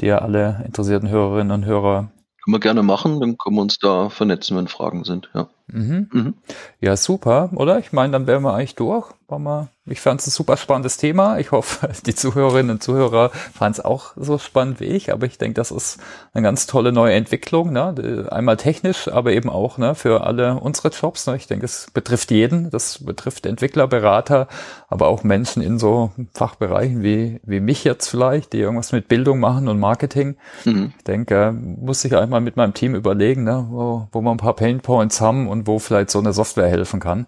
dir 0.00 0.22
alle 0.22 0.62
interessierten 0.66 1.08
Hörerinnen 1.08 1.52
und 1.52 1.64
Hörer. 1.64 2.10
Können 2.44 2.54
wir 2.54 2.60
gerne 2.60 2.82
machen, 2.82 3.20
dann 3.20 3.38
können 3.38 3.56
wir 3.56 3.62
uns 3.62 3.78
da 3.78 4.08
vernetzen, 4.08 4.56
wenn 4.56 4.66
Fragen 4.66 5.04
sind, 5.04 5.30
ja. 5.34 5.48
Mhm. 5.66 6.08
Mhm. 6.12 6.34
Ja, 6.80 6.96
super, 6.96 7.50
oder? 7.54 7.78
Ich 7.78 7.92
meine, 7.92 8.12
dann 8.12 8.26
wären 8.26 8.42
wir 8.42 8.54
eigentlich 8.54 8.74
durch. 8.74 9.12
Mal, 9.38 9.68
ich 9.86 10.00
fand 10.00 10.20
es 10.20 10.26
ein 10.26 10.30
super 10.30 10.58
spannendes 10.58 10.98
Thema. 10.98 11.38
Ich 11.38 11.52
hoffe, 11.52 11.88
die 12.06 12.14
Zuhörerinnen 12.14 12.72
und 12.72 12.82
Zuhörer 12.82 13.30
fanden 13.30 13.78
es 13.78 13.84
auch 13.84 14.12
so 14.16 14.36
spannend 14.38 14.80
wie 14.80 14.84
ich. 14.84 15.12
Aber 15.12 15.26
ich 15.26 15.38
denke, 15.38 15.54
das 15.54 15.70
ist 15.70 15.98
eine 16.34 16.42
ganz 16.42 16.66
tolle 16.66 16.92
neue 16.92 17.14
Entwicklung. 17.14 17.72
Ne? 17.72 18.28
Einmal 18.30 18.58
technisch, 18.58 19.08
aber 19.08 19.32
eben 19.32 19.48
auch 19.48 19.78
ne, 19.78 19.94
für 19.94 20.24
alle 20.24 20.56
unsere 20.56 20.88
Jobs. 20.88 21.26
Ne? 21.26 21.36
Ich 21.36 21.46
denke, 21.46 21.64
es 21.64 21.90
betrifft 21.94 22.30
jeden. 22.30 22.70
Das 22.70 23.02
betrifft 23.04 23.46
Entwickler, 23.46 23.86
Berater, 23.88 24.48
aber 24.88 25.08
auch 25.08 25.24
Menschen 25.24 25.62
in 25.62 25.78
so 25.78 26.10
Fachbereichen 26.34 27.02
wie, 27.02 27.40
wie 27.44 27.60
mich 27.60 27.84
jetzt 27.84 28.08
vielleicht, 28.08 28.52
die 28.52 28.58
irgendwas 28.58 28.92
mit 28.92 29.08
Bildung 29.08 29.40
machen 29.40 29.66
und 29.66 29.80
Marketing. 29.80 30.36
Mhm. 30.66 30.92
Ich 30.98 31.04
denke, 31.04 31.52
muss 31.52 32.04
ich 32.04 32.14
einmal 32.14 32.42
mit 32.42 32.56
meinem 32.56 32.74
Team 32.74 32.94
überlegen, 32.94 33.44
ne, 33.44 33.66
wo, 33.70 34.08
wo 34.12 34.20
wir 34.20 34.30
ein 34.30 34.36
paar 34.36 34.56
Painpoints 34.56 35.22
haben 35.22 35.48
und 35.52 35.66
wo 35.66 35.78
vielleicht 35.78 36.10
so 36.10 36.18
eine 36.18 36.32
Software 36.32 36.68
helfen 36.68 36.98
kann. 36.98 37.26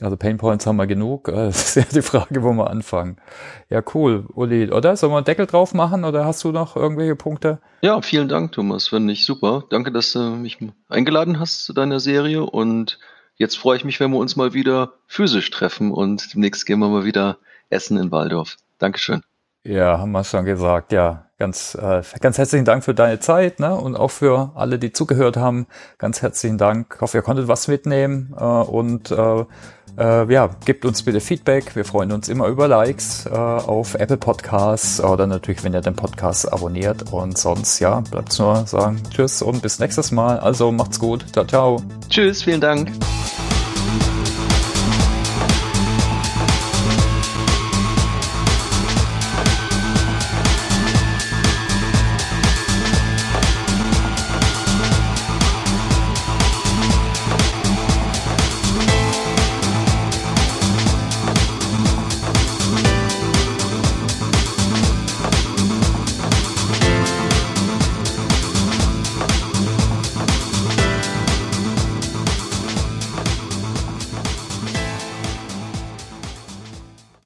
Also 0.00 0.16
Painpoints 0.16 0.66
haben 0.66 0.76
wir 0.76 0.86
genug. 0.86 1.28
Das 1.32 1.76
ist 1.76 1.76
ja 1.76 1.84
die 1.90 2.02
Frage, 2.02 2.42
wo 2.42 2.52
wir 2.52 2.70
anfangen. 2.70 3.16
Ja, 3.68 3.82
cool, 3.94 4.26
Uli, 4.34 4.70
oder? 4.70 4.96
Sollen 4.96 5.12
wir 5.12 5.18
einen 5.18 5.24
Deckel 5.24 5.46
drauf 5.46 5.74
machen 5.74 6.04
oder 6.04 6.24
hast 6.24 6.44
du 6.44 6.52
noch 6.52 6.76
irgendwelche 6.76 7.16
Punkte? 7.16 7.60
Ja, 7.82 8.00
vielen 8.02 8.28
Dank, 8.28 8.52
Thomas. 8.52 8.88
Finde 8.88 9.12
ich 9.12 9.24
super. 9.24 9.64
Danke, 9.70 9.92
dass 9.92 10.12
du 10.12 10.18
mich 10.18 10.58
eingeladen 10.88 11.38
hast 11.38 11.64
zu 11.64 11.72
deiner 11.72 12.00
Serie 12.00 12.42
und 12.42 12.98
jetzt 13.36 13.58
freue 13.58 13.76
ich 13.76 13.84
mich, 13.84 14.00
wenn 14.00 14.10
wir 14.10 14.18
uns 14.18 14.36
mal 14.36 14.54
wieder 14.54 14.94
physisch 15.06 15.50
treffen 15.50 15.90
und 15.90 16.34
demnächst 16.34 16.66
gehen 16.66 16.78
wir 16.78 16.88
mal 16.88 17.04
wieder 17.04 17.38
essen 17.70 17.96
in 17.96 18.10
Waldorf. 18.10 18.56
Dankeschön. 18.78 19.22
Ja, 19.64 19.98
haben 19.98 20.12
wir 20.12 20.24
schon 20.24 20.44
gesagt. 20.44 20.92
Ja, 20.92 21.26
ganz, 21.42 21.74
äh, 21.74 22.02
ganz 22.20 22.38
herzlichen 22.38 22.64
Dank 22.64 22.84
für 22.84 22.94
deine 22.94 23.18
Zeit 23.18 23.58
ne? 23.58 23.74
und 23.74 23.96
auch 23.96 24.12
für 24.12 24.52
alle, 24.54 24.78
die 24.78 24.92
zugehört 24.92 25.36
haben. 25.36 25.66
Ganz 25.98 26.22
herzlichen 26.22 26.56
Dank. 26.56 26.92
Ich 26.94 27.00
hoffe, 27.00 27.18
ihr 27.18 27.22
konntet 27.22 27.48
was 27.48 27.66
mitnehmen 27.66 28.32
äh, 28.38 28.44
und 28.44 29.10
äh, 29.10 29.44
äh, 29.98 30.32
ja, 30.32 30.50
gebt 30.64 30.84
uns 30.84 31.02
bitte 31.02 31.20
Feedback. 31.20 31.74
Wir 31.74 31.84
freuen 31.84 32.12
uns 32.12 32.28
immer 32.28 32.46
über 32.46 32.68
Likes 32.68 33.26
äh, 33.26 33.30
auf 33.30 33.96
Apple 33.96 34.18
Podcasts 34.18 35.00
oder 35.00 35.26
natürlich, 35.26 35.64
wenn 35.64 35.74
ihr 35.74 35.80
den 35.80 35.96
Podcast 35.96 36.52
abonniert. 36.52 37.12
Und 37.12 37.36
sonst, 37.36 37.80
ja, 37.80 37.98
bleibt 37.98 38.38
nur 38.38 38.64
sagen 38.68 39.02
Tschüss 39.10 39.42
und 39.42 39.62
bis 39.62 39.80
nächstes 39.80 40.12
Mal. 40.12 40.38
Also 40.38 40.70
macht's 40.70 41.00
gut. 41.00 41.24
Ciao, 41.32 41.44
ciao. 41.44 41.82
Tschüss, 42.08 42.44
vielen 42.44 42.60
Dank. 42.60 42.92